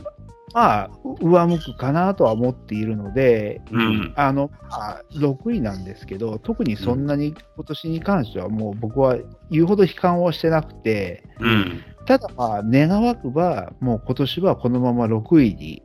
[0.55, 0.91] まあ
[1.21, 4.13] 上向くかなとは思っているので、うん。
[4.17, 9.19] あの、まあ、6位なんですけど、特にそんなに今年に関してはもう僕は
[9.51, 11.83] 言うほど悲観をしてなくて、うん。
[12.07, 15.83] ただまあ、願わくば、もう今年はこのまま6位に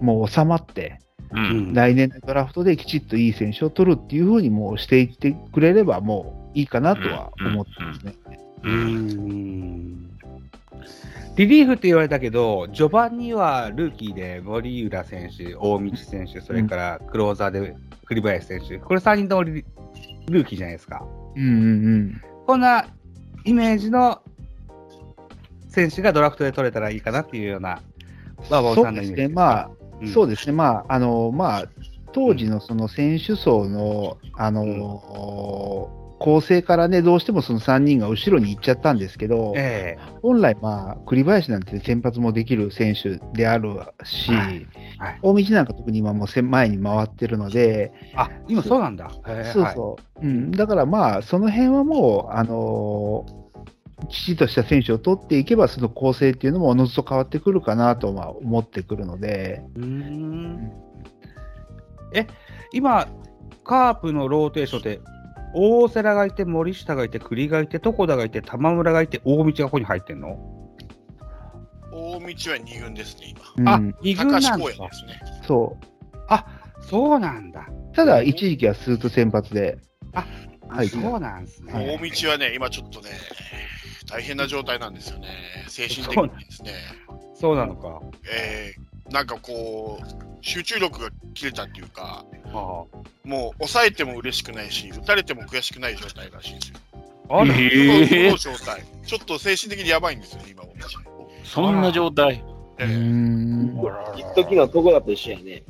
[0.00, 0.98] もう収まって、
[1.30, 1.72] うん。
[1.72, 8.14] 来年のドラフトできちっといい選手を取るっていうふうにもうしていってくれれば、もういいかなとは思ってますね。
[8.64, 10.11] うん。
[11.36, 17.74] リリーフって言われたけど、序盤にはルーキーで森浦選手、大道選手、それからクローザーで
[18.04, 19.64] 栗林選手、これ3人ともリ
[20.28, 21.02] ルーキーじゃないですか。
[21.34, 22.22] うんうんうん。
[22.46, 22.86] こんな
[23.44, 24.20] イメージの
[25.68, 27.80] 選手がドラフトで取れたらいいかなっていうような、
[28.50, 29.70] バーバそーさんのイメージうですね、まあ、
[30.02, 30.08] うん。
[30.08, 31.64] そうですね、まあ、あの、まあ、
[32.12, 43.70] 当時のその選手層の、あの、構成からね、どうしてもその3人が後ろに行っちゃったんですけど、え本来、まあ、栗林なんて先発もできる選手である
[44.04, 44.68] し、はい。
[44.98, 45.18] はい。
[45.20, 49.10] 大道なんか特に今も前に回ってるので、えあ、今そうなんだ。
[49.52, 53.42] そうそう、うん、だからまあ、その辺はもう、あのー
[54.08, 60.72] きちっとした選手を取っていけば、その構成っていうのもおのずと変わってくるかなとは思ってくるので、うーん。
[62.12, 62.26] え、
[62.72, 63.08] 今、
[63.64, 65.00] カープのローテーションって、
[65.54, 70.38] 大瀬良がいて、森下がいて、栗がいて、床田がいて、玉村がいて、大道がここに入ってんの、
[71.92, 72.26] 大道は
[72.56, 73.34] 2軍ですね、
[73.66, 74.40] あうん、二軍今。
[74.40, 75.20] なんですね。
[75.46, 75.86] そう。
[76.28, 76.46] あ
[76.80, 77.68] そうなんだ。
[77.94, 79.78] ただ、一時期はスーツ先発で、
[80.14, 80.24] あ
[80.68, 81.72] はいそうなんですね。
[81.72, 83.10] 大道はね、今ちょっとね、
[84.08, 85.28] 大変な状態なんですよね。
[85.68, 86.72] 精神的にですね。
[87.34, 88.00] そうなのか。
[88.30, 92.86] えー、なんかこう、集中力が切れたっていうか、は
[93.24, 96.78] もう抑えても嬉しくないし、打たれても悔しくない状態らしいんですよ。
[97.28, 97.44] あ、
[98.36, 98.84] 状態。
[99.06, 100.74] ちょっと精神的にやばいんですよね、今、大道。
[101.44, 102.44] そんな状態。
[104.16, 105.62] 一時のとこだと一緒やね。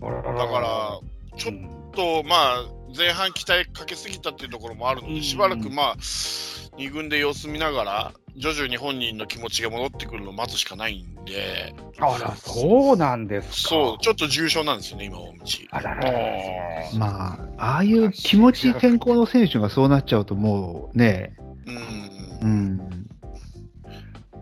[0.00, 1.00] だから、
[1.36, 1.54] ちょっ
[1.92, 2.64] と、まあ、
[2.96, 13.68] 前半期待かけすぎたっていうところもあるので、しばらくまあ、2軍で様子見ながら、徐々に本人の気持ちが戻ってくるのを待つしかないんで、あら、そうなんですか。
[13.68, 15.44] そう、ちょっと重症なんですよね、今、大道。
[15.70, 16.12] あらら。
[16.94, 21.36] まあ、ああいう気持ち転向の選手がそうなっちゃうと、もうね、
[22.42, 22.90] うん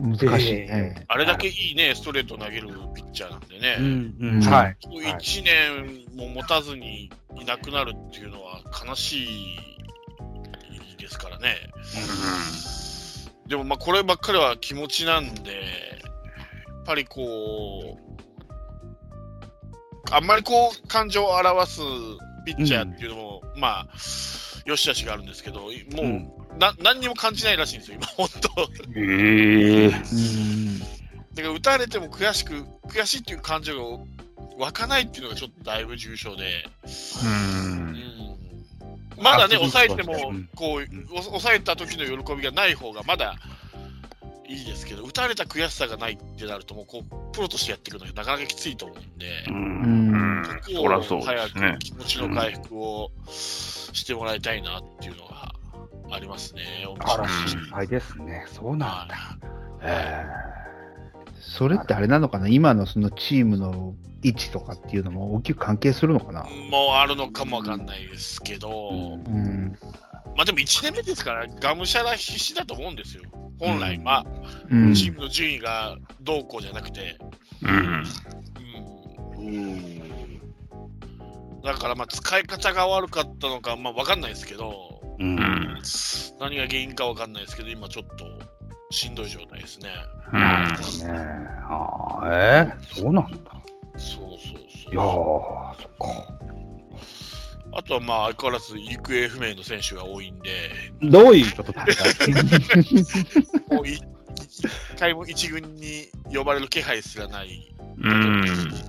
[0.01, 1.05] うん、難しいね。
[1.09, 4.77] あれだけいいね、ストレート投げるピッチャーなんでね、うんうんうん、はい。
[4.81, 11.57] 1年も持たずにいなくなるっていうのは悲しいですからね。
[13.49, 15.57] でもまあこればっかりは気持ちなんで、や
[16.81, 18.09] っぱりこう、
[20.11, 21.81] あんまりこう感情を表す
[22.45, 23.87] ピッチャーっていうのも、まあ、
[24.65, 26.31] よしあしがあるんですけど、もう、うん。
[26.59, 28.69] な何にも感じないらしいんですよ、今、本当。
[28.97, 30.79] ええうん。
[30.79, 30.87] だ
[31.37, 34.05] から打たれても悔しく、悔しいっていう感情が
[34.59, 36.65] 湧かないっていうのがちょっとだいぶ重症で、
[37.25, 38.38] うん。
[39.21, 43.37] まだね、あ抑えてもうん、こう、お抑えた時の喜びがない方がまだ
[44.49, 50.43] いいですけど、打たれた悔しさがないってなると、もうこう、プロとしてやっていくのがなかなかきついと思うんで、ううんん。
[50.43, 51.79] こそりゃそう早く。
[51.81, 55.55] 気持ちの回復をしてもらいたいなっていうのが
[56.11, 56.87] ありますね。
[57.01, 58.47] あら、うん心配ですね。
[58.49, 59.39] そうなんだ。
[59.83, 60.25] え
[61.41, 66.43] それってあれなのかな、今のそのチームの位置とかっていうのも大きく関係するのかな？
[66.43, 69.77] もうあるのかもわかんないですけど、うん
[70.37, 73.23] まあでも1年目ですから、がむしゃら必死だと思うんですよ。
[73.59, 74.25] 本来は、
[74.71, 77.19] うんチームの順位がどうこうじゃなくて、
[77.63, 78.05] うん。
[79.39, 80.41] うんうん。
[81.63, 84.99] だからまあ使い方が悪かったのか、まあわかんないですけど。
[85.21, 88.25] 何が原因かわかんないですけど、今ちょっと
[88.91, 89.91] しんどい状態ですね。
[90.33, 90.43] うん。
[90.43, 93.39] あーえーそうなんだ。
[93.97, 95.83] そうそういやー、そう。
[95.83, 96.39] そっか。
[97.75, 100.71] あとはまあ相変わらず行方不明の選手が多いんで、
[101.03, 101.85] どういうことだ
[103.71, 104.03] もうい一
[104.99, 108.41] 回も一軍に呼ばれる気配すらない、うん。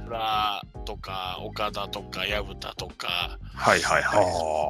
[0.06, 4.24] 村とか岡田とか薮田とか、はいはいは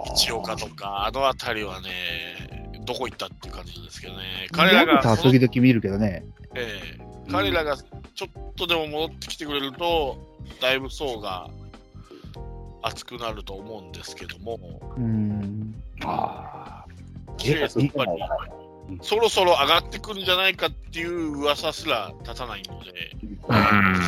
[0.07, 0.11] い。
[0.15, 2.58] 一岡とか、あの辺りはね、
[2.89, 6.25] どこ行ったっていう感じですけどね、彼らが時々見るけどね。
[6.55, 6.99] ええ。
[7.31, 10.17] 彼らがちょっとでも戻ってきてくれると、
[10.59, 11.47] だいぶ層が
[12.81, 14.59] 厚くなると思うんですけども、
[14.97, 15.75] うん。
[16.03, 16.83] あ
[17.37, 18.11] ケースやっぱり
[18.89, 18.99] うん。
[19.03, 24.01] そろそろ上がってくるんじゃないかっていう噂すら立たないので、ー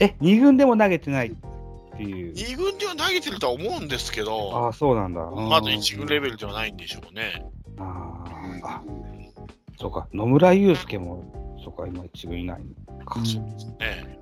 [0.00, 1.36] え、二軍でも投げてない？
[2.02, 2.34] っていう。
[2.34, 5.20] 2軍では投げてるとは思うんですけあど、あ、そうなんだ。
[5.30, 7.44] まだ1軍レベルではないんでしょうね。
[7.78, 8.82] あーあ、
[9.78, 12.60] そうか、野村祐介も、そうか、今一軍いない
[12.98, 13.20] のか。
[13.20, 14.18] ね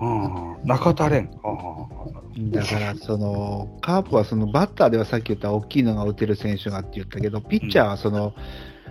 [0.00, 1.28] うん、中田蓮。
[1.44, 8.34] ああだから、その、カープはそのバッターではさっき言った大きいのが打てる選手がって言ったけど、ピッチャーはその、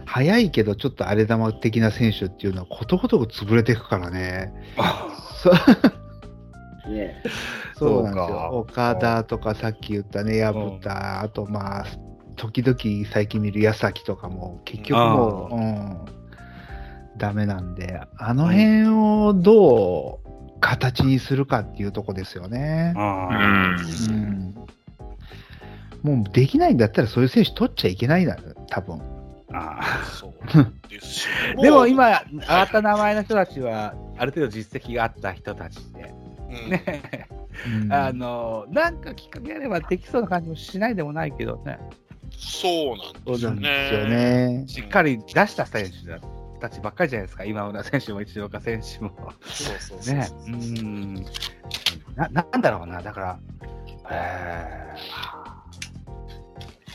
[0.06, 4.54] 速いけどちょっと荒れ球的な選手っていうのはことごとく潰れていくからね。
[5.44, 5.54] そう
[6.92, 7.22] ね
[7.82, 8.50] そうなんですよ。
[8.54, 11.86] 岡田とかさっき言ったね、薮田、あとまあ、
[12.36, 15.98] 時々最近見る矢崎とかも、結局もう、うん、
[17.18, 22.94] ダメなんで、あの辺をどう形にするかっていうとこですよね。
[22.96, 24.56] あうーん。
[26.04, 26.18] うん。
[26.18, 28.36] もうできないんだったらそういう選手取っちゃいけないな、
[28.70, 29.02] 多分。
[29.54, 30.34] あそう
[30.90, 31.28] です
[31.62, 36.14] でも今、はい上がった名前の人たちは、ある程度実績があった人たちで、
[36.50, 37.41] うんね、うん
[37.90, 41.80] あの、なんかきっかけあればできそうな感じもしないでもないけどね、
[42.38, 44.60] そうなんですよね。
[44.60, 44.68] ね。
[44.68, 49.12] しっかり出した選手たちばっかりじゃないですか、今村選手も一岡選手も。
[49.44, 51.14] そうそうそうね、うん。
[52.16, 53.40] な、なんだろうな、だから、
[54.12, 54.96] え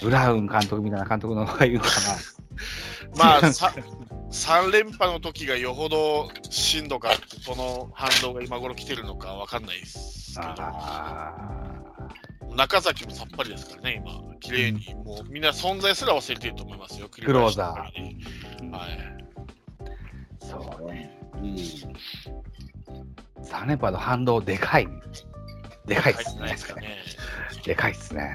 [0.00, 1.90] ー、ブラウン監督みたいな監督の方が言うのか
[3.16, 3.72] まあ、 さ
[4.30, 10.38] 3連覇の時がよほどしんどかって、その反動が今頃来てるのかわかんないです
[12.56, 18.24] 中崎もさっぱりですからね、今、綺麗に、もうみんな存在すら忘れてると思いますよ、ククローザーに。
[18.72, 21.18] はい、ーそうね。
[21.34, 21.54] うん。
[23.44, 24.88] 3連覇の反動でかい。
[25.86, 26.56] でかいっすね。
[27.64, 28.34] でかいっすね。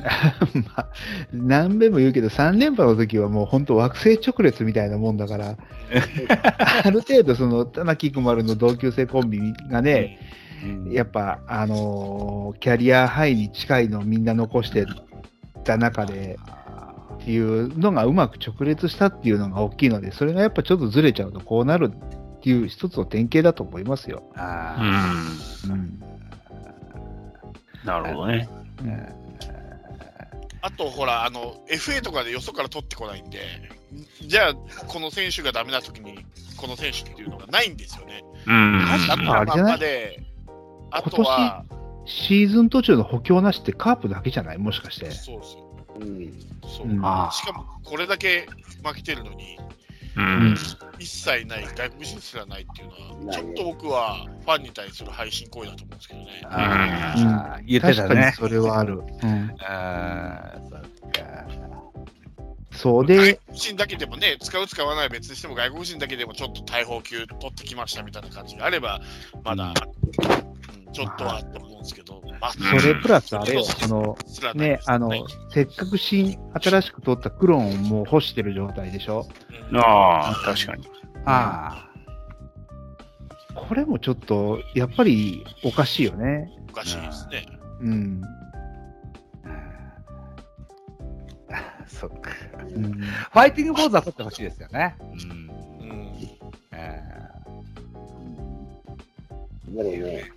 [0.54, 0.88] まあ、
[1.32, 5.56] 何べも言うけど、3連覇の時はもう本当惑星直列みたいなもんだから、
[6.84, 10.18] ある程度その、田中く丸の同級生コンビがね、
[10.90, 14.86] やっぱ、あのーキャリアハイに近いのをみんな残して
[15.64, 16.38] た中で、
[17.20, 24.22] っていうのがうまく直列したっていうのが大きいので、それがやっぱちょっとずれちゃうとこうなるっていう一つの典型だと思いますよ。
[24.34, 24.76] あ
[25.66, 25.72] うん。
[25.72, 26.02] うん。
[27.84, 28.48] なるほどね。
[30.62, 33.38] あと、ほら、あの、FA とかでよそから取ってこないんで、
[34.22, 34.54] じゃあ、
[34.86, 36.24] この選手がダメな時に、
[36.56, 38.22] この選手っていうのがないんですよね。
[38.46, 38.84] うん。
[38.86, 40.22] だったまんまで、
[40.90, 41.64] あとは、
[42.04, 44.58] シーズン途中の補強なしってカープだけじゃない？
[44.58, 45.10] もしかして。
[45.10, 45.86] そうですよ。
[46.00, 46.32] うん。
[46.68, 48.46] そううんあしかも、これだけ
[48.84, 49.58] 負けてるのに、
[50.16, 50.56] うん。
[50.98, 52.88] 一切ない、外国人すらないっていう
[53.20, 56.26] のは、ちょっと僕はファンに対する配信行為だと思うんですけどね。
[56.44, 58.08] あー言ってたね。
[58.08, 58.94] 確かにそれはある。
[58.94, 61.70] うん、あーそっか。
[62.72, 69.00] そうで、外国人だけでもね、使う使わないは別にしても、外国人だけでもちょっと大砲級取ってきましたみたいな感じがあれば、
[69.44, 74.16] まだ、うん、ちょっとはって思うんですけど、まあ、それプラスあれよ、その、
[74.54, 79.26] ねあのね、せっかく新、新しく取ったクローンをもう干してる状態でしょ？
[79.70, 80.88] うんああ、確かに。
[81.26, 81.86] あ
[83.54, 86.50] これもちょっと、やっぱりおかしいよね。
[86.70, 87.46] おかしいですね。
[87.80, 88.22] うん。
[91.52, 91.84] あ。
[91.86, 92.30] そっか。
[92.74, 94.96] うん、ファイティングポーズは取ってほしいですよね。
[95.00, 95.90] うん。
[95.90, 96.12] うん
[96.72, 97.02] え
[99.68, 100.30] だろうね。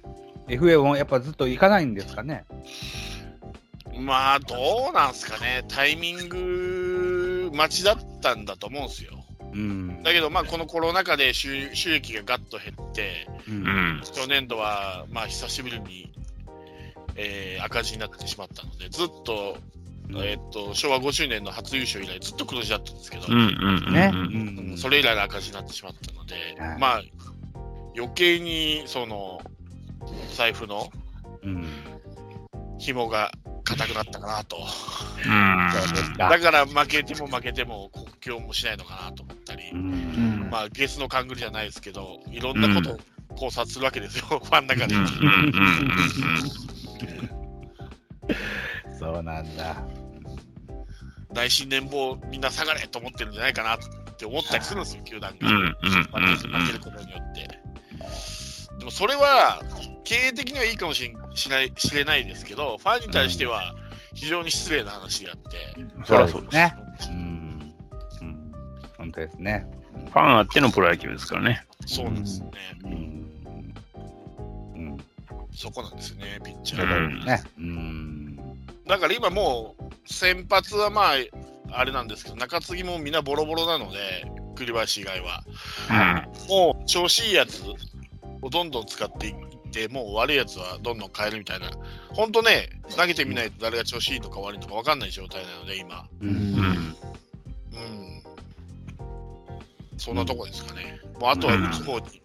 [0.47, 2.45] ー FA もやっぱずっと行かないんですかね？
[3.99, 9.23] まあ、どうなんすかね、タイミング待ちだったんだと思うんですよ。
[9.53, 10.01] うん。
[10.03, 13.51] だけど、まあ、このコロナ禍で収収益がガッと減って、う。
[13.51, 13.63] うん
[13.99, 14.01] ん。
[14.13, 16.11] 去年度は、まあ、久しぶりに、
[17.15, 19.57] えー赤字になってしまったので、ずっと、
[20.15, 23.85] えーっと、昭和50年の初優勝以来、ずっと黒字だったんですけど、うん。
[23.87, 23.93] うん。
[23.93, 24.11] ね。
[24.11, 27.01] ううんそれ以来の赤字になってしまったのではい、まあ、
[27.95, 29.39] 余計に、その、
[30.35, 30.89] 財布の
[31.43, 31.65] うん。
[32.79, 33.31] 紐が
[33.63, 34.57] 硬くなったかなと。
[36.17, 36.39] だか。
[36.39, 42.97] から負けても負けても国境もしないのかなと思ったり、まあ、ゲスの勘繰りじゃないですけど、いろんなことを
[43.35, 44.95] 考察するわけですよ、ファンの中で。
[48.99, 49.57] そうなん。
[49.57, 49.83] だ。
[51.33, 52.41] 内心年俸みん。
[52.41, 53.33] な下がれと思ってるん。
[53.33, 53.79] じゃないかなっ
[54.17, 54.83] て思ったりするん。
[54.83, 55.47] ですよ、球団が。
[55.47, 57.47] 負けることによって。
[58.79, 59.61] でもそれは
[60.03, 63.75] 経営的にはいいかもしれしないしれないですけど、ファンに対しては
[64.13, 66.55] 非常に失礼な話であって、そりゃそうです。
[66.55, 66.75] ね。
[67.09, 67.73] うん。
[68.21, 68.53] うん。
[68.97, 69.65] 本当ですね。
[70.11, 71.65] ファンあってのプロ野球ですからね。
[71.85, 72.51] そうなんですよね。
[72.83, 72.91] うん。
[74.75, 74.97] うん。
[75.53, 76.99] そこなんですよね、ピッチャー。
[76.99, 77.43] んね。
[77.57, 78.35] うん。
[78.85, 81.15] だから今もう先発はまあ、
[81.71, 84.25] あれなんですけど、中継ぎもみんなボロボロなので、
[84.55, 85.43] 栗林以外は。
[86.49, 87.63] もう調子いいやつ
[88.41, 89.35] をどんどん使っていっ
[89.73, 91.71] て、もう悪いやつはどんどん変えるみたいな、
[92.09, 96.07] 本当ね、投げてみないと誰が調子いいのか悪いのか分かんない状態なので、今。
[96.21, 96.25] う。
[96.25, 96.59] うんん。
[96.59, 96.95] うん。
[99.97, 100.99] そんなとこですかね。
[101.19, 102.21] もうあとは打つ方に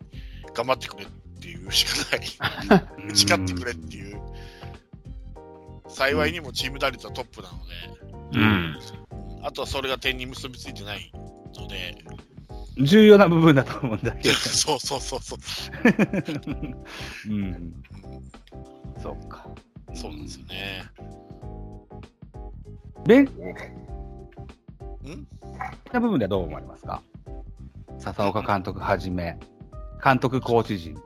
[0.55, 1.09] 頑張ってくれっ
[1.41, 3.17] ていうしかない。
[3.17, 4.21] 誓ってくれっていう。
[5.89, 7.59] 幸いにもチーム打率はトップなの
[8.33, 8.79] で、うん。
[9.43, 11.11] あとはそれが点に結びついてない
[11.57, 11.97] ので、
[12.81, 14.35] 重要な部分だと思うんだけど。
[14.35, 15.39] そうそうそうそう。
[17.31, 17.73] うん。
[19.03, 19.47] そうか。
[19.95, 20.85] そうなんですよね。
[23.07, 23.29] ベンん
[25.93, 27.03] な部分ではどう思われますか？
[27.99, 29.39] 笹岡監督はじめ、
[30.05, 30.97] 監督コーチ陣。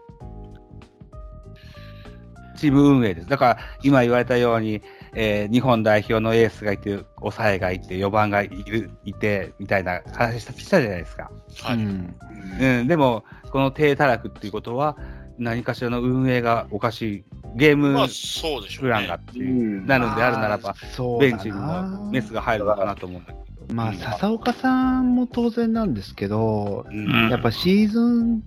[2.57, 3.29] チーム運営です。
[3.29, 4.83] だから、今言われたように、
[5.15, 11.31] えー日本代表のエースがいて、抑えがいて、4番がいるいて、みたいな話したしたじゃないですか。
[11.63, 11.77] はい。
[11.77, 12.15] うん
[12.61, 14.97] うん、でも、この低たらくっていうことは、
[15.39, 17.25] 何かしらの運営がおかしい、
[17.57, 18.89] ゲームまあ、そうでしょうね。
[18.89, 23.75] プランがっていう、なるんであるならば、そうだベンチになもメスが入るのかなと思うんだけど。
[23.75, 28.43] まあ、うん笹岡さんも当然なんですけど、うんやっぱシーズン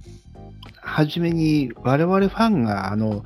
[0.81, 3.23] 初めに我々ファンが、あの、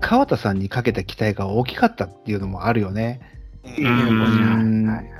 [0.00, 3.20] 川田さんにかけた期待が大きかったっていうのもあるよね。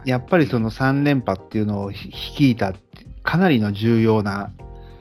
[0.04, 2.74] やっぱりその3連覇っていうのをひ率いた
[3.22, 4.52] かなりの重要な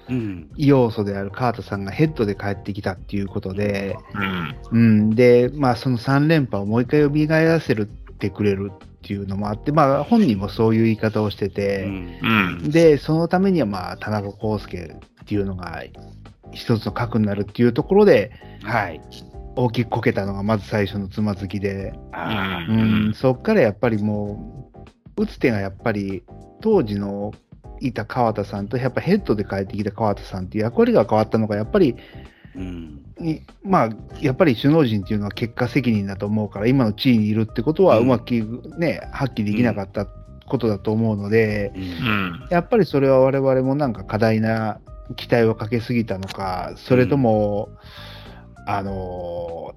[0.10, 0.50] うん。
[0.56, 4.56] 要素である川田さんがヘッドで帰ってきたっていうことで、うん。
[4.72, 11.86] うん、で、まあその3連覇をもう一回蘇らせるってくれるっていうのもあって、まあ本人もそういう言い方をしてて、
[12.22, 12.70] うん。
[12.70, 15.84] で、そのためにはまあ田中康介っていうのが
[16.52, 18.32] 一つの核になるっていうところで、
[18.64, 19.02] はい。
[19.56, 24.72] 大きくこけたのがまず最初のつまずきで、あうん、そっからやっぱりも
[25.18, 26.24] う、打つ手がやっぱり
[26.62, 27.34] 当時の
[27.80, 31.98] いた川田さんと、やっぱヘッドで帰ってきた川田さんっていう役割が変わったのが、やっぱり、ー
[32.56, 33.02] うん。
[33.20, 38.34] いまあ、やっぱり首脳陣っていうのは結果責任だと思うから、今の地位にいるってことは、ううんまく
[38.78, 41.80] ね、発揮できなかったことだと思うので、う。
[41.80, 42.48] うんん。
[42.50, 44.80] やっぱりそれは我々もなんか過大な
[45.16, 47.70] 期待をかけすぎたのか、それとも、
[48.66, 49.76] あの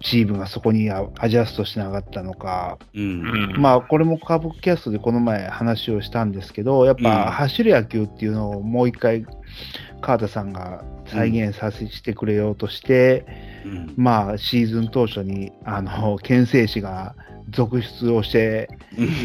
[0.00, 3.54] チームがそこにアアジャストしなかったのか、うん。
[3.58, 9.26] まあ、これもカーブキャストでこの前話をしたんですけど、やっうんぱ走る野球っていうのをもう一回、
[10.00, 13.26] 川田さんが再現させてくれようとして、
[13.64, 13.94] うん。
[13.96, 17.16] まあ、シーズン当初に、あの、牽制士が
[17.50, 18.68] 続出をして、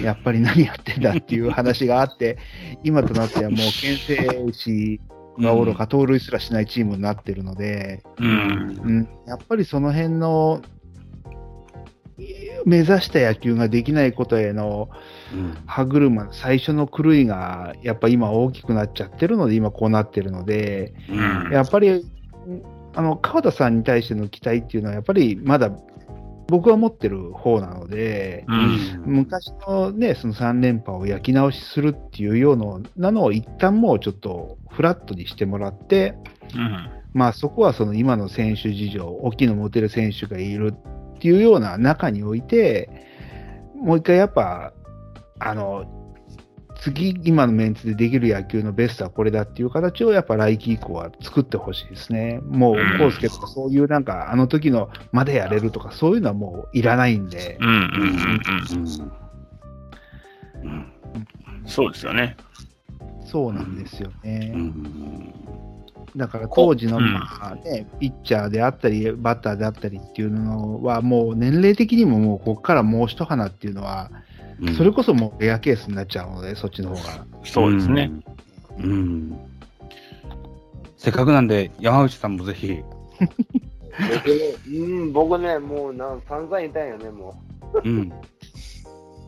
[0.02, 2.38] やっぱり何やってんだっていう話があって、
[2.84, 5.02] 今となってはもう牽制士
[5.40, 8.28] がおろか、盗塁すらしないチームになってるので、うん。
[8.28, 10.62] うん、やっぱりその辺の、
[12.66, 14.90] 目指した野球ができないことへの
[15.34, 15.58] うん。
[15.66, 21.52] 歯車、最初の狂いがやっぱ今大きくなっちゃってるので、今こうなってるので、うん。
[21.52, 22.06] やっぱり、
[22.96, 25.72] あの、川田さんに対しての期待っていうのは、やっぱりまだ
[26.48, 29.04] 僕は持ってる方なので、うん。
[29.06, 36.16] 昔のね、その3連覇を焼き直しするっていうようなのを一旦もうちょっとフラットにしてもらって、
[36.56, 36.90] うん。
[37.14, 40.74] まあそこはその今の選手事情、大きいの持てる選手がいる
[41.16, 42.90] っていうような中において、
[43.76, 44.74] もう一回やっぱ、
[45.40, 46.03] あの、
[46.84, 52.42] 次、今のメンツでできる野球のベストはこれだっていう形をやっぱ来季以降は作ってほしいですね。
[52.44, 57.68] もううん、コースケとかそういうなんか、あの時のまでやれるとかそういうのはもういらないんでう、ん。
[57.68, 57.78] うん。
[60.64, 60.72] うん。
[60.72, 60.92] うん。
[61.66, 62.36] そうですよね。
[63.26, 64.52] そうなんですよね。
[64.54, 65.34] うん。
[66.18, 74.12] だから当時の、うんまあね、ピッチャーであったり、バッターであったりっていうのは、もう年齢的にももうここからもう一花っていうのは、
[74.78, 77.26] それこそもうレアケースになっちゃうので、そっちの方が。
[77.44, 78.12] そうですね。
[78.80, 78.92] うん。
[78.92, 79.40] うん。
[80.98, 82.82] せっかくなんで、山内さんもぜひ。
[83.94, 87.40] 僕ね、うん、僕ね、もうなん散々言ったんよね、も
[87.84, 88.02] うん。
[88.02, 88.14] う。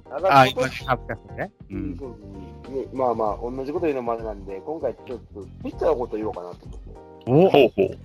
[0.09, 1.51] だからあ、今、ハーフキャストね。
[1.69, 6.85] うねまあまあ、同じこと言うのもあれなんで、今回ちょっとピッチャーのこと言おうかなと思って。
[7.27, 7.97] おほうほう。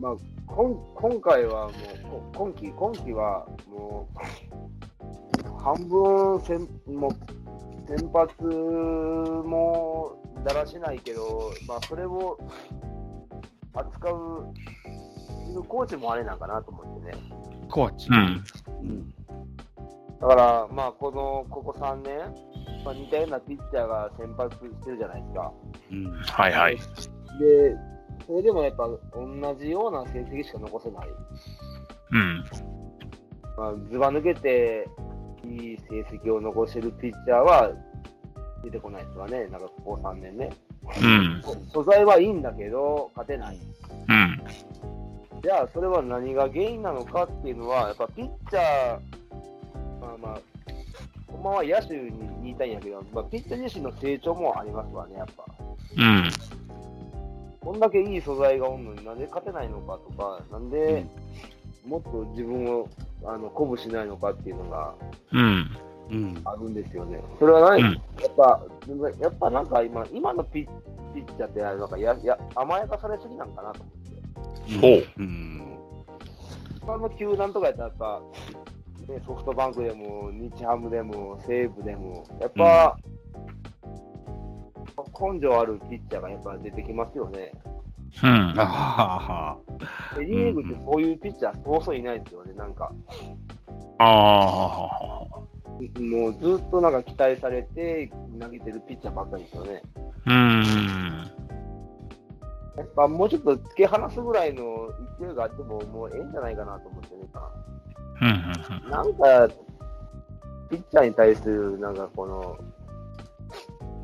[0.00, 0.16] まあ、
[0.46, 1.72] 今今回はもう、
[2.08, 4.79] こ今季、今季はもう、
[5.62, 7.12] 半分先もう
[7.86, 12.38] 先発もだらしないけど、まあ、それを
[13.74, 17.22] 扱うコーチもあれなんかなと思ってね。
[17.68, 18.12] コーチう。
[18.12, 18.44] ん。
[18.82, 19.14] うん。
[20.20, 22.18] だから、まあ、この、ここ3年、
[22.84, 25.52] まあ、似たようなピッチャーが先発してるじゃないですか。
[25.90, 26.10] うん。
[26.12, 26.76] はいはい。
[26.76, 26.80] で、
[28.26, 31.08] それでもやっぱ同じような成績しか残せない。
[32.12, 32.44] うん。
[33.56, 34.88] まあ、ずば抜けて
[35.50, 37.72] いい成績を残してるピッチャーは
[38.62, 40.50] 出てこないですわね、なんかここ3年ね。
[41.02, 41.42] うん。
[41.72, 43.58] 素材はいいんだけど、勝てない。
[44.08, 44.40] うん。
[45.42, 49.00] じゃあ、それは何が原因なのかっていうのは、やっぱピッチャー、
[50.00, 50.40] まあまあ、
[51.28, 52.12] ほんまは野手に
[52.42, 55.44] 言いたいんやけど、まあ、ピッチャー自身の成長もありますわね、やっぱ。
[55.96, 56.30] うん。
[57.60, 61.04] こんだけいい素材がおんのになんで勝てないのかとか、なんで
[61.86, 62.88] もっと自分を
[63.24, 64.94] あの鼓舞しないのかっていうのが
[65.32, 65.70] うん。
[66.10, 66.40] うん。
[66.44, 67.22] あるんですよね。
[67.38, 68.60] それは何、うんやっぱ、
[69.20, 70.68] やっぱなんか今、今のピッ
[71.14, 73.94] ピッチャーってなんかやや甘やかされすぎなんかなと思っ
[74.70, 74.78] て。
[74.80, 75.22] ほう。
[75.22, 75.62] うん。
[76.80, 78.22] 他の球団とかやったらやっぱ、
[79.12, 82.96] ね、ソフトバンクでも、日ハムでも、西武でも、やっぱ、
[85.20, 87.52] 根性あるピッチャーがやっぱ出てきますよね。
[88.22, 88.54] うん。
[88.58, 89.58] あはは。
[90.18, 92.92] でリーグってそういうピッチャーそうそういないですよね、なんか。
[93.98, 95.40] ああ。
[95.98, 99.82] もうずっとなんか期待されて投げてるピッチャーばっかりですよね。
[100.26, 100.62] うん。
[102.76, 107.22] やっぱもうちょっと突き放すぐらいの勢いがあってももうええんじゃないかなと思ってね。
[108.22, 108.90] うん。
[108.90, 109.54] なんか、
[110.68, 112.58] ピッチャーに対するなんかこの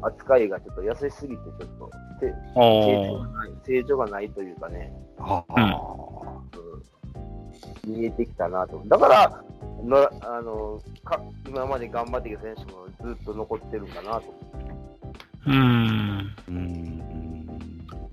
[0.06, 5.44] 扱いがちょっと優しすぎてちょっとて成長おがない成長がないというかね、は
[7.86, 8.82] うん、見えてきたなと。
[8.86, 9.42] だから、
[9.84, 14.34] のあのか今まで頑張ってきた選手もずっと残ってるかなと。
[15.46, 16.34] うん。
[16.48, 17.48] うん。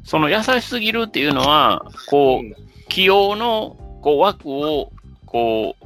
[0.03, 4.91] その優しすぎるっていうのは、こう、起用のこう枠を
[5.25, 5.85] こう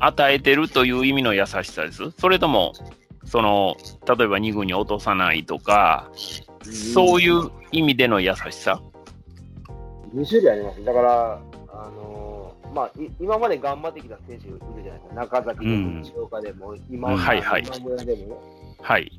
[0.00, 2.10] 与えてるという意味の優しさです。
[2.18, 2.72] それとも、
[3.32, 3.76] その
[4.06, 6.10] 例えば2軍に落とさないとか、
[6.62, 8.82] そういう意味での優しさ。
[10.14, 10.84] 2種類あります。
[10.84, 11.40] だから、
[11.72, 15.14] あのーまあ、い今まで頑張ってきた選手がいるじゃないですか。
[15.14, 18.42] 中崎でも、うん西岡でも、今はいはい今村でも。
[18.82, 19.10] はい。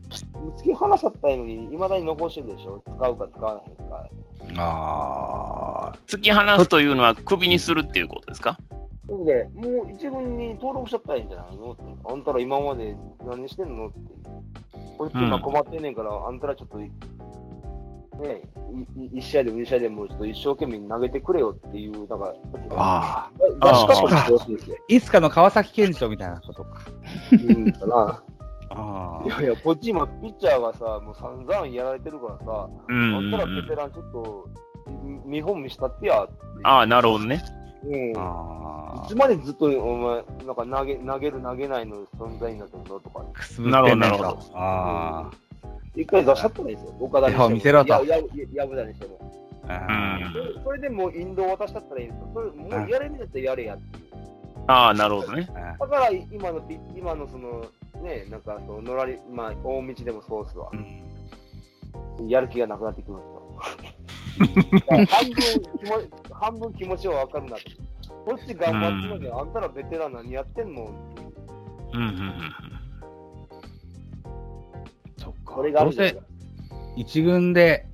[0.58, 2.84] 突き放さったいのに、いまだに残してるでしょ。
[2.86, 4.62] 使うか使わないか。
[4.62, 5.98] ああ。
[6.06, 8.60] 突き放すというのはクビにするっていうことですか？
[9.10, 11.84] なので、もう一軍に登録しちゃったらいいんじゃないのって。
[12.10, 13.98] あんたら今まで何してんのって。
[14.98, 16.92] こいつ今困ってんねんから、あんたらちょっとね、
[18.98, 22.34] いい1試合でも2試合でもちょっと一生懸命投げてくれよっていう、なんか、
[22.72, 26.82] あ出し方もしてほしいつかの川崎健人みたいなことか。
[27.32, 28.24] うんかな。
[28.76, 34.50] あいやいや、こっち今、ピッチャーがさ、もう散々やられてるからさ、うんあんたらベテランちょっと、
[35.26, 36.28] 見本見したってや。
[36.64, 37.44] ああ、なるほどね。
[37.86, 38.12] うん。
[38.12, 43.24] いあつまでずっとお前、なんか投げ投げる投げないの存在になってるのとか。
[43.34, 44.40] くすなるほどなるほど。
[44.54, 45.32] あ
[45.96, 46.96] 一回出しちゃったらいいですよ。
[47.00, 47.50] 岡田にしても。
[47.50, 48.24] 見せろとやや
[48.54, 49.20] やぶだにしても。
[49.68, 50.20] あ。
[50.20, 52.32] うんそれでもう引導渡しちゃったらいいんですよ。
[52.34, 54.04] それもうやれるんだったらやれやっていう。
[54.68, 55.48] ああ、なるほどね。
[55.80, 57.66] だから今のピ、今のその、
[58.02, 60.72] ね、なんかその、のらり、まあ、大道でもそうっすわ。
[62.28, 63.44] やる気がなくなってくるんですよ。
[64.40, 65.36] 半分
[65.80, 66.02] 気も、
[66.32, 67.72] 半分気持ちはわかるなって。
[68.26, 70.84] こっち頑張ってるのに、あんたらベテラン何やってんの？
[70.84, 71.34] っていう
[71.94, 72.42] うんうんうん
[75.18, 75.54] そっか。
[75.54, 76.24] これがあどうせるんですよ。
[76.96, 77.88] 一軍で、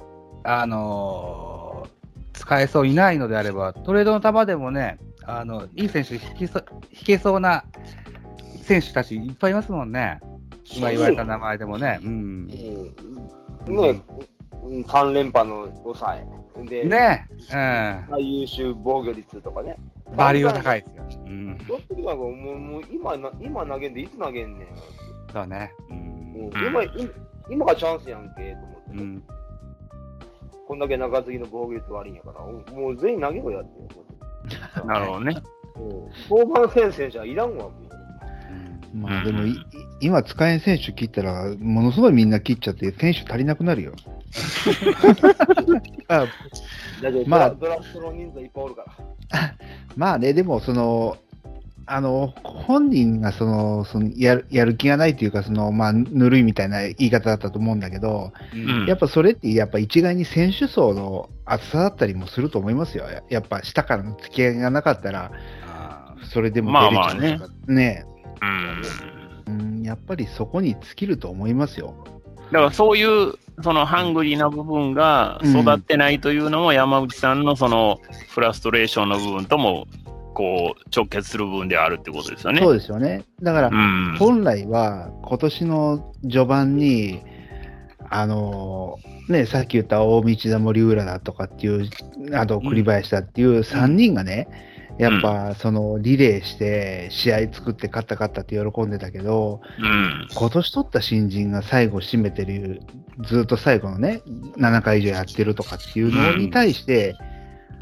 [0.44, 1.90] あのー
[2.34, 7.66] 使えそういないのであれば、トレードの球でもね、あの、いい選手引きそ引けそうな
[8.64, 10.22] 選手たちいっぱいいますもんね。
[10.74, 11.99] 今言われた名前でもね。
[12.02, 12.49] うん。
[13.68, 13.76] うん。
[13.76, 14.02] ね、うん
[14.64, 16.26] 3連覇の抑え。
[16.65, 18.06] で、ねえ。
[18.10, 19.77] 最優秀防御率とかね。
[20.07, 20.15] うん。
[20.15, 21.03] バリューが高いですよ。
[21.26, 21.57] うん。
[21.68, 24.68] どっちかがもうもう今な、今投げんでいつ投げんねん。
[25.31, 25.72] そうね。
[25.90, 25.94] う。
[25.94, 27.10] うんん今、今
[27.49, 28.91] 今がチャンスやんけ、と思って。
[28.91, 29.23] うん。
[30.68, 32.41] こんだけ中継ぎの防御率悪いんやから、
[32.76, 33.80] もう全員投げろやって。
[34.86, 35.36] なるほどね。
[36.30, 37.65] 登板戦選手はいらんわ、
[38.94, 39.44] もまあでも
[40.02, 43.94] 今使えん選手切ったら、ものすごいみんな切っちゃって、選手足りなくなるよ。
[46.07, 46.27] あう。
[47.01, 48.84] だけど、まあドラフトの人数いっぱいおるか
[49.31, 49.56] ら。
[49.95, 51.18] まあね、でも、その、
[51.91, 63.10] あの、本人がその、そのやるやる気がないというか、その、まあ、ぬるいみたいな言い方だったと思うんだけど、うんやっぱそれって、やっぱ一概に選手層の厚さだったりもすると思いますよ。
[63.10, 65.31] ややっぱ下からの付き合いがなかったら、
[65.68, 68.06] あそれでもまあ出れちゃうまあねとかね。
[69.47, 69.60] うん。
[69.61, 71.95] うん、やっぱりそこに尽きると思いますよ。
[72.52, 78.00] だからそういう、そのハングリーな部分が育ってないというのも山口さんのその
[78.30, 79.88] フラストレーションの部分とも、
[80.34, 82.62] こう、直結する部分であるってことですよね。
[82.62, 83.26] そうですよね。
[83.42, 84.16] だから、うん。
[84.18, 87.22] 本来は今年の序盤に、
[88.10, 88.98] あの
[89.28, 91.90] ね、さっき言った大道田森浦だとかっていう、
[92.34, 94.48] あと栗林だっていう3人がね、
[95.00, 100.28] やっぱそのリレーして試合作って勝った勝ったって喜んでたけど、うん。
[100.30, 102.82] 今年取った新人が最後締めてる、
[103.22, 104.22] ずっと最後のね、
[104.58, 107.16] 7回以上やってるとかっていうのに対して、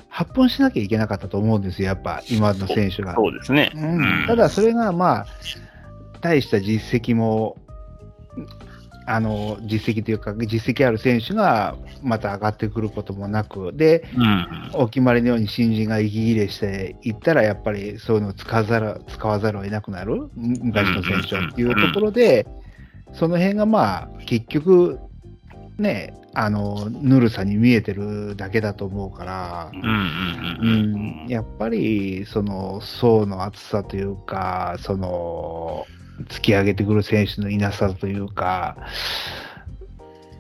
[0.10, 3.15] 発本しなきゃいけなかったと思うんですよ、やっぱ今の選手が。
[3.15, 3.72] そうですね。
[3.73, 5.26] うんただそれがまあ、
[6.22, 7.57] 大した実績も、
[9.09, 14.47] あの実績というか、実績ある選手がまた上がってくることもなく、で、うん。
[14.73, 22.45] お決まりのように新人が息切れしていったら、やっぱりそういうのを使わざる使わざるを得なくなる、む昔の選手はっていうところで、
[23.13, 24.99] その辺がまあ、結局、
[25.77, 29.71] ね、あのぬるさに見えてるだけだと思うから。
[31.29, 35.85] やっぱりその層の厚さというか、その
[36.26, 38.77] 突き上げてくる選手のいなさというか、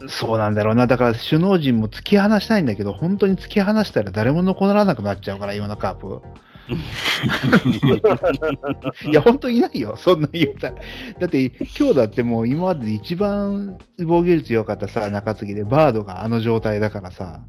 [0.07, 6.21] そうなんだろうな、だから首脳陣も突き放したいんだけど、本当に突き放したら誰も残らなくなっちゃうから、今のカープ。
[9.09, 10.75] いや、本当いないよ、そんな言うたら。
[11.19, 17.39] だって、今日だってもう今までで一番防御率良かったさ、中継ぎで、バードがあの状態だからさ。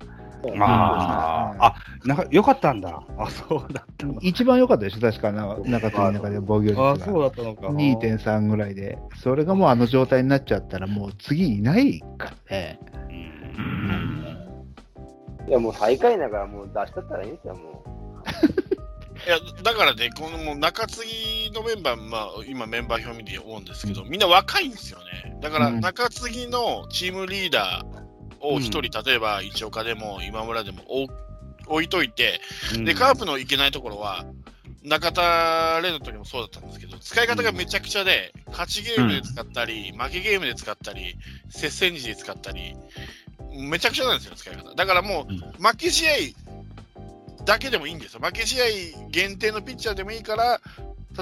[0.61, 1.75] ああ、あ、
[2.05, 3.03] なんか良かったんだ。
[3.19, 4.19] あ、そうだったの。
[4.21, 6.91] 一番良かったでしょ、確かな中継ぎの中で防御率が。
[6.93, 7.69] あ、そうだったのか。
[7.69, 12.79] 2.3ぐらいで、それがもうあの状態になっちゃったら、もう次いないからね。
[15.49, 17.83] いや、もう最下位だからもう出しちゃったらいいんですよ、も
[19.27, 25.37] いや、だからね、このもう中継ぎのメンバー、まあ、今メンバー表見て思うんですけど、みんな若いんですよね。
[25.41, 28.08] だからうん中継ぎのチームリーダー
[28.41, 31.13] を一人、例えば一岡でも今村でも置
[31.69, 32.41] 置いといて、
[32.85, 34.25] で、カープのいけないところは、
[34.83, 41.17] 中田レの時もそうだったんですけど、使い方がめちゃくちゃで、勝ちゲームで使ったり、負けゲームで使ったり、
[41.51, 42.75] 接戦時で使ったり、
[43.53, 44.75] めちゃくちゃなんですよ、使い方。
[44.75, 46.13] だからもう、負け試合
[47.45, 48.21] だけでもいいんですよ。
[48.23, 48.65] 負け試合
[49.11, 50.61] 限定のピッチャーでもいいから、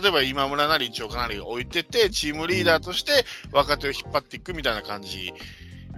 [0.01, 5.33] 例えば今村なり一岡なり置いてて、チームリーダーとして若手を引っ張っていくみたいな感じ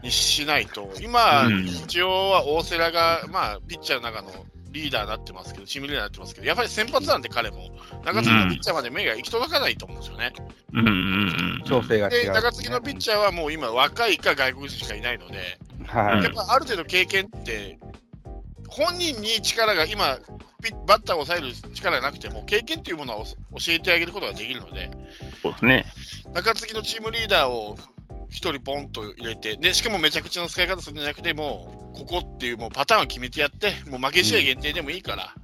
[0.03, 4.31] にしないと、今、うん一応は大瀬良が、まあ、ピッチャーの中の
[4.71, 7.71] リーダーになってますけど、チームリーダーになってますけど、やっぱり先発なんで彼も、
[8.05, 10.33] 中継ぎのピッチャーまで目が行き届かないと思うんですよね。
[10.73, 10.91] うんうんう
[11.59, 11.63] ん。
[11.65, 12.33] 調整が違で、う。
[12.33, 16.25] 中継ぎのピッチャーはもう今若いか外国人しかいないので、はい。
[16.25, 17.79] やっぱある程度経験って、
[18.69, 20.19] 本人に力が今、
[20.63, 23.31] ピッバッターを抑える力がなくても、経験というものを教
[23.69, 24.91] えてあげることができるので、
[25.41, 25.87] そうですね。
[26.35, 27.79] 中継ぎのチームリーダーを
[28.31, 35.35] 一人ポンと入れて、でしかもめちゃくちゃな使い方するんじゃなくて、もうここっていうもうパターンを決めてやって、もう負け試合限定でもいいから、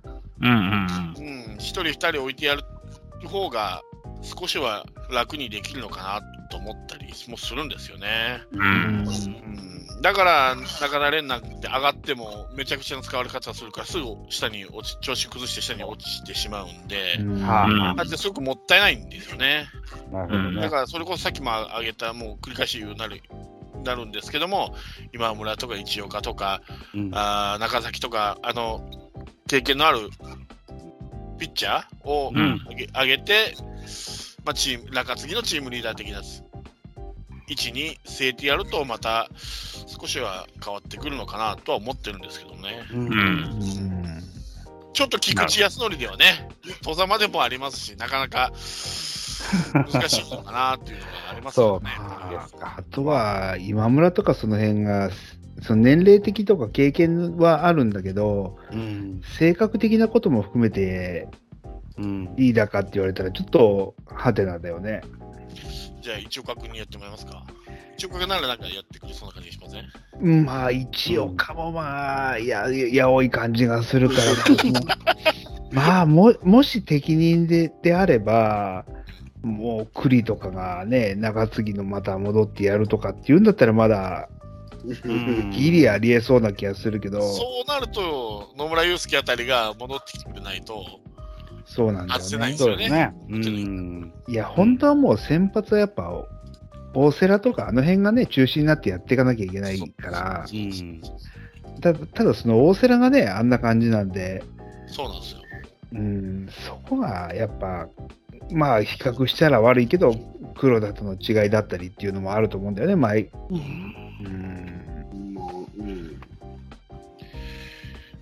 [0.41, 2.63] うんうんうん、一人二人置いてやる
[3.29, 3.83] 方が
[4.23, 8.43] 少しは楽にできるのかなと思ったりもするんですよね。
[8.53, 8.63] うん。
[8.63, 8.67] う
[9.03, 9.84] ん。
[10.09, 19.67] うん、だから、中田連なんて上がってもめちゃくちゃな使われ方するから、すぐ下に落ち、調子崩して下に落ちてしまうんで、はだってすごくもったいないんですよね。
[20.11, 20.15] い。
[20.15, 20.71] なるほどうんだね。
[20.71, 23.23] からそれこそさっきも挙げた、もう繰り返し言うなる。
[23.85, 24.75] なるんですけども、
[25.13, 26.63] 今村とか市岡とか、
[26.95, 28.81] うんあー中崎とか、あの
[29.47, 30.09] 経験のある
[31.39, 33.55] ピッチャーをうん上げ,、上げて、
[34.45, 36.23] まあ、チーム中継ぎのチームリーダー的な
[37.49, 39.29] 位置に据えてやると、また
[39.87, 42.87] 少しは変わってくるのかなとは思ってるんですけどね。
[42.93, 44.23] うんうん。
[44.93, 46.49] ちょっと菊池康則ではね、
[46.83, 48.53] 戸ざまでもありますし、なかなか
[49.91, 51.91] 難しいのかなっていうのがありますよね。
[52.61, 55.11] あとは、今村とかその辺が、
[55.63, 59.21] その年齢的とか経験はあるんだけど、うん。
[59.39, 61.29] 性格的なことも含めて
[61.99, 62.37] うん。
[62.37, 65.03] リーダーかって言われたら、ちょっとハテナだよね。
[66.05, 67.43] じゃあ、一岡君にやってもらいますか？
[67.97, 69.85] 一岡君ならなんかやってくれそうな感じがしません？
[70.21, 74.23] うんまあ、一岡もまあ、や、やおい感じがするから、
[75.73, 78.85] まあ、も、もし適任で、であれば、
[79.43, 84.29] もう栗とかがね、中継ぎのまた戻ってやるとかっていうんだったら、まだ
[84.85, 85.51] うん。
[85.51, 91.01] ギリありえそうな気がするけど、そうなると、野村祐介あたりが戻ってきてくれないと、
[91.67, 92.59] そうなんだ外せないよね。
[92.59, 93.15] そうですね。
[93.29, 94.13] うん。
[94.29, 96.13] いや、本当はもう先発はやっぱ、
[96.95, 101.01] 大瀬良とかあの辺がね、中心になってやっていかなきゃいけないから、うん。
[101.81, 104.45] たただその大瀬良がね、あんな感じなんで、
[104.87, 105.41] そうなんですよ。
[105.93, 107.89] うん、そこがやっぱ、
[108.53, 110.15] まあ比較したら悪いけど、
[110.57, 113.31] 黒田との違いだったりっていうのもあると思うんだよね、前。
[113.51, 113.57] うん、
[114.27, 114.65] うん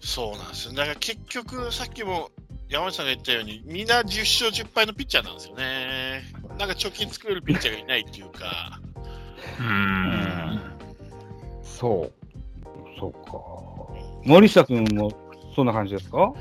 [0.00, 0.74] そうなんですよ。
[0.74, 2.30] だから結局、さっきも
[2.72, 6.22] 山内さんが言ったように、みんな10勝10敗のピッチャーなんですよね。
[6.58, 8.80] なんか貯金作れるピッチャーがいないっていうか、
[9.60, 10.60] うん。
[11.62, 12.12] そう。
[12.98, 13.30] そうか。
[14.24, 15.12] 森下君も
[15.54, 16.32] そんな感じですか？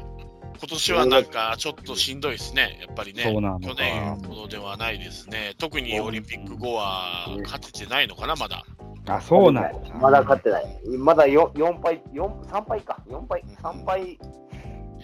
[0.60, 3.24] 今年はなんかちょっとしんどいですね、やっぱりね。
[3.24, 5.54] そうなのか去年ほどではないですね。
[5.58, 8.64] 特にオリンピック後は勝ててないのかな、まだ。
[9.08, 10.80] あ、そうなのまだ勝ってない。
[10.98, 13.04] まだ 4, 4敗、4、3敗か。
[13.10, 14.18] 4敗、3敗。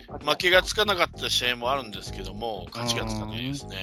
[0.08, 3.76] 負けがつかなかった試合もあるんですけども、勝ちがつかないですね。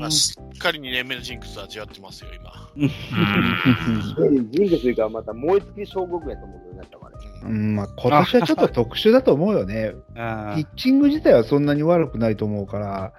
[0.00, 2.52] まあ、しっかり2年目のジンクス味わってますよ、今。
[2.76, 7.26] ジンクスというか、また燃え尽き小国やと思うようになったからね。
[7.44, 9.92] うんまあ、今年はちょっと特殊だと思うよね。
[10.16, 13.12] あピッチング自体はそんなに悪くないと思うから、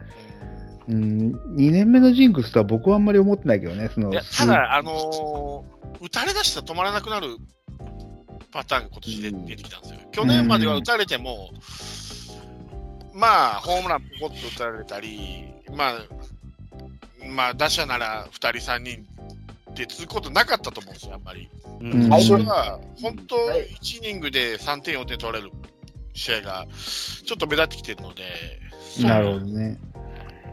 [0.87, 5.73] うん、2年目のジンクスとは僕はあんまり思ってないけどね、そのいやただ、あのー
[6.03, 7.37] 打たれ出したら止まらなくなる
[8.53, 9.99] パターンが今年で出てきたんですよ。
[10.11, 11.49] 去年までは打たれても、
[13.13, 15.93] まあ、ホームランポコッと打たれたり、まあ、
[17.27, 19.05] まあ、打者なら2人、3人
[19.71, 21.49] って続くことなかったと思うんですよ、あんまり。
[21.81, 25.51] うん最初は、本当、1イニングで3点、4点取られる
[26.13, 26.67] 試合が
[27.25, 28.23] ちょっと目立ってきてるので、
[29.01, 29.80] なるほどね。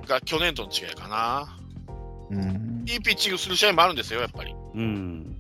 [0.07, 1.57] が去年との違いかな。
[2.31, 4.55] うん、いいピッチングする試合もあるんですよ、やっぱり。
[4.75, 5.40] うん。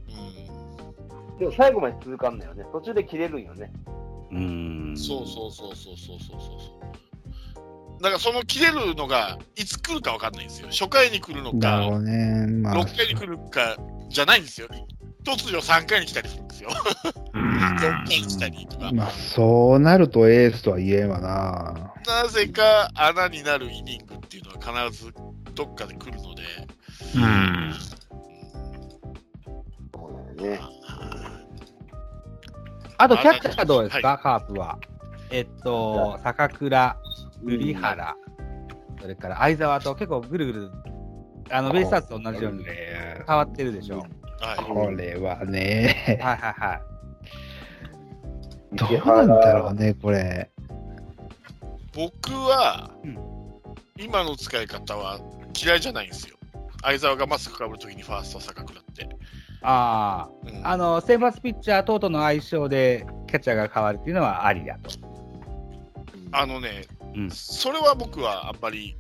[1.40, 2.64] でも最後まで続かんのよね。
[2.70, 3.72] 途中で切れるんよね。
[4.30, 4.94] うん。
[4.94, 6.78] そうそうそうそうそうそうそ
[7.98, 8.02] う。
[8.02, 10.68] だからその切れるのがいつ来るかわかんないんですよ。
[10.68, 12.46] 初回に来るのか、ね。
[12.46, 13.78] まあ、6回に来るか
[14.10, 14.68] じゃないんですよ。
[15.24, 16.70] 突如3回に来たりするんですよ。
[17.32, 18.92] 4回に来たりとか。
[18.92, 21.94] まあ、そうなるとエースとは言えんわな。
[22.06, 25.14] なぜか穴になるイニングっていうのは必ず
[25.54, 26.42] どっかで来るので。
[27.16, 27.74] うん。
[29.94, 30.79] そうだよね。
[33.02, 34.78] あと、キャッチャーどうですか、はカープは。
[35.30, 36.96] えっと、坂倉、
[37.42, 38.16] 栗原、
[39.00, 40.70] それから相沢と結構ぐるぐる、
[41.50, 44.00] あの、ベイスターズと同じように変わってるでしょ？
[44.40, 44.64] はい。
[44.64, 46.80] これはね、はいはいはい。
[48.76, 50.50] どうなんだろうね、これ。
[51.94, 53.18] 僕はうん、
[53.98, 55.18] 今の使い方は
[55.60, 56.36] 嫌いじゃないんですよ。
[56.82, 59.08] 相沢がマスクかぶるときにファースト坂倉って。
[59.62, 64.90] あうんあ、あの、先発ピッチャー等々の相性でキャッチャーが変わるっていうのはありだと。
[66.32, 68.96] あのね、うんそれは僕はあんまり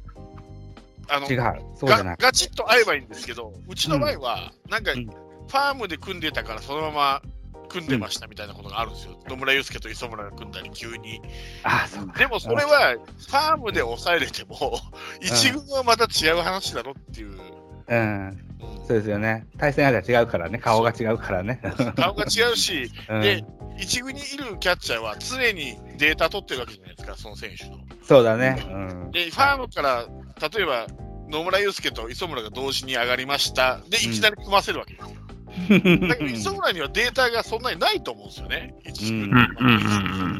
[1.08, 1.76] あの違う。
[1.76, 7.22] そうじゃなガチッと合えばいいんですけど、うちの場合は、なんか、うんファームで組んでたから、そのまま
[7.68, 9.18] 組んでましたみたいなことがあるんですよ。
[9.26, 11.20] 野村祐介と磯村が組んだり、急に。
[11.64, 12.16] ああ、そうか。
[12.20, 14.78] でもそれは、ファームで抑えれても、
[15.20, 17.59] 一軍はまた違う話だろっていう。
[17.90, 17.98] うん。
[17.98, 18.02] う
[18.46, 18.50] ん
[18.86, 19.46] そうですよね。
[19.56, 20.58] 対戦相手は違うからね。
[20.58, 21.60] 顔が違うからね。
[21.94, 23.44] 顔が違うし、 うんで、
[23.78, 27.78] 一軍にいるキャッチャーは常にデータ取ってるわけじゃないですか、その選手の。
[28.02, 28.60] そうだね。
[28.68, 28.76] う
[29.08, 29.10] ん。
[29.12, 30.06] で、ファームから、
[30.52, 30.86] 例えば、
[31.30, 33.78] 野村祐介と磯村が同時に上がりました。
[33.88, 36.08] で、いきなり組ませるわけですよ。
[36.08, 38.74] だけど、磯村にはデータがそんなにないと思うんですよね。
[38.84, 39.76] 一軍うんうんう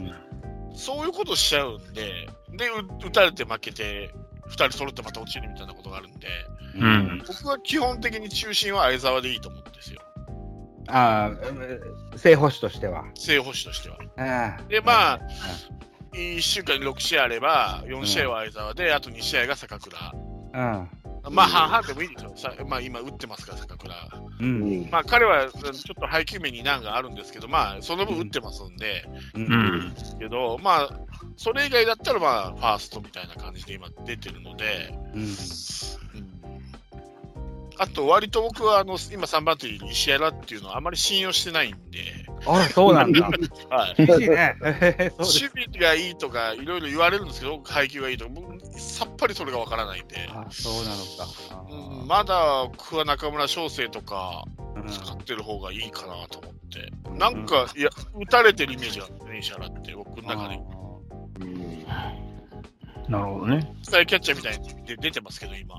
[0.09, 0.14] ん
[0.74, 4.10] そういうことしちゃうんで、で、う打たれて負けて、
[4.51, 6.28] 2人揃ってまた落ちるみたいなことがあるんで、
[6.77, 6.82] うん。
[6.82, 7.22] うん。
[7.27, 10.01] 僕は基本的に中心は相沢でいいと思うんですよ。
[10.89, 11.31] あ
[12.12, 13.05] あ、正捕手としては。
[13.14, 13.97] 正捕手としては。
[14.16, 15.20] ああで、まあ、
[16.12, 20.12] 1週間に6試合あれば、4試合は相沢で、あと2試合が坂倉。
[20.52, 20.89] うん。
[21.28, 22.32] まあ、半々でもいいですよ。
[22.34, 23.94] さまあ、今、打ってますから、坂倉。
[24.40, 24.88] うん。
[24.90, 29.38] まあ、彼はちょっと配球面に難があるんですけど、まあ、その分打ってますんで、う。
[29.38, 29.94] うんん。
[30.18, 31.01] けど、まあ、
[31.36, 35.36] それ以外だったら、まあ、ファーストみたいな感じで今出てるので、うん。
[37.81, 43.23] あと、割と僕はあの今3番手に石原っていうのはあまり信用してないんで、あら、そうなんだ。
[43.73, 44.02] はい。
[44.02, 51.97] 守備 がいいとかいろいろ言われるんですけど、配球がいいとか、僕さっぱりそれがわからないんで、あ、そうなのか。
[52.02, 54.44] うん、まだ僕は中村翔成とか
[54.77, 60.61] うん使ってる方がいいかなと思って、なんか、いや、打たれてるイメージがあるね、石原って、僕の中で。
[63.09, 63.74] なるほどね。
[63.82, 65.77] スタイキャッチャーみたいにで出てますけど、今。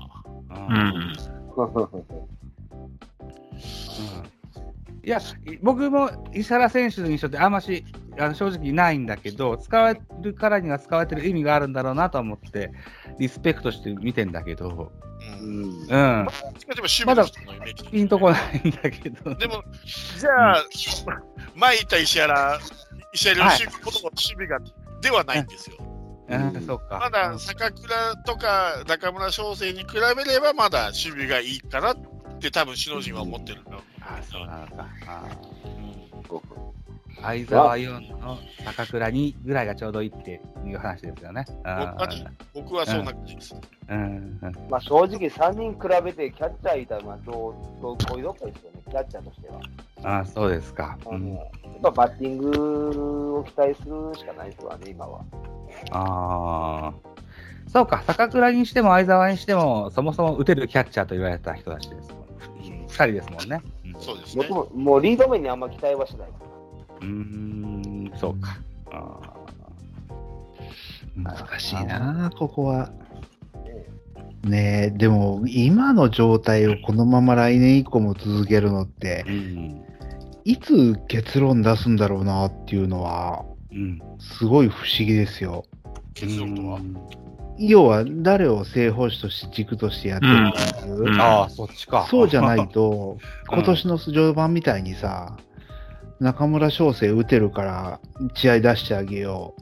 [0.50, 1.41] うん。
[5.04, 5.20] いや、
[5.62, 7.84] 僕も石原選手の印象ってあんまし
[8.18, 12.70] あの正直ないんだけど、使われるからには使われてる意味があるんだろうなと思って、
[13.18, 14.92] リスペクトして見てんだけど、
[15.40, 15.44] う。
[15.44, 16.28] うんんうん、でも
[16.82, 17.84] 守備の人のイメージ。
[17.84, 19.64] ピンとこないんだけど、でも、
[20.18, 20.64] じゃあ、
[21.56, 22.58] 前いた石原、
[23.12, 24.58] 石原良幸ことの守備が、
[25.00, 25.76] ではないんですよ。
[26.28, 26.98] うん、そうか。
[26.98, 29.86] まだ坂倉とか中村翔成に比
[30.16, 31.96] べれば、まだ守備がいいかなっ
[32.40, 33.80] て、多分首脳陣は思ってるの。
[34.00, 34.86] あそうなのか。
[35.06, 35.24] あ
[36.28, 36.40] そう
[37.20, 41.44] 相沢4の高倉2ぐらいがちょうどいいっていう話ですよね。
[41.64, 42.24] あ僕はね
[42.54, 43.54] 僕はそんな感じです。
[43.88, 50.20] うんうんまあ正直3人比べてキャッチャーいたら、まあどう、どう、こういうとこですよね、キャッチャーとしては。
[50.20, 50.98] あそうですか。
[51.06, 51.46] うん、やっ
[51.82, 55.24] ぱバッティングを期待するしかないですわね、今は。
[55.90, 57.12] ああ。
[57.68, 62.22] そうか、坂倉にしても相沢にしても、そもそも打てるキャッチャーと言われた人たちですもん。
[62.60, 63.62] 二人ですもんね。
[63.86, 64.74] うんそうですね僕。
[64.74, 66.28] ももうリード面にあんま期待はしない。
[67.00, 68.58] うーん、そうか。
[68.90, 69.42] あー
[71.14, 72.90] 難しいな、ここは。
[74.44, 79.84] ねえ、でも、今の状態をこのまま来年以降も続けるのって、うん。
[80.44, 84.00] いつ結論出すんだろうなっていうのは、うん。
[84.18, 85.64] すごい不思議ですよ。
[86.14, 86.80] 結論とは？
[87.58, 92.06] 要は、誰を正捕手として軸としてやってるかっていう、うんああ、そっちか。
[92.10, 93.18] そうじゃないと、
[93.50, 95.36] うん今年の序盤みたいにさ、
[96.20, 98.00] 中村翔成打てるから、
[98.34, 99.60] 試合出してあげよう。
[99.60, 99.61] う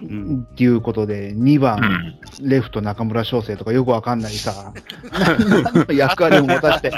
[0.00, 2.14] っていうことで、2う番、ん。
[2.40, 4.72] レフト中村翔成とかよくわかんないさ、
[5.10, 5.38] 何
[5.88, 6.92] の役割を持たせて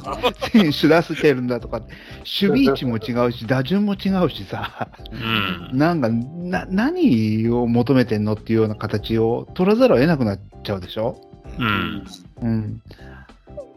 [0.50, 5.78] 選手出してるんだとか、守備位置も違うし、打順も違うしさ、うん。
[5.78, 11.20] なんか、な、何を求めてんのっていうような形を取らざるを得なくなっちゃうでしょ？
[11.58, 12.04] うん。
[12.40, 12.80] うん。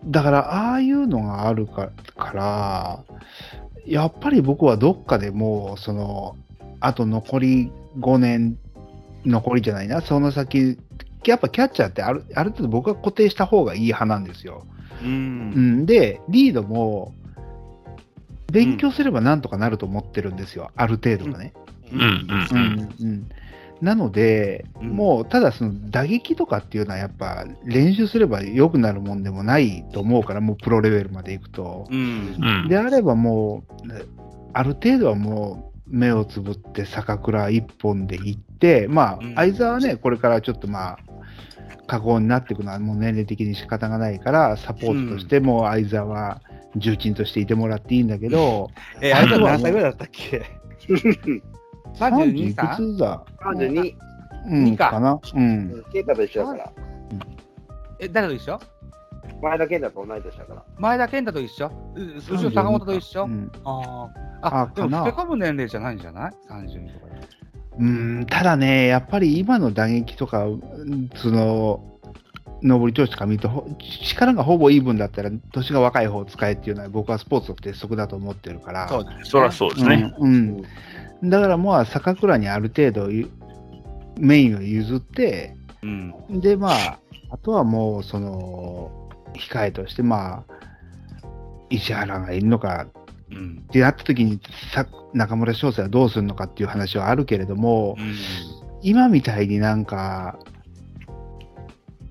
[0.06, 0.40] だから、
[0.70, 3.00] ああいうのがあるかから、
[3.86, 6.38] やっぱり僕はどっかでもう、その、
[6.80, 8.58] あと残り5年、
[9.26, 10.78] 残りじゃないな、その先、
[11.26, 14.66] やっぱキャッチャーってあるある程度僕は固定した方がいい派なんですよ。
[15.04, 15.06] う。
[15.06, 17.14] うんん、で、リードも、
[18.52, 21.54] 勉強すればなんとかなると思ってるんですよ、ある程度はね。
[21.92, 22.00] うん。
[22.00, 22.04] う。
[22.52, 23.30] うんんうん
[23.82, 31.88] なので、うんもうただその打撃とかっていうのはやっぱ練習すれば良くなるもんでもないと思うから、もうプロレベルまで行くと。
[31.90, 32.36] うん。
[32.40, 32.68] うん。
[32.68, 33.92] であればもう、
[34.54, 38.51] ある程度はもう目をつぶって坂倉一本で行って、
[38.90, 40.98] まあうん、相沢はね、これからちょっとまあ、
[41.88, 46.42] 過去になっていくのはもう年齢的に仕方がないから、サポートとしても相沢は
[46.76, 48.70] 重鎮としていてもらっていいんだけど、
[49.02, 50.44] え、あいつは何歳ぐらいだったっけ？
[50.88, 51.42] 30
[51.96, 53.96] ?32 い歳くつだ？32、
[54.48, 55.84] うん、二かかなうん。
[55.92, 56.72] ケイタと一緒だから。
[58.00, 58.60] え、誰と一緒？
[59.42, 60.64] 前田健太と同い年だから。
[60.78, 61.68] 前田健太と一緒？
[61.96, 62.00] う
[62.32, 63.26] 後ろ坂本と一緒？
[63.26, 64.10] うんあ
[64.42, 64.62] あ。
[64.62, 67.22] あ、でも、あかな老け込む年齢じゃないんじゃない ?32 とかで。
[67.80, 71.84] うん、ただね、やっぱり今の打撃とか、うんその、
[72.62, 78.88] 上り調子とか見ると、ほ力がほぼイーブンだったら、年が若い方を使えっていうのは、僕はスポーツの鉄則だと思ってるから。
[78.88, 79.24] そうですね。
[79.24, 80.14] そりゃそうですね。
[80.20, 80.34] うん。
[80.34, 80.64] うん
[81.24, 83.30] だからまあ、坂倉にある程度ゆ
[84.18, 86.42] メインを譲って、うん。
[86.42, 87.00] で、まあ、
[87.30, 90.54] あとはもう、その、控えとして、まあ、
[91.70, 92.88] 石原がいるのか
[93.32, 93.64] うん。
[93.64, 94.40] ってなった時に、
[94.74, 98.16] さ中村翔成はどうするのかっていう話はあるけれども、うん。
[98.82, 100.40] 今みたいになんか、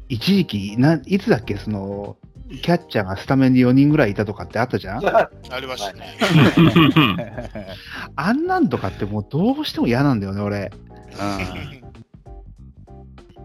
[0.08, 2.16] 一時期、ないつだっけ、その、
[2.62, 5.06] キャッチャーがスタメンで4人ぐらいいたとかってあったじゃん？
[5.06, 5.30] あ
[5.60, 6.16] りましたね。
[8.16, 10.72] あんなんとかってもうどうしても嫌なんだよね、俺。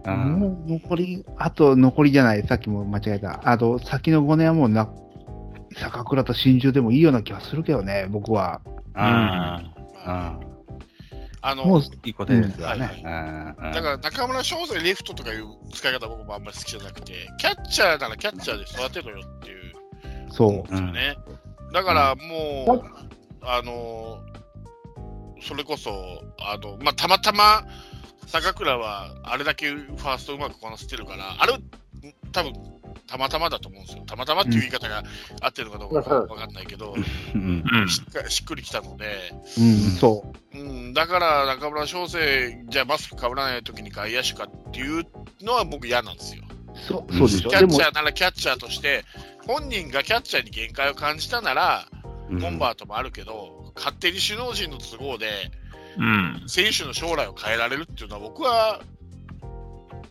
[0.08, 0.40] うん。
[0.40, 3.42] もう残り、あと残りじゃない、さっきも間違えた。
[3.44, 4.90] あと、先の5年はもうな、
[5.80, 8.62] 坂倉と真珠でもいいような気がするけどね、僕は。
[8.66, 9.76] うん。
[11.48, 13.02] あの、もう、いいことですわね。
[13.04, 19.74] だから中村翔成レフトとかいう使い方僕もあんまり好きじゃなくて、キャッチャーならキャッチャーで育てろよっていう
[20.32, 20.70] そう。
[20.70, 21.18] ですよね。
[21.72, 24.20] だからもう、あの、
[25.42, 27.64] それこそ、あの、まあ、たまたま
[28.26, 31.54] 坂倉はあれだけファーストうまくこなせてるから、あれ、
[32.32, 32.54] 多分
[33.08, 34.04] たまたまだと思うんですよ。
[34.06, 35.04] たまたまっていう言い方が
[35.42, 36.96] 合ってるのかどうかわかんないけど、
[37.36, 37.64] うん。
[37.88, 45.06] しっかしっくりきたので、うん、そうん、だから中村翔成、じゃあマスクかぶらないときに外野手かっていう
[45.42, 46.44] のは僕嫌なんですよ。
[46.48, 46.78] う。
[46.80, 47.50] そう、そうでしょ。
[47.50, 49.06] キャッチャーならキャッチャーとして、
[49.48, 51.88] 本人がキャッチャーに限界を感じたなら、
[52.42, 55.52] コンバートもあるけど、勝手に首脳陣の都合で、
[55.98, 56.44] うん。
[56.48, 58.82] 選手の将来を変えられるっていうのは、僕は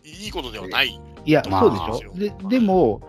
[0.03, 0.99] いいことではない。
[1.25, 2.39] いや、まあそうでしょ？
[2.49, 3.01] で、でも、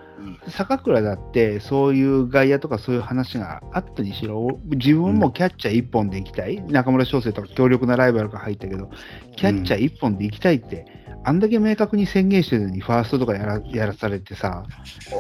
[0.48, 8.90] 坂倉だって、そういう外野とかそういう話があったにしろ、自分もキャッチャー一本で行きたい、中村翔成とか強力なライバルが入ったけど、
[9.36, 10.86] キャッチャー一本で行きたいって、
[11.28, 14.64] あんだけ明確に宣言してるのに、ファーストとかやらやらされてさ、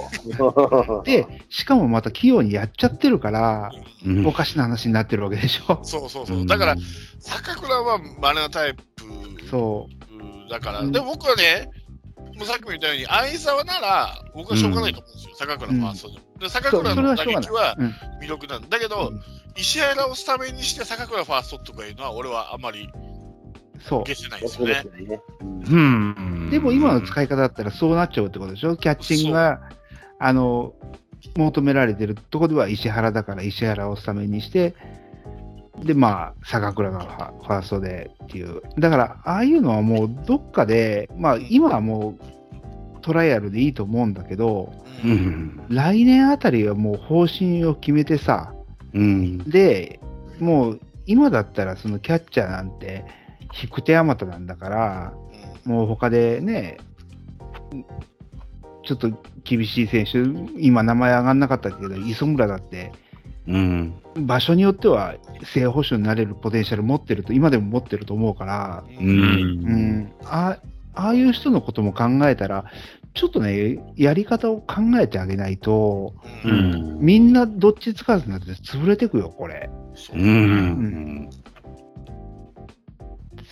[1.04, 3.70] で、しかもまた器用にやっちゃってるから、
[4.04, 4.26] うん。
[4.26, 5.80] おかしな話になってるわけでしょ？
[5.82, 6.46] そうそうそう。
[6.46, 6.76] だから、
[7.18, 8.82] 坂倉は稀なタイプ。
[9.50, 9.88] そ
[10.48, 10.50] う。
[10.50, 10.92] だから、うん。
[10.92, 11.68] でも僕はね、
[12.44, 16.14] さっきも言ったように、相沢なら、僕はしょうがないと思うんですよ、坂倉ファーストで。
[16.40, 17.94] で坂倉の打撃はうん。
[18.20, 18.78] 魅力なんだ。
[18.78, 19.12] けど、
[19.56, 22.90] 石原をスタメンにして坂倉ファーストとかいうのは、俺はあんまり
[23.80, 24.04] そう。
[24.04, 24.84] 消せないですよね。
[25.40, 25.44] う
[25.76, 26.50] ん。
[26.50, 28.76] でも今の使い方だったらそうなっちゃうってことでしょ？
[28.76, 29.60] キャッチングが、
[30.18, 30.74] あの、
[31.36, 34.74] 求められてるところでは石原だから石原をスタメンにして、
[35.84, 38.62] で、まあ、坂倉がファーストでっていう。
[38.78, 44.72] だから、ああいうのはもうどっかで、まあ、今はもうトライアルでいいと思うんだけど、
[45.04, 45.64] うん。
[45.68, 48.52] 来年あたりはもう方針を決めてさ、
[48.94, 49.38] うん。
[49.38, 50.00] で、
[50.40, 53.04] もう今だったらそのキャッチャーなんて、
[53.62, 55.14] 引く手あまたなんだから、
[55.64, 56.78] もう他でね、
[58.84, 59.10] ちょっと
[59.44, 60.22] 厳しい選手、
[60.58, 62.92] 今名前上がんなかったけど、磯村だって、
[63.46, 63.94] うん。
[64.16, 65.14] 場所によっては
[65.44, 69.02] 正捕手になれるポテンシャル持ってると、今でも持ってると思うから、う。
[69.02, 70.58] うんん、あ
[70.94, 72.64] ああいう人のことも考えたら、
[73.14, 76.14] ちょっとね、やり方を考えてあげないと、
[76.44, 76.98] ううんん。
[77.00, 79.70] みんなどっちつかずになって潰れてくよ、これ。
[79.94, 81.30] そううん。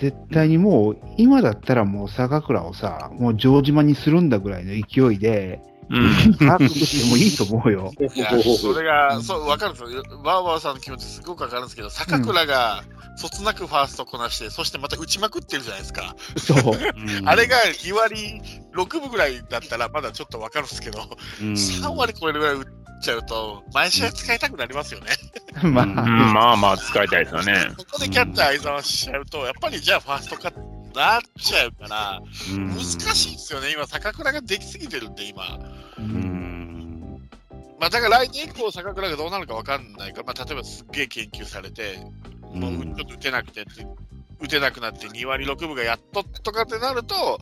[0.01, 5.61] 絶対にもう、今だったらもう坂倉をさ、もう城島にするんだぐらいの勢いで、
[5.91, 6.35] うん。
[6.35, 7.93] サークルしてもいいと思うよ。
[8.15, 10.03] いや、それが、そう、わかるんですよ。
[10.23, 12.85] バーバーさんの気持ちすごくわかるんですけど、坂倉が、
[13.17, 16.17] そつなくファーストこなして、そしてまた打ちまくってるじゃないですか。
[16.37, 16.75] そう。
[17.27, 18.41] あれが2割
[18.75, 21.01] 6分ぐらいだったらまだちょっとわかるんですけど、
[21.41, 22.65] うん3割超えるぐらい打っ
[23.01, 25.07] ちゃうと、毎試合使いたくなりますよね。
[25.63, 25.95] まあ、うん
[26.35, 27.69] まあまあ使いたいですよね。
[27.77, 30.53] ここでキャッチャー相沢しちゃうと、やっぱりじゃあファーストか
[30.95, 32.23] なっちゃうから、
[32.53, 33.73] うん難しいですよね。
[33.73, 35.59] 今、坂倉ができすぎてるんで、今。
[35.99, 37.21] うん。
[37.81, 41.99] まあ、だから来年以降、坂倉がどうなるかわかんないから、まあ、例えばすっげえ研究されて、
[42.55, 43.87] もううんちょっと打てなくてって、
[44.41, 47.39] 打てなくなって2割6分がやっととかってなると、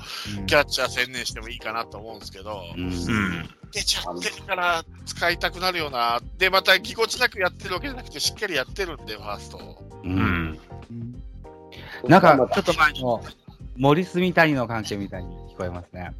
[0.46, 3.48] キャッチャー専念してもいいかなと思うんですけど、うんうん。
[3.72, 6.20] 出ちゃってるから使いたくなるよな。
[6.38, 9.84] で、またぎこちなくやってるわけじゃなくて、しっかりやってるんで、ファーストを。
[10.04, 10.06] う。
[10.06, 10.58] うんん。
[12.08, 13.22] なんか、ちょっと前の
[13.82, 16.12] 森住谷の関係みたいに聞こえますね。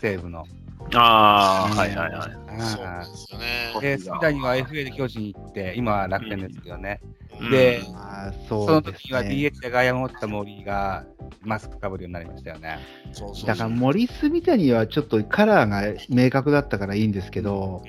[0.00, 0.46] 西武の。
[0.94, 2.30] ああ、はいはいはい。
[2.60, 3.72] そうですよね。
[3.74, 3.80] あ。
[3.80, 7.00] で、住谷は FA で巨人に行って、今は楽天ですけどね。
[7.40, 9.30] うんでうですの時はね。
[9.30, 11.04] DH で外野を持った森が
[11.40, 12.78] マスクかぶるようになりましたよね。
[13.10, 17.82] そうそうだから森住谷はちょっとカラーが明確だったからいいんですけど、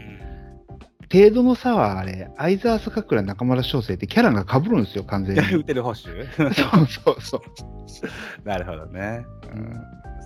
[1.14, 5.42] 程度の差はあれ、相沢坂倉中村翔成ってキャラが被るんですよ、完全に。
[5.42, 6.02] 打てる保守？
[6.36, 6.44] そ
[6.82, 8.48] うそうそう。
[8.48, 9.24] なるほどね。
[9.56, 9.74] うん。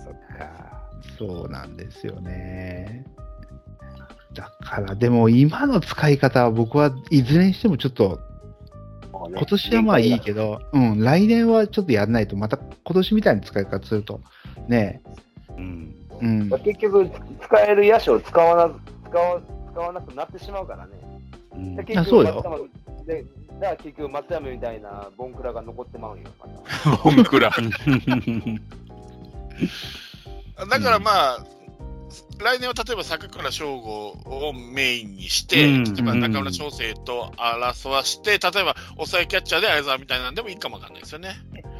[0.02, 0.78] そっか。
[1.18, 3.04] そうなんですよね。
[4.32, 8.20] だから、でも今の使い方は僕はいずれにしてもちょっと、
[9.12, 14.22] 今年はまあいいけど、うん、来年はちょっとやらないと、また今年みたいな使い方すると、
[14.68, 15.02] ね
[15.58, 15.94] うん。
[16.22, 17.10] うん、結局、
[17.42, 18.74] 使える野手を使わな
[19.10, 19.40] 使わ
[19.78, 20.92] 使わなくなってしまうからね。
[21.52, 22.58] うんあそうよ松山
[23.06, 23.24] で
[23.60, 26.18] だから結局、松山みたいなボンクラが残ってまう。
[27.02, 27.50] ボンクラ。
[30.70, 31.44] だからまあ、
[32.40, 34.08] 来年は例えば坂倉翔吾
[34.48, 41.36] をメインにして、うん例えば中村翔成と争わして、例えば抑えキャッチャーで相沢みたいなんでもいいかもわかんないですよね。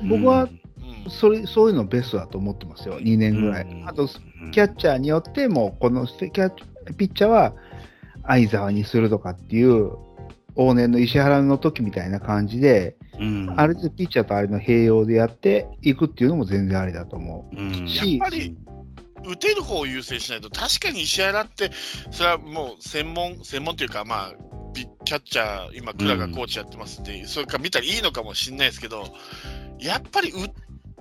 [0.09, 3.65] 僕はうんそれそういうのベストだと思ってますよ、2年ぐらい。
[3.65, 6.53] うんあと、キャッチャーによっても、このキャッ
[6.97, 7.55] ピッチャーは
[8.29, 9.93] 相沢にするとかっていう、
[10.55, 13.55] 往年の石原の時みたいな感じで、うん。
[13.57, 17.57] ある程度ピッチャーとあれの併用でやっていくっていうのも全然ありだと思う。
[17.57, 17.85] ん。
[17.85, 18.57] うしやっぱ、り
[19.25, 21.71] 打てる方を優先しないと、確かに石原って、
[22.11, 24.33] それはもう専門、専門というか、まあ、
[24.75, 27.05] ビキャッチャー、今、倉がコーチやってますん。
[27.05, 29.05] で、それから見たらいいのかもしれないですけど、
[29.81, 30.49] やっぱり打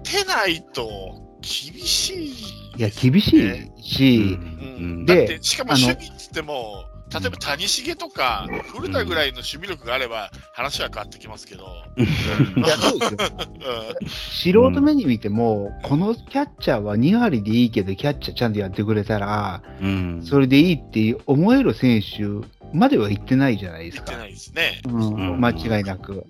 [0.03, 2.31] てないと厳しい、
[2.77, 5.05] いや、厳しいし、うん。
[5.05, 11.63] でだって、しかも守備っつっても、例えば谷繁とか古田ぐらいの守備力があれば、話は変わってきますけど、
[11.97, 13.19] いやそうですよ。
[13.31, 14.09] うん。
[14.09, 20.21] 素人目に見ても、このキャッチャーは2割でいいけど、キャッチャーちゃんとやってくれたら、うん。
[20.23, 24.05] それでいいって思える選手までは言ってないじゃないですか。
[24.07, 24.81] 言ってないですね。
[24.85, 25.13] うん。
[25.13, 25.41] うん。
[25.41, 26.25] 間違いなく、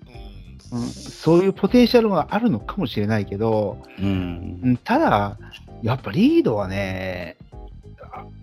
[0.70, 0.80] うん。
[0.80, 0.88] うん。
[0.88, 4.60] そういうポテンシャルがあるのかもしれないけど、うん。
[4.62, 4.76] うん。
[4.76, 5.36] ただ、
[5.82, 7.47] やっぱリードはね、あ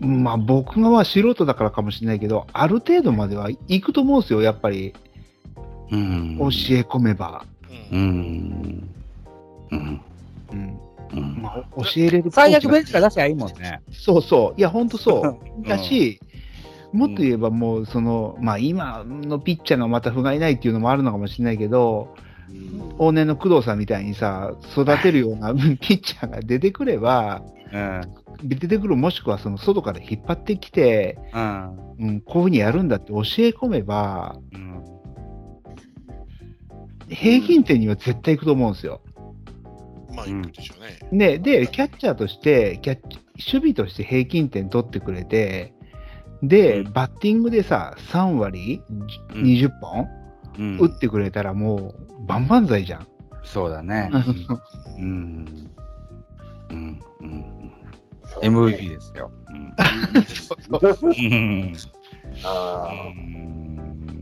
[0.00, 4.94] まあ僕がまあ素人だからかもしれないけど、ある程度までは行くと思うんですよ、やっぱり
[5.90, 6.48] うん教え
[6.82, 7.44] 込めば。
[7.92, 8.88] うん
[9.70, 10.00] うんうん
[10.52, 10.80] うん
[11.12, 13.80] うんまあ、教えれる最悪ベンチチから出しゃいいもんね。
[13.92, 14.58] そうそう。
[14.58, 15.38] いや、ほんとそう。
[15.56, 16.20] うんだし、
[16.92, 22.14] もっと言えばもう、その、まあ今のピッチャーがまた不甲斐ないっていうのもあるのかもしれないけど、
[22.98, 27.42] 往年の工藤さんみたいにさ、育てるような ピッチャーが出てくれば、
[27.72, 28.00] うん。
[28.42, 31.86] 出てくるもしくはその外から引っ張ってきて、うん。
[31.98, 34.82] うん、こういうふうにやるんだって教え込めば、うん。
[37.08, 39.00] 平均点には絶対いくと思うんですよ。
[40.14, 40.74] まあ、いくでしょ
[41.12, 41.38] うね。
[41.38, 43.18] で、で、キャッチャーとして、キャッチ
[43.52, 45.74] 守備として平均点取ってくれて、
[46.42, 48.82] で、うんバッティングでさ、3割、
[49.34, 50.08] うん20本、
[50.58, 53.06] うん打ってくれたらもう、万々歳じゃん。
[53.44, 54.10] そうだね。
[54.98, 55.04] うん。
[55.04, 55.70] うん。
[58.42, 58.66] うん。
[58.66, 59.30] MVP ですよ。
[59.48, 59.74] うん。
[62.44, 63.12] あ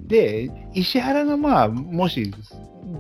[0.07, 2.33] で、石原がまあ、もし、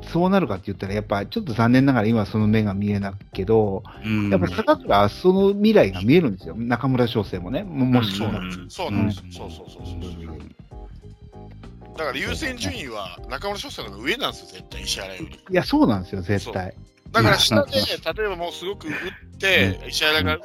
[0.02, 6.54] そうなるかって言ったら、やっぱちょっと残念ながら今その目が見えないけど、うんやっぱ坂倉はその未来が見えるんですよ。
[6.56, 7.62] 中村翔成もね。
[7.62, 8.76] ももしそうななんです。
[8.76, 9.22] そうなんです。
[9.30, 10.04] そうそうそうそう。
[11.96, 15.40] だから優先順位は中村翔成の方が上なんですよ、絶対、石原より。
[15.50, 16.74] いや、そうなんですよ、絶対。
[17.12, 18.92] だから下で、例えばもうすごく打っ
[19.38, 20.40] て、石原が打っ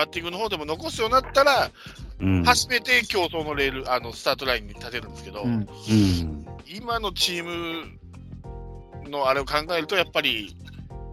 [0.00, 1.70] バッティングの方でも残すようになったら、
[2.20, 5.66] うん初めて競争のレール、あのスタートラインに立てるんですけど、うんうん。
[6.66, 10.54] 今のチームのあれを考えると、やっぱり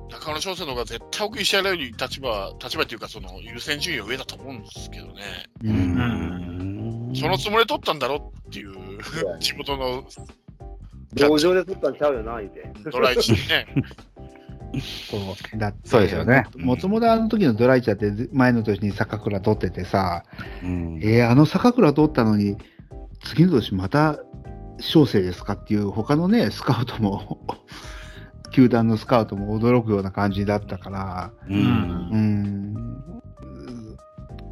[0.09, 5.23] 中村翔成の方が絶対奥石原より立場、立場というか、その優先順位は上だと思うんですけどね。
[5.63, 7.15] ううんん。
[7.15, 8.75] そのつもりで取ったんだろうっていう、
[9.39, 10.05] 地元の
[11.13, 12.89] 道場で取ったんちゃうよな、言うて。
[12.91, 13.67] ドライチにね。
[15.09, 15.57] そう。
[15.57, 20.23] だって、そうですよねもともとあの時のドライチャーって前の年に坂倉取っててさ、
[20.63, 22.57] うんえー、あの坂倉取ったのに、
[23.23, 24.19] 次の年また
[24.79, 27.39] 翔成ですかっていう他のね、スカウトも、
[28.53, 31.53] 球団のスカウトも驚くような感じだったから、う。
[31.53, 32.75] うんん、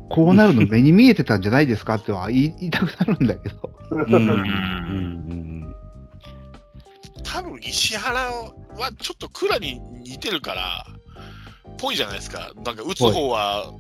[0.09, 3.71] こうなるの目に見えてたんじゃないですかっては言い言いたくなるんだけど。
[3.91, 5.54] うん。
[7.39, 7.45] うん。
[7.45, 10.85] 多分石原はちょっと蔵に似てるから、
[11.77, 12.51] ぽいじゃないですか。
[12.63, 13.73] なんか打つ方は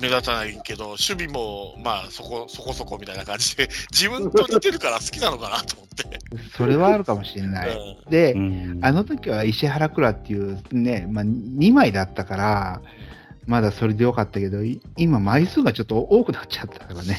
[0.00, 6.18] 目立たないけど、守備もまあそこそこそこみたいな感じで、 自分と似てるから好きなのかなと思って。
[6.56, 7.70] それはあるかもしれない。
[7.70, 12.82] うんで、うんあの時は石原倉っていうね、まあ、2枚だったから、
[13.46, 17.18] まだそれでよかったけど、い今枚数がちょっと多くなっちゃったからね。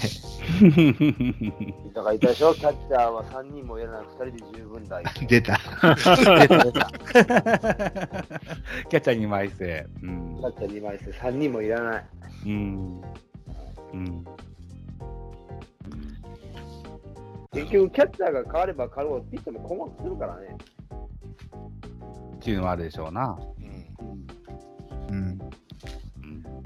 [1.94, 5.10] だから言ったでしょ、キャッチャーは3人もやらない2人で十分だよ。
[5.28, 5.60] 出た。
[6.38, 6.92] 出た出た。
[6.92, 9.64] キャッチャーに枚数。
[10.04, 12.06] うんキャッチャー2枚して3人もいらない。
[12.46, 13.02] うん。
[13.94, 14.26] うん。
[17.52, 20.56] 結局、キャッチャーが変われば変わるほど、ピッチャーも困惑するからね。
[22.36, 23.38] っていうのもあるでしょうな。
[23.60, 25.40] うんうん、うん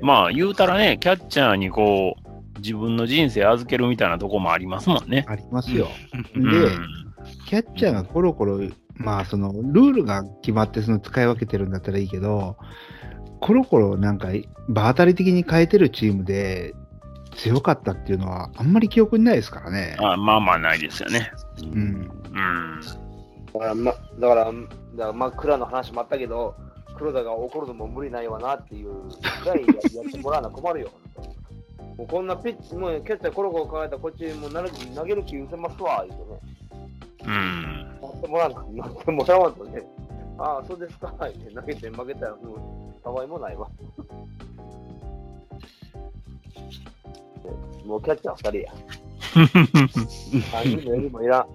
[0.02, 5.26] まあ、言うたらね、キャッチャーにこう、自分の人生預けるみたいなとこもありますもんね。
[5.28, 5.88] ありますよ。
[6.36, 6.52] うで、ん。
[7.48, 8.60] キャッチャーがコロコロ、
[8.96, 12.58] まあ、その、ルールが決まって、その使い分けてるんだったらいいけど、
[13.42, 14.30] コロコロなんか、
[14.70, 16.74] 場当たり的に変えてるチームで
[17.36, 19.96] 強かったっていうのは、あんまり記憶にないですからね。
[20.00, 21.32] あまあまあないですよね。
[21.62, 21.70] うん。
[21.70, 22.80] うん。
[23.54, 24.54] だから、ま、だから、だか
[24.98, 26.56] らまあ、クラの話もあったけど、
[26.98, 28.94] 黒田が怒るのも無理ないわなっていう
[29.44, 30.92] ぐらいややってもらわな困るよ。
[31.98, 36.40] もうこんなピッチ、もうキャッチャーコロコロ考えたらこっちもう投げ投げる気失せますわ、言うてね。
[37.26, 38.00] うん。
[38.02, 39.84] なってもらわな、なってもらわんとね。
[40.38, 43.70] ああ、そうですか、言って投げて負けたらもう、たわいもないわ。
[47.86, 48.74] もうキャッチャー二人や。
[49.36, 51.48] 3人のよりもいらん。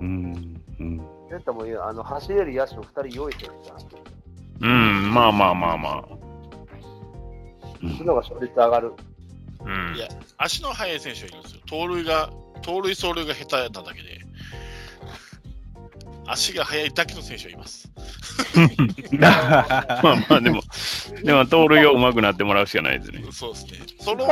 [0.00, 0.62] うん。
[0.80, 0.98] うん。
[1.28, 4.09] キャッチャーもいらんあの走れる野手を二人用意してるから。
[4.60, 6.04] うん、まあまあまあまあ。
[7.80, 8.92] そっちの方が勝率上がる。
[9.64, 9.98] うんい。
[9.98, 10.08] や
[10.38, 11.60] 足の速い選手がいるんですよ。
[11.66, 12.30] 盗塁が、
[12.62, 14.20] 盗塁走塁が下手なだけで、
[16.26, 17.90] 足が速いだけの選手はいます。
[19.18, 19.28] ま
[19.66, 20.62] あまあ、でも、
[21.24, 23.24] でも、盗塁を上手くなってもらうしかないですね。
[23.32, 23.78] そうですね。
[23.98, 24.26] その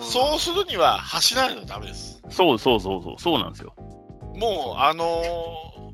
[0.00, 2.20] そうするには走らないとダメです。
[2.30, 3.74] そうそうそうそう、そうなんですよ。
[4.34, 5.86] もう、あのー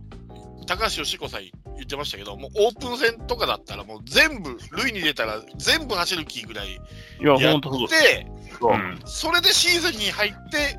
[0.67, 7.89] 高橋義子さん言ってましたけど、もうオープン戦とかだったら、もう全部、塁に出たら全部走る気ぐらいいや、やっほんとそう。
[7.89, 8.27] て、
[8.61, 10.79] うん、それでシーズンに入って、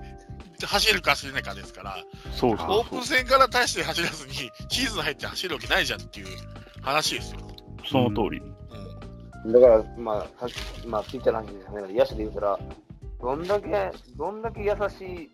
[0.65, 1.98] 走るか走れないかですから、
[2.32, 4.34] そうそうオープン戦から大して走らずに、
[4.70, 6.28] シーズン入って走るわけないじゃんっていう
[6.82, 7.40] 話ですよ。
[7.86, 8.40] その通り。
[8.40, 8.53] うん
[9.45, 10.49] だから、まあ、さっ
[10.82, 11.99] き、まあ、ピッチャーの話ですね。
[11.99, 12.60] 野手で言うたら、
[13.22, 15.30] どんだけ、どんだけ優しい、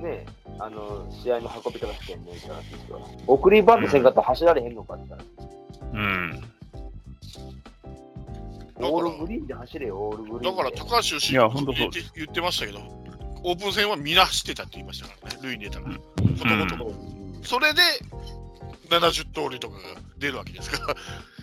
[0.00, 0.26] ね、
[0.58, 3.08] あの、試合の運び方してんねんって話ですよ。
[3.26, 6.44] 送りバントせんかったら走られへんのかって言ったら、うん。
[8.82, 10.50] オールグリーンで走れよ、オールグリーンで。
[10.50, 12.80] だから高橋義いや子言言ってましたけど、
[13.42, 15.86] オープン戦はみんな走ってたって言いましたからね、塁に出たら。
[15.86, 16.00] うん
[16.40, 16.92] ことごとも
[17.42, 17.80] それで
[18.88, 19.82] 70通りとかが
[20.18, 20.94] 出るわけですか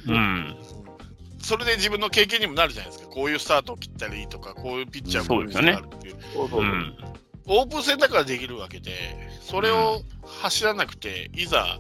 [0.07, 0.55] ら、うん。
[1.39, 6.63] それで自分の経験にもなるじゃないですか、こういうスタートを切ったらいいとか、こういうピッチャーそうですよねこういうピッチャーがあるっていうそうそうう。
[6.65, 6.97] ん。
[7.48, 8.91] オープン戦だからできるわけで、
[9.41, 11.80] それを走らなくて、いざ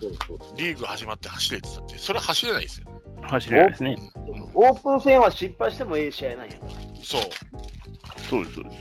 [0.00, 2.86] そうそうリーグ始まって走れってたって、それは走れないですよ。
[3.22, 3.96] 走れないですね。
[4.54, 6.72] オープン戦は失敗してもいい試合なんやから。
[7.02, 7.22] そう。
[8.28, 8.76] そうです、そうです。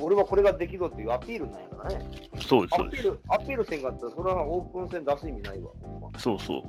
[0.00, 2.06] 俺はこれができるっていうアピールなんやからね。
[2.40, 3.00] そうです、そうです。
[3.00, 5.70] アピール、アピールせんかったら、それはオープン戦出す意味ないわ。
[6.18, 6.62] そうそう。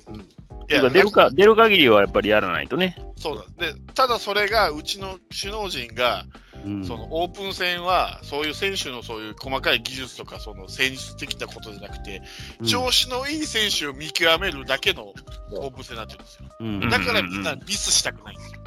[0.00, 2.96] いてか出るか、出る限りはやっぱりやらないとね。
[3.16, 3.72] そうだ。
[3.72, 6.24] で、ただそれが、うちの首脳陣が、
[6.62, 12.22] うんそのオープン戦は、そういう選手のそういう細かい技術とか、その戦術的なことじゃなくて、
[12.66, 15.14] 調子のいい選手を見極めるだけの
[15.52, 16.44] オープン戦になってるんですよ。
[16.60, 18.60] うんだからみんなミスしたくないんですよ。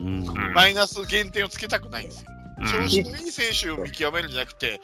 [0.00, 2.30] うんんマイナス減点をつけたくないんですよ。
[2.58, 4.80] うん調子のいい選手を見極めるんじゃなくて、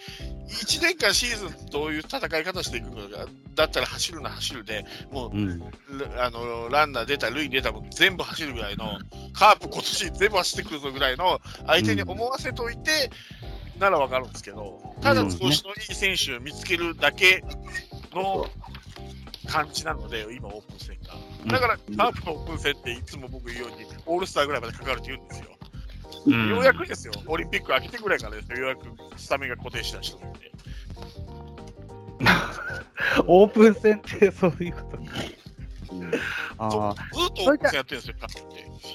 [0.49, 8.99] 1年間シーズンどういう戦い方していくのか、だったら走るな走るで、もううんラあのランナー出た、塁に出た分全部走るぐらいの、
[9.33, 13.11] カープ今年全部走ってくるぞぐらいの相手に思わせといて、
[13.79, 17.45] ならわかるんですけど、ただ調子のいい選手を見つけるだけ
[18.13, 18.47] の
[19.47, 21.15] 感じなので、今、オープン戦が。
[21.47, 25.47] だから、カープのオープン戦っていつも僕言うように、オールスターぐらいまでかかるって言うんですよ。
[26.27, 28.83] うんようやくですよ、オリンピック明けてぐらいからですよ、ようやく
[29.17, 30.53] スタメンが固定した人なんで。
[33.27, 35.05] オープン戦ってそういうことか。
[35.05, 35.17] ず
[35.97, 38.15] っとオープン戦やってるんですよ。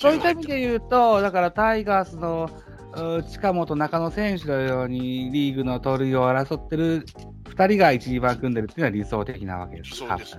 [0.02, 2.50] そういった意味で言うと、だからタイガースの
[2.96, 7.06] う近本、中野選手のようにリーグの盗塁を争ってる
[7.46, 9.96] 2人が1、2番組んでるっていうのは理想的なわけです。
[9.98, 10.38] そうです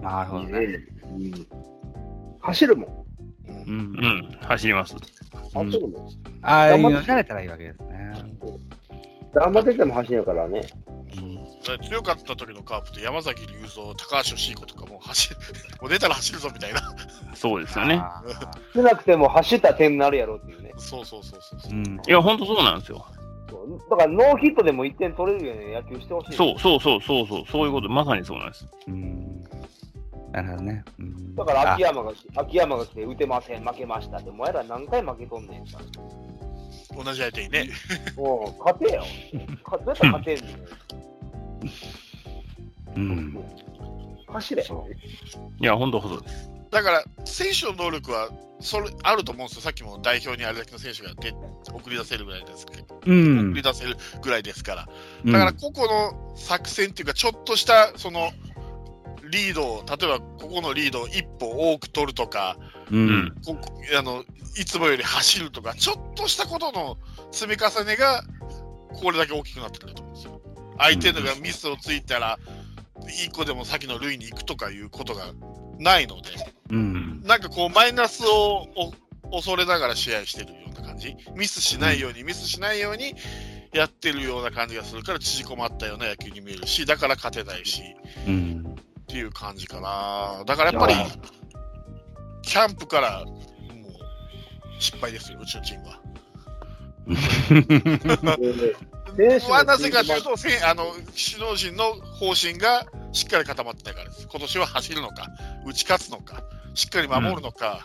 [0.00, 0.58] なるほどね。
[1.04, 1.46] うん
[2.42, 2.99] 走るもん。
[3.66, 4.94] ううんん、走ります。
[5.54, 6.08] 走るもん。
[6.42, 8.12] ああいうのに慣れたらいいわけですね。
[9.34, 10.62] 頑張ってても走るからね。
[11.88, 15.36] 強かった時のカープって山崎隆三、高橋義彦とかもう走る、
[15.80, 16.80] もう出たら走るぞみたいな。
[17.34, 17.94] そうですよね。
[17.94, 18.22] あ
[18.74, 20.72] 少なくても走ったら点になるやろっていうね。
[20.78, 21.70] そうそうそうそう。
[21.70, 23.04] ーうんいや、ほんとそうなんですよ。
[23.48, 26.32] そうだからノーヒットでも1点取れるような野球してほしい。
[26.32, 28.66] そうそうそうそうそう、そういうこと、まさにそうなんです。
[28.88, 29.39] うん
[30.32, 30.84] なるほどね。
[30.98, 35.80] うんだから秋あ山が秋山が来て打てません、負けましたって、お前ら何回負けとんねんか。
[36.96, 37.70] 同じ相手にね。
[38.16, 39.04] もう勝てよ。
[39.64, 40.56] かどうやったら勝てんね
[42.96, 43.44] うんん。
[44.26, 44.62] 走れ。
[45.60, 46.50] いや、ほんとそうです。
[46.70, 48.30] だから、選手の能力は
[48.60, 49.62] それあると思うんですよ。
[49.62, 51.32] さっきも代表にあれだけの選手が出
[51.72, 54.88] 送り出せるぐらいですけど、うん送り出せるぐらいですから。
[55.24, 58.30] うんだから、個々の作戦っていうか、ちょっとした、その、
[59.30, 62.56] リードを、例えばここのリードを一歩多く取るとか、
[62.90, 63.34] うん。
[63.44, 63.56] こ
[63.98, 64.24] あの
[64.56, 66.98] いつもより走るとか、ちょっとしたことの
[67.30, 68.22] 積み重ねが、
[68.92, 70.40] これだけ大きくなってくると思うんですよ。
[70.78, 72.38] 相手のがミスをついたら、
[73.24, 75.32] 一個でも先の塁に行くとかいうことが
[75.78, 76.30] ないので、
[76.70, 77.22] うん。
[77.22, 78.66] なんかこう、マイナスを
[79.30, 83.14] お恐れながら試合してるような感じ、ミスしないように、ミスしないように
[83.72, 87.82] やってるような感じがするから、縮こまったような野球に見えるし、だから勝てないし
[88.26, 88.76] うん。
[89.10, 90.44] っていう感じかな。
[90.46, 90.94] だからやっぱり、
[92.42, 93.38] キャンプからもう
[94.78, 96.00] 失敗ですよ、うちのチームは。
[99.50, 100.30] はなぜかというと、
[100.64, 104.28] あの首脳陣の方針がしっかり固まってないからです。
[104.30, 105.26] 今年は走るのか、
[105.66, 107.82] 打ち勝つのか、しっかり守るのか、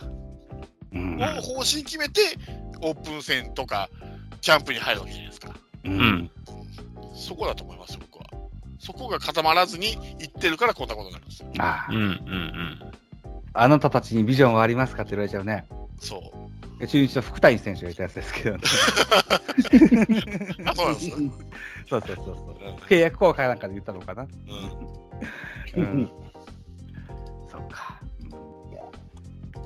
[0.92, 2.20] うんを方針決めて、
[2.82, 3.90] オープン戦とか、
[4.40, 5.52] キャンプに入るわけじゃないですか。
[5.84, 6.30] うん。
[7.16, 8.05] そこだと思いますよ。
[8.86, 11.48] そこが固まらずにいってるからこんなことになるんですよ。
[11.58, 12.78] あうんうんうん。
[13.52, 15.66] あなたたちにビジョンはありますかって言われちゃうね。
[15.98, 16.22] そ
[16.80, 16.86] う。
[16.86, 18.62] 中日の福谷選手が言ったやつですけどね。
[20.66, 21.16] あ、 そうなんですよ。
[21.88, 22.36] そうそうそうそう。
[22.88, 24.28] 契約公開なんかで言ったのかな。
[25.74, 26.10] うんうん。
[27.50, 28.00] そっか。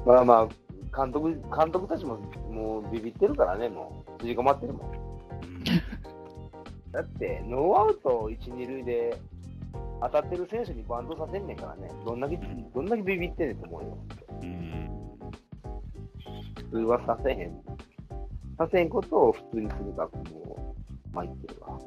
[0.07, 0.49] まあま
[0.95, 2.17] あ、監督、監督たちも
[2.51, 5.10] もうビビってるからね、もう、縮こまってるもん。
[6.93, 9.17] だって、ノーアウト1、2塁で
[10.03, 13.99] 当たってる選手にバントさせんねんからね、どんだけ、どんだけビビってんねんと思うよ。
[14.43, 14.91] うん。
[16.57, 17.63] 普通はさせへん。
[18.59, 20.75] させんことを普通にするか、も
[21.13, 21.79] う、参ってるわ。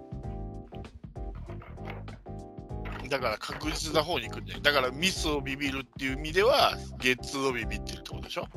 [3.09, 8.47] だから確実な方に行くんで、だからミスをビビるっていう意味では、ゲッツーをビビってるってことでしょ？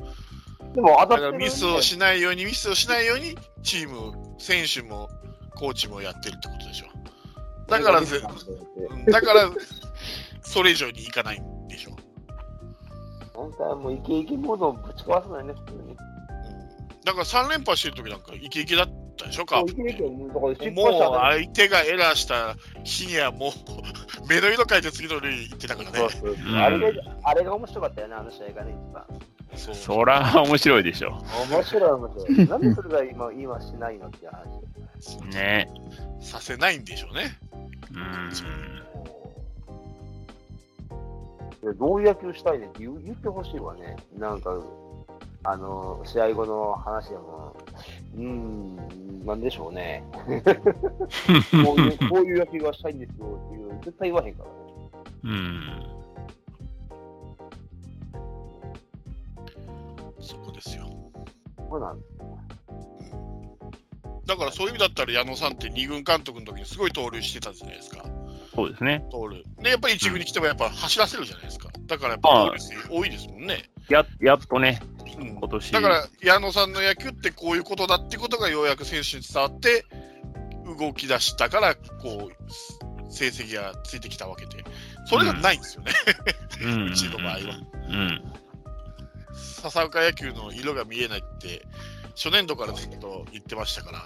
[0.73, 5.09] でも当たってるミスをしないように、ミスをしないように、チーム、選手も
[5.57, 6.85] コーチもやってるってことでしょ。
[7.67, 9.49] だからだから、
[10.41, 11.91] それ以上にいかないんでしょ。
[13.39, 15.79] なんかもうイケイケモードをぶち壊すのよね、普通に。
[15.91, 15.97] うん
[17.07, 23.51] だから3連覇してる時なんかイケイケだったでしょ、カープもう相手がエラーした日にはもう
[24.27, 25.99] 目の色変えて次の塁行ってたからね。
[25.99, 29.05] そうそううんあれが、あれが面白かったよね、あの試合がね、一番。
[29.57, 31.17] そうそら面白いでしょ。
[31.49, 32.47] 面白い、面白い。
[32.47, 35.17] なんでそれが今、今しないのって話。
[35.33, 35.69] ね。
[36.19, 37.35] させないんでしょうね。
[37.91, 38.29] うん。
[41.61, 43.95] でどういう野球したいねって言う言ってほしいわね。
[44.17, 44.55] なんか、
[45.43, 47.55] あの、試合後の話でも、
[48.15, 50.03] うーん、なんでしょうね。
[50.13, 50.21] こ
[51.77, 54.55] ういう、こういう野球がしたいんですよっていう、絶対言わへんからね。
[55.23, 55.96] うん。
[60.57, 60.89] ですよ。
[61.69, 61.97] そうなん
[64.25, 68.03] だからそういう意味だったら矢野さんって二軍監督の時にすごい盗塁してたじゃないですか。
[68.53, 69.05] そうですね。
[69.09, 69.43] 盗塁。
[69.61, 71.69] で、やっぱり一軍に来てもやっぱ走らせるじゃないですか。
[71.85, 72.51] だからやっぱ
[72.89, 73.63] 多いですもんね。
[73.87, 74.81] ややっとね、
[75.17, 75.71] うん今年。
[75.71, 79.85] だから矢野さんの野球ってこういうことだってことがようやく選手に伝わって
[80.77, 84.65] 動き出したからこう成績がついてきたわけで
[85.05, 85.93] それがないんですよね、
[86.61, 87.39] うん うちの場合は。
[87.89, 88.33] うん。
[89.61, 91.65] 笹岡野球の色が見えないって
[92.15, 93.99] 初年度からずっと言ってましたから。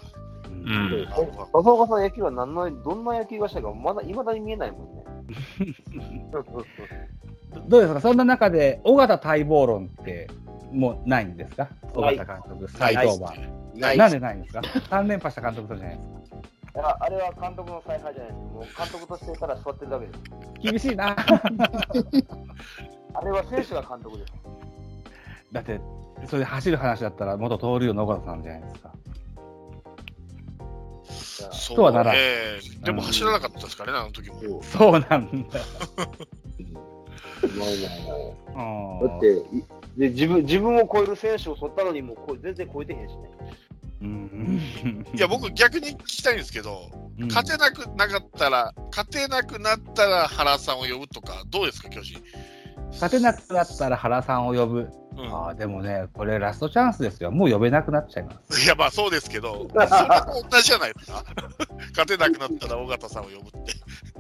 [0.50, 1.08] うん。
[1.54, 5.04] 笹岡さん野球は何の、どんな野球がしたいか、まだ、未だに見えないもんね。
[6.32, 8.02] どうですか？
[8.02, 10.30] そんな中で、尾形待望論って、
[10.72, 11.70] もうないんですか？
[11.96, 13.34] 尾形監督、再登板。
[13.76, 16.38] ないなんでないんですか ?3 連覇した監督とじゃないですか。
[16.74, 18.44] いやあれは監督の采配じゃないです。
[18.54, 20.20] もう監督としてたら座ってるだけです。
[20.62, 21.16] 厳しいな。
[23.14, 24.34] あれは選手が監督です。
[25.52, 25.80] だって、
[26.28, 28.92] それで走る話だったら、元盗塁王の尾形さんじゃないですか。
[31.52, 34.62] そうとはならんええでも走らなかったですからね、あの時も。
[34.64, 35.60] そうなんだ。
[35.60, 35.66] だ
[39.18, 39.64] ってい
[39.98, 43.30] で自分、自分を超える選手を取ったのにもうこう全然超えてへんしね。
[44.02, 46.90] うんいや、僕逆に聞きたいんですけど、
[47.20, 52.20] うん勝てなくなかったら、勝てなくなったら原さんを呼ぶとか、どうですか、巨人。
[52.92, 54.90] 勝てなくなったら原さんを呼ぶ。
[55.18, 57.32] うんああ、でもね、これラストチャンスですよ。
[57.32, 58.62] もう呼べなくなっちゃいます。
[58.64, 61.24] いや、まあそうですけど、 それと同じじゃないですか。
[61.92, 63.74] 勝てなくなったら尾形さんを呼ぶって。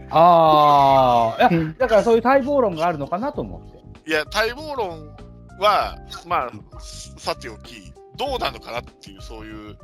[0.09, 4.09] ああ、だからそういう待望論があるのかなと思って。
[4.09, 5.15] いや、待望論
[5.59, 9.77] は、まあ、さておき、どうなのかなっていう、そういう、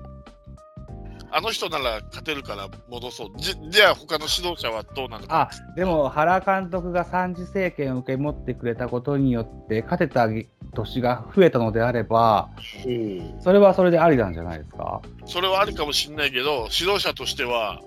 [1.30, 3.30] あの人なら勝てるから戻そう。
[3.38, 5.27] じじゃあ、他の指導者はどうなの？
[5.27, 5.49] か。
[5.51, 10.27] あ、でも原監督が三次政権を受け持ってくれたことによって、勝てた
[10.73, 12.49] 年が増えたのであれば、
[12.85, 13.41] うん。
[13.41, 15.01] それはそれでありなんじゃないですか？
[15.25, 17.81] それはあるかもしれないけど、指導者としては、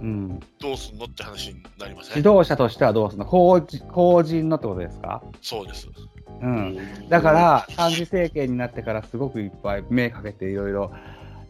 [0.00, 0.40] うん。
[0.58, 2.16] どうすんのって話になりません？
[2.16, 3.26] 指導者としてはどうするの？
[3.26, 5.22] 公人公人のってことですか？
[5.42, 5.88] そうです。
[6.40, 7.08] うん。
[7.08, 10.92] だから、三次政権になってからすごくいっぱい目かけていろいろ、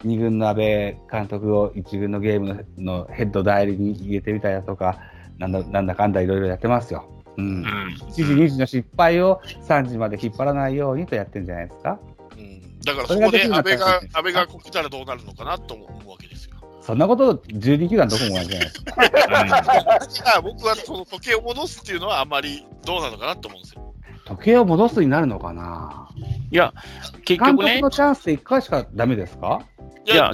[0.03, 4.99] 二軍の安倍監督を一軍のゲームののヘッド代理に入れてみたりだとか、
[5.37, 7.09] なんだなんだかんだいろいろやってますよ。
[7.37, 7.49] うんう。
[7.61, 7.97] ん。
[8.09, 11.99] 一時、二時の失敗を三時まで引っ張らないようにとやってるんじゃないですか。
[12.37, 16.55] うん、だからそこで安倍が、安倍がこけたらどうなるのかなと思うわけですよ。
[16.81, 18.83] そんなこと、12球団どこも同じじゃないです
[20.23, 20.41] か。
[20.41, 23.86] 僕はその時計を戻すっていうのはあまりどうなのかなと思うんですよ。
[24.27, 26.09] 時計を戻すになるのかな？
[26.51, 26.73] いや、
[27.23, 27.73] 結局ね。
[27.73, 29.61] 監督の、チャンスって1回しかダメですか？
[30.05, 30.31] いや、いや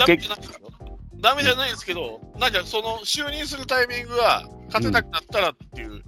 [1.20, 6.04] ダメじゃないですけど、なんかその就任するタイミングが勝てなくなったらっていう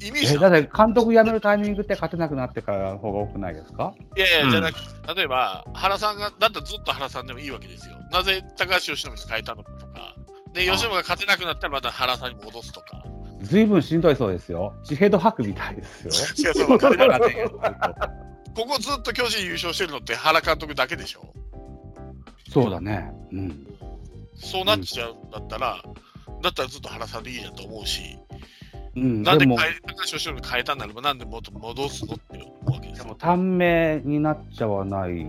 [0.00, 3.94] イメージえなんでだって監督辞めるタイミングって勝てなくなってからの方が多くないですか？
[4.16, 4.50] いやいや、うん。
[4.50, 7.96] じゃなくて、例えば、原さんが、だったらずっと原さんでもいいわけですよ。
[8.12, 10.14] なぜ高橋由伸に変えたのかとか。
[10.52, 13.02] で、由伸が勝てなくなったらまた原さんに戻すとか。
[13.42, 14.74] ずいぶんしんどいそうですよ。
[14.84, 16.66] 地ヘド吐くみたいですよ。
[18.54, 21.32] ここずっと巨人優勝してるのって原監督だけでしょ？
[22.50, 23.12] そうだね。
[23.32, 23.66] うん。
[24.34, 25.82] そうなっちゃうんだったら、
[26.42, 28.18] だったらずっと原さんでいいじゃんと思うし、
[28.96, 33.16] うん、なんで変え高橋由伸に変えたんならば、なんでもっと戻すのって思うわけですよでも。
[33.16, 35.24] 短命になっちゃわない。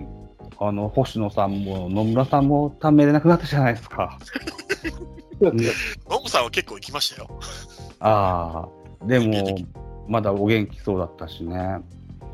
[0.59, 4.17] あの、星野さんも野村さんも短命でなくなったじゃないですか。
[5.41, 6.43] ノブさん。
[6.43, 7.39] は結構行きましたよ。
[7.99, 8.67] あ
[9.03, 9.57] あ、でも、
[10.07, 11.79] まだお元気そうだったしね。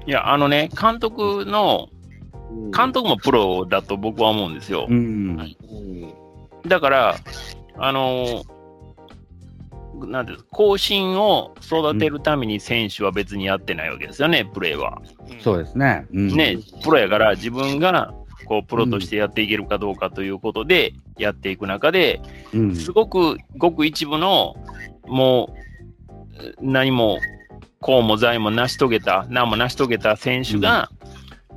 [0.05, 1.89] いや、あのね、監督の、
[2.75, 4.53] 監督もプロだと僕は思うん。
[4.53, 4.93] ですよう。
[4.93, 5.55] ん。
[6.65, 7.15] だから、
[7.77, 8.43] あの
[10.05, 10.25] なん。
[10.25, 15.01] ていうの更新を育てるために選手は別にやってないわけですよね、プレーは。
[15.39, 16.05] そうですね。
[16.13, 18.13] うん、ね、プロやから自分が
[18.47, 22.21] こうプロとしてやっていけるかどうかということでやっていく中で、
[22.53, 22.75] うん。
[22.75, 24.55] すごくごく一部の
[25.05, 25.53] も
[26.59, 27.19] う何も
[27.79, 30.89] こうも財も成し遂げた、何も成し遂げた選手が、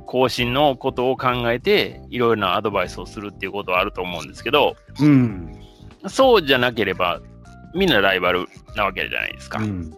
[0.05, 5.57] 更新のことを考えて、いろいろなアドバイスをするっていうことはあると思うんですけど、うん。
[6.07, 7.21] そうじゃなければ、
[7.73, 9.59] みんなライバルなわけじゃないですか。
[9.59, 9.91] うん。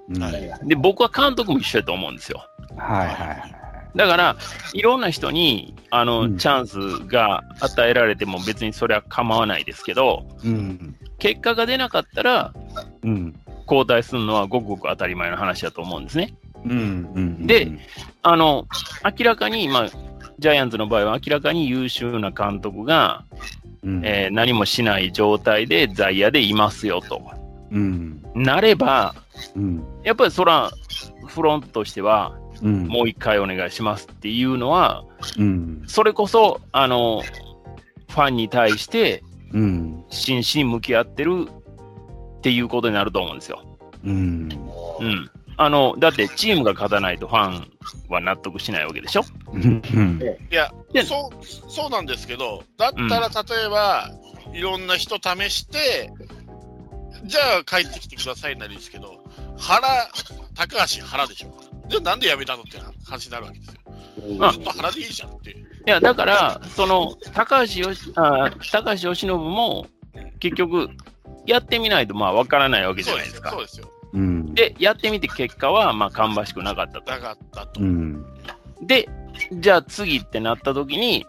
[0.68, 2.46] で、僕は監督も一緒だと思うんですよ。
[2.78, 3.63] はいはい。
[3.96, 4.36] だから、
[4.74, 10.96] いろんな人に、あの、うんチャンスが与えられても別にそれは構わないですけど、うん。
[11.20, 12.54] 結果が出なかったら、
[13.04, 13.40] うん。
[13.66, 16.34] 交代するのはごくごく当たり前の話だと思うんですね。
[16.66, 17.12] うん。
[17.16, 17.48] うん。
[17.48, 17.72] で
[18.24, 18.68] あの、
[19.18, 19.90] 明らかに、まあ、
[20.40, 23.24] ジャイアンツの場合は明らかに優秀な監督が、
[23.84, 27.22] うん、えー何もしない状態で在野でいますよと。
[27.72, 28.22] うん。
[28.34, 29.16] なれば、
[29.56, 29.84] うん。
[30.04, 30.72] やっぱりそら、
[31.28, 32.88] フロントとしては、うん。
[32.88, 35.04] もう一回お願いしますっていうのは、
[35.38, 35.84] うん。
[35.86, 37.22] それこそ、あの、
[38.10, 40.04] ファンに対してうん。
[40.10, 41.48] 真摯に向き合ってる
[42.40, 43.62] っていうことになると思うんですよ。
[44.04, 44.50] うん。
[45.00, 45.30] うん。
[45.56, 47.72] あの、だってチームが勝たないとファン
[48.10, 49.24] は納得しないわけでしょ？
[49.52, 49.82] うん。
[50.52, 54.10] いやで、そう、そうなんですけど、だったら例えば、
[54.52, 56.12] いろんな人試して、
[57.26, 59.24] じゃあ帰ってきてくださいならいいですけど、
[59.58, 59.88] 原、
[60.56, 61.56] 高橋原でしょ。
[61.88, 64.46] じゃあなんで辞めたのって話になるわけですよ。
[64.46, 65.52] あずっと原でいいじゃんって。
[65.52, 65.56] い
[65.86, 69.88] や、だから、その、高橋よし、あ高橋由伸も、
[70.40, 70.90] 結局、
[71.46, 73.16] やってみないと、まあ、わからないわけじゃ。
[73.16, 73.62] ないですかそう。
[73.62, 73.92] ですよ。
[74.14, 74.54] うん。
[74.54, 77.12] で、やってみて結果は、まあ、芳しくなかったと。
[77.12, 77.82] なかったと。
[77.82, 78.14] ううん。
[78.14, 78.26] ん。
[78.82, 79.10] で、
[79.52, 81.26] じゃあ次ってなった時に、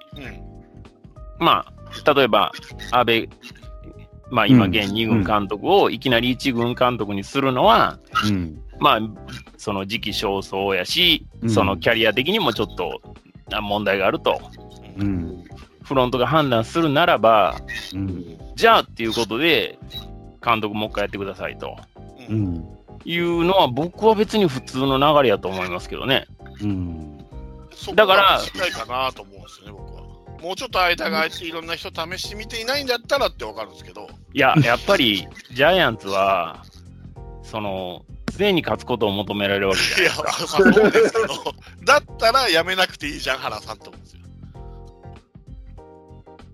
[1.39, 1.67] ま
[2.05, 2.53] あ、例えば、
[2.93, 3.29] 安倍、
[4.31, 8.61] まあ、今、うん現2軍監督をいきなり1軍監督にするのは、うん。
[8.79, 9.01] まあ、
[9.65, 13.01] その時期尚早やし、うんそのキャリア的にもちょっと
[13.51, 14.39] あ問題があると、
[14.99, 15.43] うん。
[15.83, 17.57] フロントが判断するならば、
[17.95, 18.39] うん。
[18.57, 19.79] じゃあっていうことで、
[20.45, 21.79] 監督もう一回やってくださいと
[22.29, 22.63] うん。
[23.07, 26.27] いうのは、僕は別に普通の流れやと思いますけどね。
[26.61, 27.19] うん。
[27.95, 30.03] だからが近いかなと思うんですよね、僕は。
[30.43, 36.63] もうちょっと間が空いていろんな人試してみていないんだったらってわかるんですけど、いや、やっぱり、ジャイアンツは、
[37.55, 38.05] その、
[38.37, 40.23] 常に勝つことを求められるわけじゃですか。
[40.25, 41.29] まあそうですけど、
[41.85, 44.23] だったらやめなくていいじゃん、原さんと思うんですよ。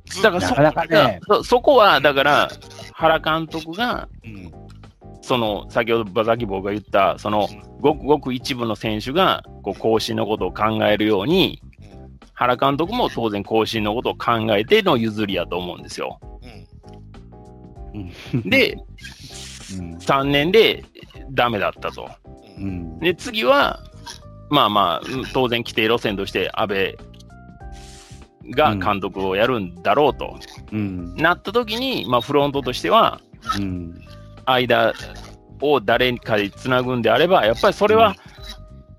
[0.05, 2.51] ずだからそなかなかねそそこは、だから、
[2.93, 4.53] 原監督が、うん
[5.23, 7.49] その、先ほどバザキボーが言った、その、
[7.81, 11.63] ごくごく一部の選手が、こう、更新のことを考えるように、
[12.35, 16.21] 原監督も当然更新のことを考えての譲りやと思うんですよ。
[17.95, 17.97] う
[18.37, 18.77] んで、
[19.79, 19.95] うん。
[19.97, 20.85] 3年で
[21.31, 22.09] ダメだったと。
[22.59, 22.99] ううんん。
[23.01, 23.81] で、次は、
[24.51, 26.99] まあまあ、うん当然規定路線として安倍
[28.51, 30.39] が監督をやるんだろうと、
[30.73, 31.15] うん。
[31.17, 33.21] なった時に、まあフロントとしては、
[33.59, 34.01] うん。
[34.47, 34.93] 間
[35.61, 38.15] を誰かでつなぐんであれば、やっぱりそれは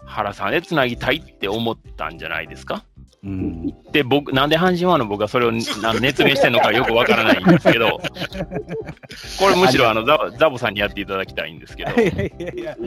[0.06, 2.84] 原さんでつなぎたいって思ったんじゃないですか？
[3.24, 3.68] うん。
[3.92, 8.00] で、僕、なんで阪神ファンの僕がそれをな熱弁してるのかよくわからないんですけど、
[9.40, 12.78] これむしろあのザザボさんにやっていただきたいんですけど、いやいやいや、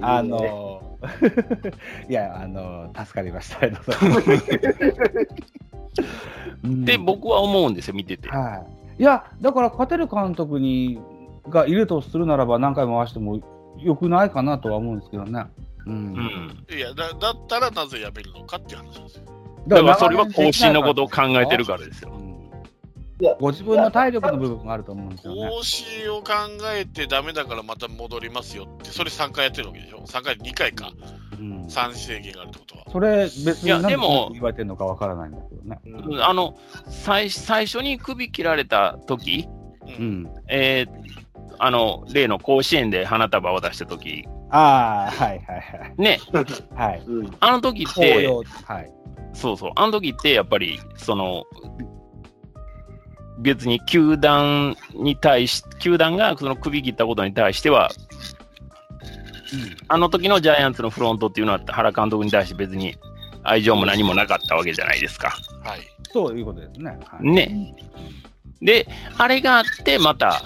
[0.00, 0.82] あの、
[2.08, 3.58] いや、あの、助かりました。
[3.62, 4.66] ありがとうございます
[6.64, 8.28] うんで、僕は思うんですよ、見てて。
[8.28, 8.66] は
[8.98, 9.02] い。
[9.02, 10.98] いや、だから勝てる監督に
[11.48, 13.40] がいるとするならば何回も回しても
[13.78, 15.46] よくないかなとは思うんですけどね。
[15.86, 15.90] う。
[15.90, 16.66] うんん。
[16.70, 19.35] いやだ、だったらなぜ辞めるのかっていう話なんですよ。
[19.66, 22.12] だからそれは更新のことを考えてるからですよ。
[22.18, 22.26] うん
[23.40, 25.48] ご自分の体力の部分があると思うんですよね。
[25.48, 26.32] 更新を考
[26.74, 30.92] えてダメだからまた戻りますよって、それ3回やってるわけでしょ ?3 回、2回か。
[31.38, 32.84] うん3制限があるってことは。
[32.92, 35.80] それ別にいや何でも言われてるのかわからないんだけどね。
[35.86, 39.48] うんあの最最初に首切られた時
[39.86, 39.88] う。
[39.88, 40.30] うんん。
[40.48, 41.26] えー
[41.58, 46.44] あの例の甲子園で花束を渡した時ああ、はいはいね、はい。
[46.74, 47.02] はい。
[47.06, 47.36] うん。
[47.40, 48.92] あの時っ紅て、葉はい。
[49.32, 51.44] そうそう、あの時ってやっぱり、その、
[53.38, 57.90] 別に球団に対し、球団がその首切ったことに対しては、
[59.88, 62.96] あの時のジャイアンツのフロントっていうのは原監督に対して別に
[63.44, 65.36] 愛情も何もなかったわけじゃないですか。
[65.62, 65.80] はい。
[66.12, 66.98] そういうことですね。
[67.04, 67.26] はい。
[67.26, 67.74] ね。
[68.60, 68.88] で、
[69.18, 70.42] あれがあって、また、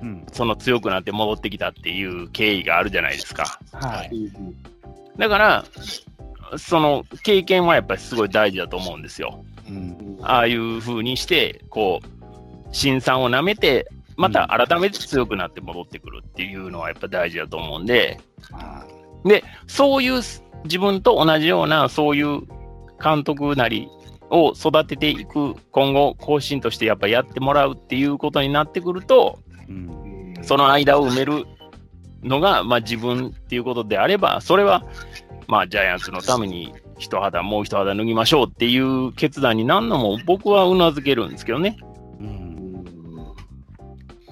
[0.00, 0.24] うん。
[0.32, 3.58] その強くなって戻ってきたっていう経緯があるじゃないですか。
[3.72, 4.10] はい。
[5.18, 5.64] だから、
[6.56, 9.44] その経験はやっぱりすごい大事だと思うんですよ。
[9.68, 10.18] うん。
[10.22, 12.08] ああいう風にして、こう、
[12.72, 18.18] 辛酸をなめて、また改めて強くなって戻ってくるっていうのはやっぱ大事だと思うんで、
[18.52, 18.84] あ
[19.24, 20.22] で、そういう
[20.64, 22.42] 自分と同じような、そういう
[23.02, 23.88] 監督なり
[24.30, 29.72] を育てていく、今後、更新としてやっぱやってもらうっていうことになってくると、ーう
[30.40, 30.44] ん。
[30.44, 31.46] その間を埋める
[32.22, 34.84] のが、まあ、自分っていうことであれば、それは、
[35.48, 41.78] まあ、ジャイアンツのために一肌、もう一肌脱ぎましょうっていう決断になるのも、僕はうなずけるんですけどね。
[42.20, 42.84] うん。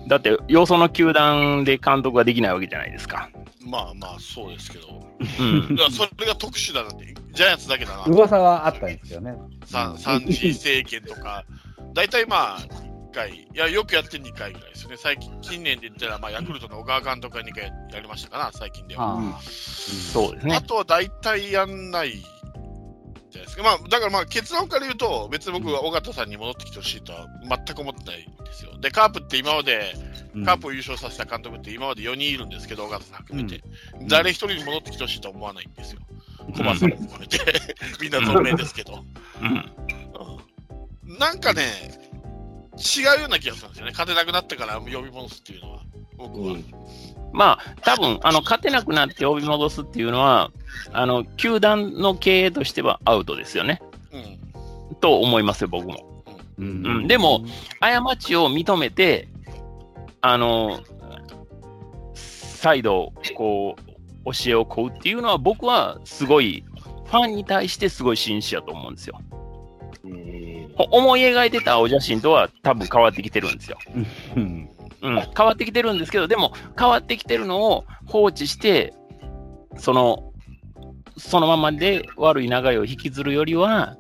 [0.09, 3.31] だって、よその球団で監督ができないわけじゃないですか。
[3.67, 5.07] まあまあ、そうですけど。
[5.19, 8.05] うんそれが特殊だなって、ジャイアンツだけだな。
[8.05, 9.35] 噂はあったんですよね。
[9.65, 11.45] 三三次政権とか、
[11.95, 14.97] 大体まあ、1回、いや、よくやって2回ぐらいですよね。
[14.99, 19.15] 最近、近年で言ったら、まあ、ヤクルトの小川監督が2回やりましたかな、最近では。
[19.15, 20.61] ああそうですね。
[20.61, 23.63] とは大体やんないじゃないですか。
[23.63, 28.77] まあ、だからまあ、結論から言うと、別に僕は尾形さんに戻ってきてほしいとは全く思ってないんですよ。
[28.79, 29.95] で、カープって今まで、
[30.43, 33.63] あカープを優勝させた監督って今まで4人いるんですけど、尾形さん含めて。
[34.03, 36.01] 誰一人に戻ってきてほしいとは思わないんですよ。
[36.55, 37.39] 小林さんも含めて。
[38.03, 39.03] みんな存命ですけど。
[39.41, 39.49] うん。
[39.49, 39.67] うん
[41.07, 41.63] なんかね、
[42.77, 43.93] 違うような気がするんですよね。
[43.93, 45.81] 勝てなくなってから呼び戻すっていうのは、
[46.17, 46.57] 僕は。
[47.33, 50.51] まあ、多分あの勝てなくなって呼び戻すっていうのは、
[50.93, 53.83] あの球団の経営としてはアウトですよね。
[54.13, 54.95] うん。
[54.97, 56.23] と思いますよ、僕も。
[56.59, 57.45] ううんでも、
[57.81, 59.29] 過ちを認めて、
[60.23, 60.81] あの、
[62.15, 63.77] 再度、こ
[64.25, 66.65] う、教えを請うっていうのは、僕はすごい、
[67.05, 69.21] ファンに対してすごい紳士やと思うんですよ。
[70.77, 73.79] ほ思い描いてた青写真とは多分変わってきてるんですよ。
[74.37, 74.71] うん。
[75.03, 78.95] うん、変わってきてるんですけど、でも変わってきてるのを放置して、
[79.79, 80.33] その、
[81.17, 83.97] そのままで悪い流れを引きずるよりは、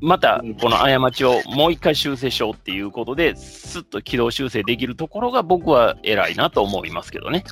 [0.00, 7.44] またこの過ちをもう一回修正しようっていうことで、すっと軌道修正できるところが僕は偉いなと思いますけどね。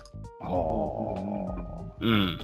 [2.01, 2.39] うん。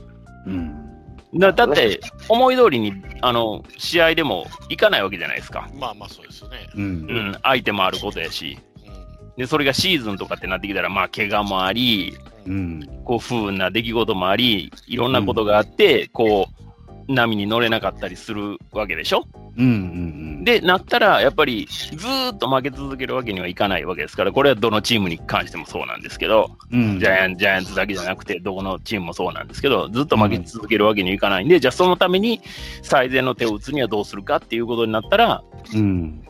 [0.47, 0.98] うん。
[1.35, 5.69] だだって、思い通りにあの試合でも行かないわけじゃないですか。
[5.75, 6.69] まあまあそうですよね。
[6.75, 6.79] う。
[6.79, 8.59] うんん、相手もあることやし。
[8.87, 9.35] うん。
[9.37, 12.17] で、それがシーズンとかってなってきたら、まあ、怪我もあり、
[12.47, 13.03] うん。
[13.05, 16.68] こう、不運な出来事もあり、いろんなことがあって、こう、
[17.09, 19.25] 波に乗れなかったりするわけでしょ？
[19.57, 19.65] うん。
[19.65, 19.69] う
[20.41, 20.45] ん。
[20.45, 27.01] で、なったら、やっぱり、ずーっと負け続けるわけにはいかないわけですから、これはどのチームに関してもそうなんですけど、うん。
[27.01, 32.41] ジャイアンジャイアンツだけじゃなくて、どこのチームもそうなんですけど、ずっと負け続けるわけにはいかないんで、じゃあそのために
[32.83, 35.43] 最善の手を打つにはどうするかっていうことになったら、
[35.75, 36.23] うん。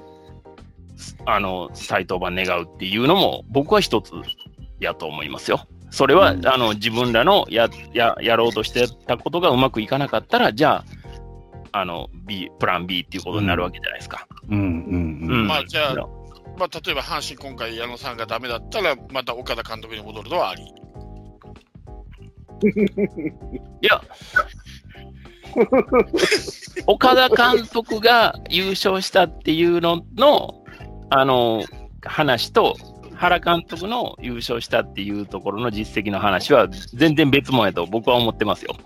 [1.26, 4.12] あの、再登板願うっていうのも、僕は一つ
[4.80, 5.66] やと思いますよ。
[5.90, 10.84] それは、うんあの、自分らのや、や、やろうとしてたことがうまくいかなかったら、じゃ
[11.72, 14.26] あ、あの、B、プラン B っていうことになるわけじゃないですか。
[14.48, 14.58] うん。
[14.58, 15.28] うん。
[15.30, 15.94] うんまあじゃあ、
[16.58, 20.62] まあ例えば阪神今回矢野さんがダメだったら、また岡田監督に戻るのはあり。
[23.80, 24.02] いや、
[26.86, 30.64] 岡田監督が優勝したっていうのの、
[31.10, 31.64] あの、
[32.02, 32.76] 話と、
[33.18, 38.76] 原監督の優勝したっていうところの実績の話は全然別物やと僕は思ってますよ。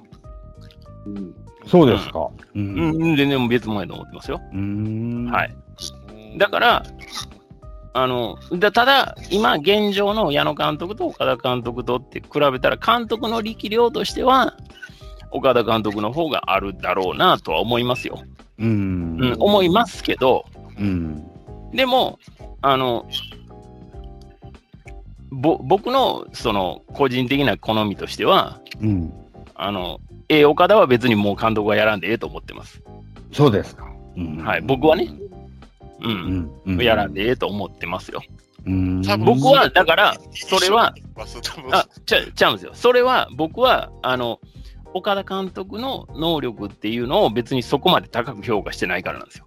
[1.67, 2.31] そうですか。
[2.55, 2.59] う。
[2.59, 4.41] うんん、全然別物やと思ってますよ。
[4.53, 5.31] うん。
[5.31, 5.55] はい。
[6.39, 6.83] だから、
[7.93, 14.57] あの、だただ、今現状の矢野監督と岡田監督とって比べたら、監督の力量としては、
[15.31, 18.23] 岡田監督の方があるだろうなとは思いますよ。
[18.59, 19.19] うん。
[19.21, 20.47] うん、思いますけど、
[20.79, 21.23] うん。
[21.73, 22.19] でも、
[22.63, 23.07] あの、
[25.33, 29.13] ぼ僕のその個人的な好みとしては、うん。
[29.55, 32.83] あの、A 岡田は別にもう監督はやらんでええと思ってます。
[33.33, 33.91] そうですか。
[34.17, 35.09] うんはい僕はね。
[36.01, 36.09] う。
[36.09, 36.51] うんん。
[36.67, 38.23] うんやらんでええと思ってますよ。
[39.25, 40.95] 僕は、だから、それは、
[41.73, 42.73] あ、ちゃ、ちゃうんですよ。
[42.75, 44.39] それは、僕は、あの、
[44.95, 49.47] 岡田監督の能力っていうのを別にそこまで高く評価してないからなんですよ。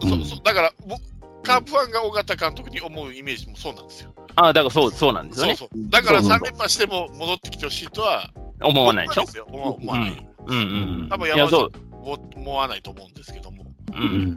[0.00, 1.02] そうそうだから、僕
[1.42, 4.14] カープファンが尾形監督に思うイメージもそうなんですよ。
[4.36, 5.56] あだからそう、そうなんですよね。
[5.56, 5.90] そうそう。
[5.90, 8.30] だからそうそう3連覇しても戻ってきてほしいとは
[8.62, 9.24] 思わないでしょ？
[9.46, 10.26] 思わない。
[10.46, 11.08] うんうんうん。
[11.08, 11.80] 多分いや、山そう内。
[11.92, 13.64] も思わないと思うんですけども。
[13.64, 13.66] う。
[13.94, 14.36] うんん。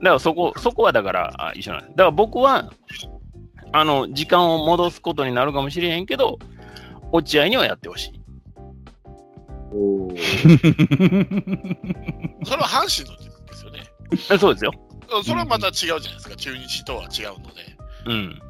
[0.00, 1.90] だからそこ、そこはだからあ一緒なんです。
[1.90, 2.72] だから僕は、
[3.72, 6.38] あの、時間を戻すことになるかもしれへんけど、
[7.12, 8.12] 落合にはやってほしい。
[9.74, 10.18] おー
[12.44, 13.16] それは阪神の
[13.46, 13.80] ですよね。
[14.30, 14.72] えそうですよ。
[15.24, 16.36] それはまた違うじゃないですか。
[16.36, 17.76] 中日とは違うので。
[18.06, 18.42] うん。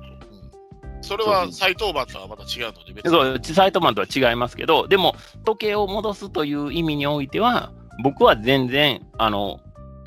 [1.03, 3.11] それは再登板とはまた違うので、別に。
[3.11, 7.73] そう、サイトマンとは違いますけど、でも、時計を戻すという意味においては、
[8.03, 9.61] 僕は全然、あの、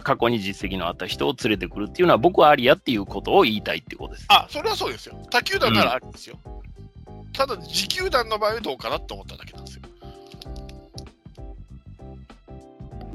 [0.04, 4.26] 過去に実績のあった人を連れてくるっていうのは、僕はありやっていうことを言いたいっていうことです。
[4.30, 5.16] あ、それはそうですよ。
[5.30, 6.40] 他球団ならありですよ。
[7.34, 9.82] ただ、自球団の場合はどうかなって思っただけなんですよ。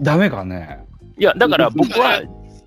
[0.01, 0.85] ダメかね。
[1.19, 2.23] いや、だから僕は、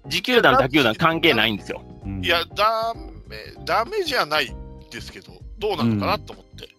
[0.05, 1.81] 自球団、他球団関係ないんですよ。
[2.05, 2.93] うんいや、ダ
[3.27, 4.55] メ、ダメじゃない
[4.93, 6.69] ですけど、どうなのかなと思って。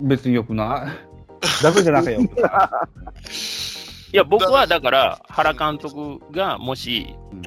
[0.00, 1.62] 別によくない。
[1.62, 3.22] ダメじゃなくてよくない
[4.12, 7.42] いや、僕はだから、原監督がもし、うん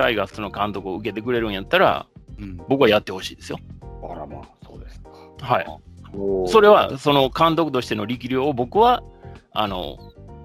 [0.00, 2.06] タイガースの監督を受けてくれるんやったら、
[2.38, 2.56] うん。
[2.68, 3.58] 僕はやってほしいですよ。
[4.02, 5.10] あらまあ、そうですか。
[5.40, 5.66] はい。
[6.50, 9.02] それは、その監督としての力量を僕は、
[9.52, 9.98] あの、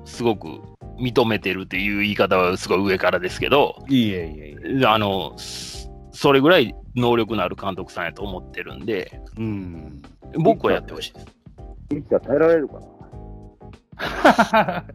[0.03, 0.59] すごく
[0.99, 4.85] 認めてるっていう言い方はすごい上からですけど、いいえいえいえ。
[4.85, 10.01] あの、そそれぐらい能力のある監督さんやと思ってるんで、うん。
[10.37, 11.27] 僕はやってほしいです。
[11.97, 12.85] いつか耐えられるかな。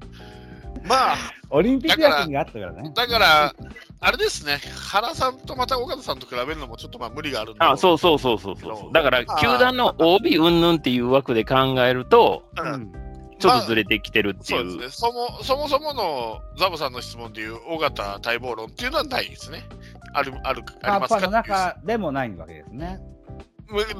[0.89, 1.17] まあ、
[1.51, 2.91] オリンピック休みがあったからね。
[2.95, 3.55] だから、
[4.01, 4.59] あれですね、
[4.91, 7.61] 原さんとまた岡田さんと比べるのもちょっとまあ無理があるんで。
[7.65, 8.93] あ、そうそうそうそうそう。
[8.93, 12.93] だから、球団の OB 云々っていう枠で考えると、うん
[13.41, 14.71] ちょっとずれてきてるっていう。
[14.71, 15.11] そうですね。
[15.11, 19.67] そもそもそものザボさんの質問でいう尾形待望論っていうのはないですね。
[20.13, 21.21] ある、ある、ありますか？
[21.21, 23.01] の中でもないわけですね。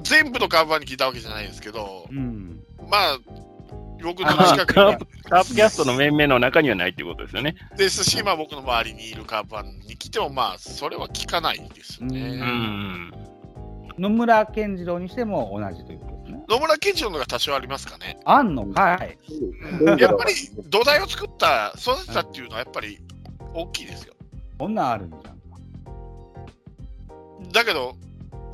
[0.03, 2.61] 全部のカープファンに聞いたわけじゃないですけど、うん。
[2.91, 3.19] まあ、
[4.03, 7.55] 僕のあ近くにカープカープキャストの面々の中にはないっていうことですよね。
[7.77, 12.41] ですし、まあ僕の周りにいるカープファンに来ても、まあ、それは聞かないですうね。
[12.41, 13.13] ん。
[13.99, 16.45] 野村健次郎にしても同じということですね。
[16.49, 18.19] 野村健次郎のが多少ありますかね。
[18.25, 18.67] あんの？
[18.67, 19.19] かい。
[20.01, 20.35] やっぱり
[20.69, 22.99] 土台を作った、育てたっていうのはやっぱり
[23.55, 24.15] 大きいですよ。
[24.59, 25.30] こんなんあるんじゃん。
[27.53, 27.97] だけど、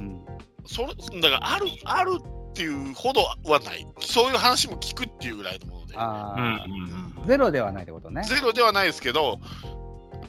[0.01, 0.23] うん。
[0.67, 2.19] それ、だからある、ある
[2.51, 3.87] っていうほどはない。
[4.01, 5.95] そういう話も聞くっていうぐらいのもので。
[5.97, 6.35] あ
[6.67, 8.23] うんあ、ゼロではないってことね。
[8.25, 9.41] ゼロではないですけど、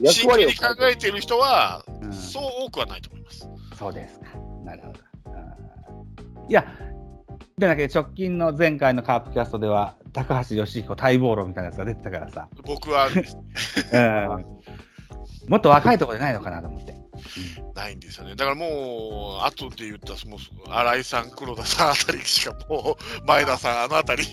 [0.00, 3.48] 役真剣に考えている人は、うんそう多くはないと思います。
[3.78, 4.26] そうですか。
[4.64, 5.00] なるほど。
[5.26, 5.36] う
[6.46, 6.64] んいや、
[7.58, 14.46] じゃなくて直近の前回のカープキャストでは、高橋義彦待望論みたいなやつが出てたからさ、僕はうん
[15.48, 16.94] もっと若いところでないのかなと思って。
[17.74, 18.34] ないんですよね。
[18.36, 20.38] だからもう、後で言ったら、もう
[20.70, 24.32] 新井さん、黒田さんあたりしかもう、前田さん、あのあたりに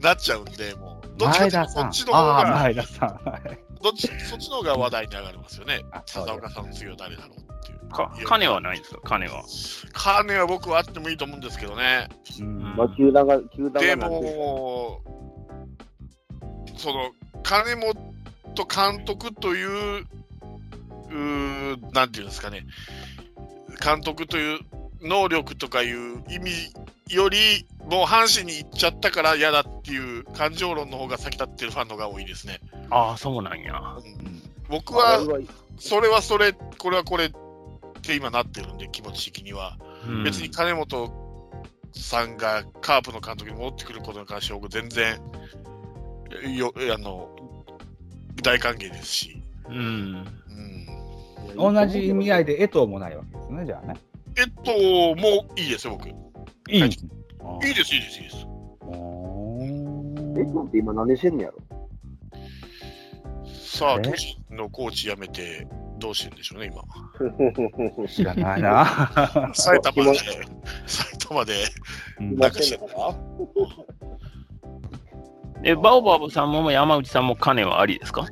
[0.00, 2.06] なっちゃうんで、もう、どっちか前田さんというとそっち。
[2.06, 3.08] の方が、前田さん。
[3.30, 6.02] はいどっちそっちの方が話題に上がりますよねあ。
[6.06, 7.88] そうです佐岡さんの次は誰だろうっていう。
[7.90, 9.00] か金はないんですか？
[9.04, 9.44] 金は。
[9.92, 12.08] 金は僕はあってもいいと思うんですけどね。
[12.40, 15.02] うんまあ、球団が、球団がでも、
[16.78, 17.10] その、
[17.42, 17.92] 金本
[18.56, 20.06] 監督という、
[21.14, 22.66] うーなんていうんですかね、
[23.82, 24.60] 監督という
[25.00, 26.50] 能力とかいう意味
[27.14, 32.60] より、もう阪神に行っちゃったから嫌だっていう感情論の方が先立ってるファンの方が多いですね。
[32.90, 33.80] ああ、そうなんや。
[33.96, 35.40] うん僕あは
[35.78, 37.30] それはそれ、これはこれっ
[38.02, 39.78] て今なってるんで、気持ち的には。
[40.06, 41.12] うん別に金本
[41.92, 45.20] さんがカープの監督に戻ってくることに関しては僕全然
[46.42, 47.28] えよあの
[48.42, 50.26] 大歓迎ですし、うん。
[51.56, 53.94] うん、同じ意味合いで江藤もないわけですね、じゃあね。
[54.36, 54.72] えっと、
[55.20, 56.08] もういいですよ、僕。
[56.08, 56.12] い
[56.70, 58.20] いいんいです、いいです、いいです。
[58.20, 58.46] いいです
[60.36, 61.58] え、なんて今何してんねやろ？
[63.46, 64.02] さあ、え？
[64.02, 65.66] 都市のコーチ辞めて、
[65.98, 66.82] どうしてんでしょうね、今。
[68.08, 69.52] 知らないな。
[69.54, 70.18] 埼玉で、
[70.86, 71.52] 埼玉で、
[72.18, 73.14] うんなんかしてのか？
[75.62, 78.26] え、バオバブさんも山内さんも金はありですか？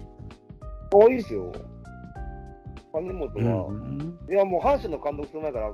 [0.92, 1.52] 多いですよ。
[2.92, 4.18] 金本うは、ん。
[4.28, 5.72] いやもう阪神の監督する前から、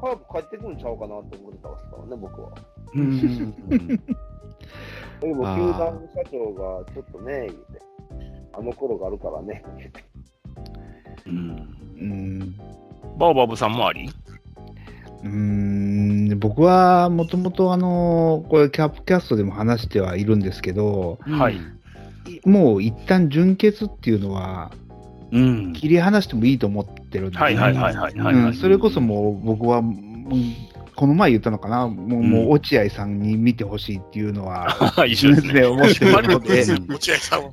[0.00, 2.50] カープ帰ってくるんちゃうかなと思ってたんですからね、僕は。
[2.94, 3.54] うん
[5.20, 7.48] でも、球団社長がちょっとね、
[8.52, 10.04] あの頃があるからね、言うて
[11.26, 11.76] うん。
[12.00, 12.56] うん。
[13.18, 14.08] バオバブさんもあり？
[15.24, 15.28] うー
[16.34, 16.38] ん。
[16.38, 21.58] 僕はもともとあのこれキャップキャストでも話してはいるんですけど、はい。
[22.44, 24.70] もう一旦純潔っていうのは
[25.36, 25.72] うん。
[25.72, 27.38] 切り離してもいいと思ってるんで。
[28.54, 29.82] それこそもう僕は、
[30.96, 34.66] この前言ったのかな、もう,、もう落合さんに見てほしいっていうのは、
[35.06, 35.64] 一緒ですね。
[35.66, 37.50] 思ってるので、落合さんは。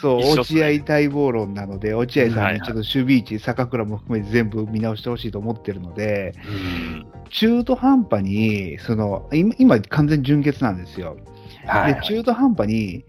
[0.00, 7.06] そう、落合待望論なので、落合さんにちょっと守備位置、坂倉も含めて全部見直してほしいと思ってるので、うん。
[7.30, 11.16] 中途半端に、その今、今完全純潔なんですよ。
[11.64, 11.94] はい。
[11.94, 13.04] で、中途半端に、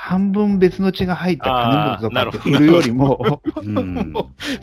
[0.00, 4.14] 半分別の血が入った金本とかってあーなるほど振るよりも、うん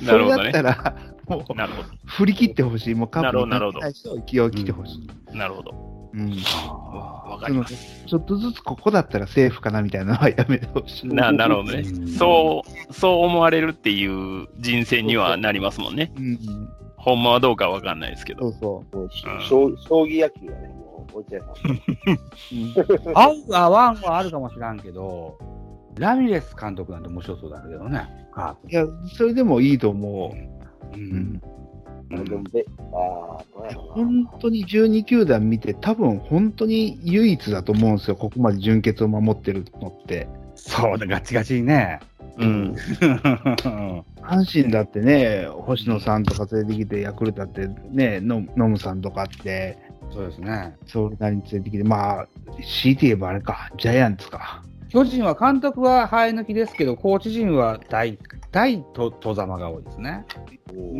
[0.05, 0.95] それだったら、
[1.27, 5.07] もうなるほ振り切ってほしい、もうカップになるほど対して気を切ってほしい。
[5.27, 5.33] ど。
[5.37, 5.71] なるほど。
[6.13, 8.05] うんわかります。
[8.07, 11.07] ちょっとずつここだったらセーフかなみたいなのはやめてほしい。
[11.09, 12.07] ななるほどねうん。
[12.07, 16.13] そう、そう思われるっていう人選にはなりますもんね。
[16.15, 18.53] うん、ほんまはどうかわかんないですけど。
[18.53, 19.09] そうそう。
[19.41, 20.74] 将将棋野球やね、
[21.13, 21.45] 落合さ
[23.11, 23.13] ん。
[23.13, 25.37] 合う合わんはあるかもしらんけど、
[25.97, 28.07] ラミレス監督なんて面白そうだけどね。
[28.69, 28.85] いや、
[29.17, 30.35] それでもいいと思
[30.93, 30.99] プ。
[30.99, 31.03] うう。
[31.03, 31.41] うん。
[32.11, 32.17] あ
[32.51, 33.43] であ。
[33.73, 40.27] 本当に12球団見て、多分本当に唯一だと思うんですよ、ここまで純潔を守ってるのって。
[40.55, 41.99] そうだ、ガチガチにね。
[42.37, 42.75] うん。
[44.21, 49.77] 阪神だってね、星野さんとか連れてきて、ヤクルトだってね、ノノムさんとかって、
[50.11, 50.75] そうですね。
[50.85, 52.27] それなりに連れてきて、まあ、
[52.61, 54.63] 強いて言えばあれか、ジャイアンツか。
[54.89, 58.17] 巨人は監督は生え抜きですけど、コーチ陣は大、
[58.51, 60.25] 大と、とざまが多いですね。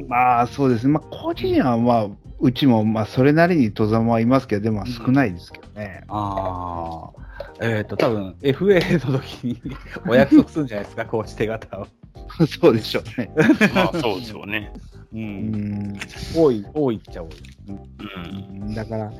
[0.07, 0.93] まあ、そうですね。
[0.93, 2.07] まあ、コーチ陣は、まあ、
[2.39, 6.03] うちも、まあ、それなりに戸ざまはいますけど、でも少ないですけどね。
[6.07, 7.25] ああ。
[7.61, 9.61] えっ、と、多分 FA の時に
[10.07, 11.87] お約束するんじゃないですか、 コーチ手形を。
[12.61, 13.31] そうでしょうね。
[13.73, 14.71] まあそうですよね。
[15.13, 15.17] う。
[15.17, 15.99] うんん。
[16.35, 17.29] 多い、多いっちゃ多い。
[17.69, 18.73] うん。
[18.75, 19.11] だから、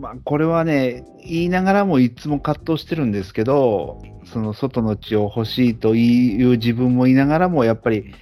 [0.00, 8.14] まあ、これはね、言いながらもいつも葛藤してるんですけど、その外の血を欲しいという自分も言いながらも、やっぱり、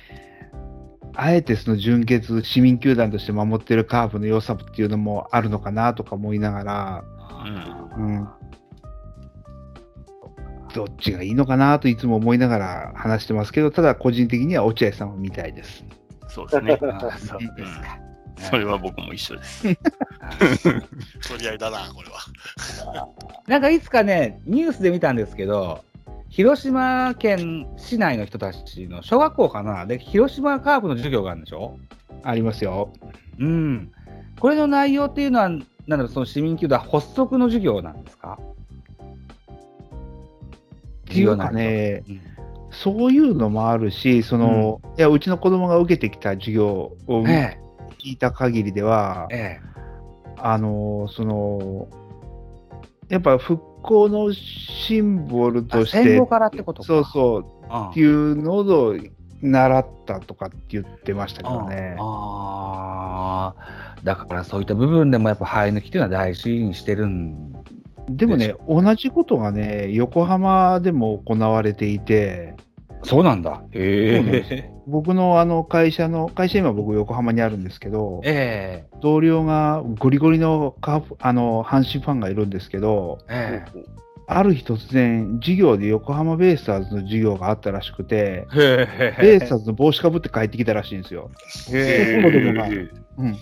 [1.15, 7.05] あえてその純潔、市民球団として守ってるカープの良さっていうのもあるのかなとか思いながら、
[7.97, 8.29] うんうん。
[10.75, 15.85] どっちがいいのかなといつも思いながら話してますけど、ただ個人的には落合さんを見たいです。
[16.29, 16.79] そうですね。
[16.81, 16.91] そう
[17.57, 17.99] ですか。
[18.39, 19.63] それは僕も一緒です。
[19.63, 19.79] 取
[21.41, 23.09] り合いだな、これは。
[23.47, 25.85] なんかいつかね、ニュースで見たんですけど、
[26.29, 29.85] 広島県市内の人たちの小学校かな？
[29.87, 31.79] で、広島カープの授業があるんでしょ？
[32.25, 32.93] ありますよ。
[33.39, 33.93] うん。
[34.41, 38.39] これの内容っていうのは、なんだろう、その市民球団発足の授業なんですか？
[41.13, 42.21] っていうかね、うん
[42.73, 47.59] そういうのもあるし、その、いや、うちの子供が受けてきた授業をえ
[47.99, 49.61] 聞いた限りでは、え、え
[50.39, 51.89] あの、その、
[53.11, 55.63] やっぱ復興のシンボルえ。
[55.65, 56.87] として戦後、からってことか。
[56.87, 58.97] そうそう、うんっていうのを
[59.41, 61.97] 習ったとかって言ってましたけどね。
[61.99, 67.52] ああ、だからそういった部分でもやっぱ生え抜きっていうのは大事にしてるん
[68.09, 72.55] でもね、同じことがね、横浜でも行われていて、
[73.05, 73.63] そうなんだ。
[73.73, 74.71] へえ。
[74.87, 83.65] 僕のあの会社の、会社今僕横浜にあるんですけど、え同僚がゴリゴリのカあの阪神ファンがいるんですけど、え。
[83.75, 88.47] えある日突然、授業で横浜ベイスターズの授業があったらしくて、
[89.21, 91.31] ベイスターズの帽子かぶって帰ってきたらしいんですよ。
[91.73, 93.37] へそこでもまあうん。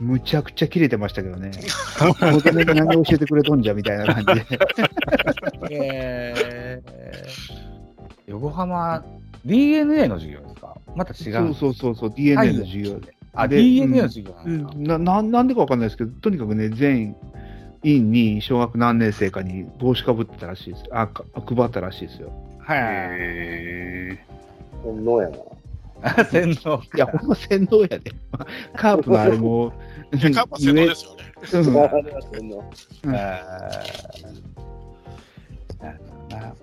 [0.00, 1.50] むちゃくちゃ切れてましたけどね。
[1.98, 4.58] 子供に何教えてくれとんじゃみたいな感じで。
[5.70, 6.82] え。
[8.26, 9.04] 横浜
[9.44, 10.74] DNA の授業ですか？
[10.96, 11.32] また違う。
[11.32, 13.14] そうそうそうそう、DNA の授業で。
[13.34, 17.14] あ、で DNA の授業なうんなななんでかわかんないですけど、とにかくね、全
[17.82, 20.84] 員に小学何年生かに帽子かぶってたらしいです。
[20.92, 22.32] あ、か配ったらしいですよ。
[22.58, 22.78] はい。
[22.80, 24.18] へ
[24.82, 25.36] 本能やな。
[26.24, 26.80] 洗脳。
[26.96, 28.00] いや、ほんま洗脳やで。
[28.74, 29.72] カープのあれも、
[30.10, 31.32] カープは洗脳ですよね。
[31.52, 31.78] うん。
[31.78, 32.64] あれは洗脳
[33.04, 33.14] うん。
[33.14, 36.54] あーなるほどな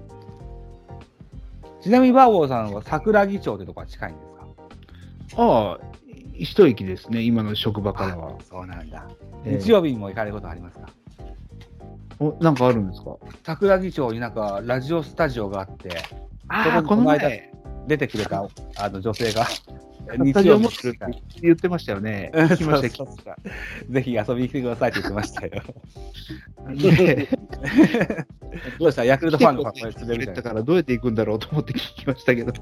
[1.82, 4.22] ちなみにバーボーさんは桜木町ってとこは近いんで
[5.30, 5.42] すか？
[5.42, 5.80] ああ、
[6.34, 8.38] 一息ですね、今の職場からは。
[8.42, 9.08] そうなんだ。
[9.46, 9.60] ええ。
[9.62, 10.90] 日曜日にも行かれることありますか？
[12.20, 13.16] お、なんかあるんですか？
[13.46, 16.02] 桜木町になんかラジオスタジオがあって、そこ
[16.50, 17.54] あこの前、前。
[17.88, 18.46] 出てくれた
[18.76, 19.46] あの女性が、
[20.28, 22.32] スタジオ持ってるって言ってましたよね。
[22.34, 25.64] ました、そうそうぜひ遊びに来てくださいって言ってましたよ。
[26.68, 27.28] ね
[28.80, 29.04] どうした？
[29.04, 32.54] ヤクルトファンの方来これてくれ連れみたからどうやって行くんだろうと思って聞きましたけど。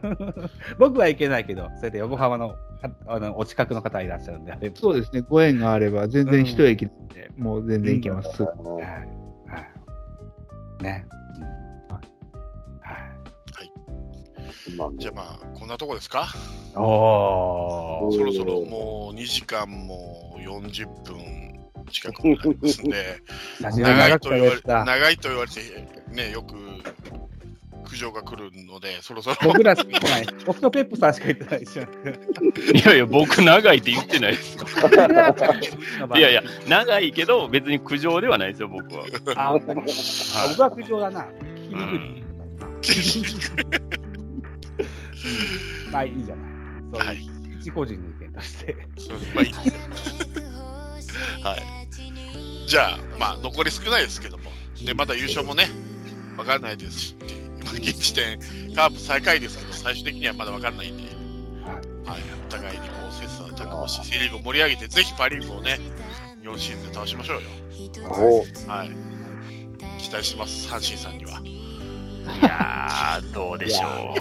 [0.78, 8.42] 僕は行けないけど、それで横浜のああのお近くの方いらっしゃるんで、そうですね、ご縁があれば全然一駅なんで、もう全然行けます。
[8.42, 8.98] はいは
[10.80, 11.06] いね。
[14.98, 16.28] じゃあまあ、こんなとこですか？
[16.74, 21.16] おそろそろもう2時間も40分
[21.90, 23.22] 近くになりますんで、
[23.60, 24.84] 長いと言われた。
[24.84, 25.60] 長いと言われて、
[26.12, 26.54] ね、よく
[27.88, 29.36] 苦情が来るので、そろそろ。
[29.44, 30.26] 僕らしか言ってない。
[30.44, 31.82] 僕とペップさんしか言ってないでしょ。
[31.82, 31.86] い
[32.84, 34.64] やいや、僕長いって言ってないですよ。
[36.16, 39.04] いやいや、長いけど、別に苦情ではないですよ、僕は。
[39.36, 39.74] あ、僕は
[40.48, 41.26] 僕は苦情だな。
[42.82, 44.00] 聞きにくい。
[45.92, 46.46] まあいいじゃない。
[46.92, 48.76] そうはいいう一個人の意見として。
[49.34, 49.52] まあいい
[51.42, 51.62] はい。
[52.68, 54.50] じゃあ、まあ、残り少ないですけども、
[54.84, 55.68] で、まだ優勝もね、
[56.36, 57.16] わからないですし、
[57.60, 58.38] 今現時点、
[58.74, 61.04] カープ最下位ですけど、最終的にはまだわからないんで、
[62.04, 65.78] はい、お互いにこう、切磋琢磨し、セ・リーグを盛り上げて、ぜひパ・リーグをね、
[66.42, 67.48] 4シーズンで倒しましょうよ。
[68.10, 68.90] おはい。
[70.00, 71.40] 期待してます、阪神さんには。
[72.40, 74.14] いやー、どうでしょ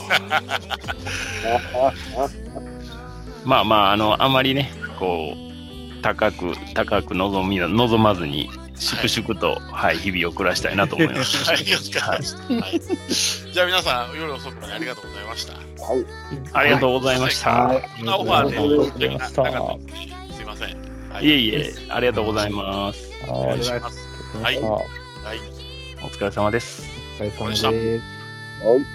[3.43, 3.48] う。
[3.48, 11.43] まあまあ、あの、あまりね、こう、高く、高く望み、望まずに、粛々と、はい、日々を暮らしたいなと思います。
[11.50, 12.53] はい、よろしくお願いします。
[12.53, 13.53] はい。
[13.53, 15.53] じゃあ皆さん、夜遅くまでありがとうございました。
[16.53, 17.82] ありがとうございました。
[17.98, 20.95] こんなオファーで、ありがとうございましたななかったすすいません。
[21.11, 23.11] はいえいえ、ありがとうございます。
[23.27, 24.08] はお願いします。
[24.42, 24.59] はい。
[24.61, 24.82] ははい。
[26.03, 26.94] お疲れ様です。
[28.61, 28.94] お疲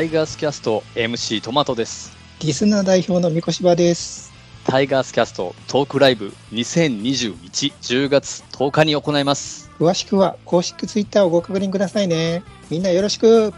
[0.00, 2.16] タイガースキャスト MC トマトです。
[2.40, 4.32] リスナー代表の三越場です。
[4.64, 9.70] タイガースキャストトークライブ2021-10月10日に行います。
[9.78, 12.42] 詳しくは公式ツイッターをご確認くださいね。
[12.70, 13.26] みんなよろしく。
[13.26, 13.52] よ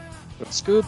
[0.45, 0.83] ろしく。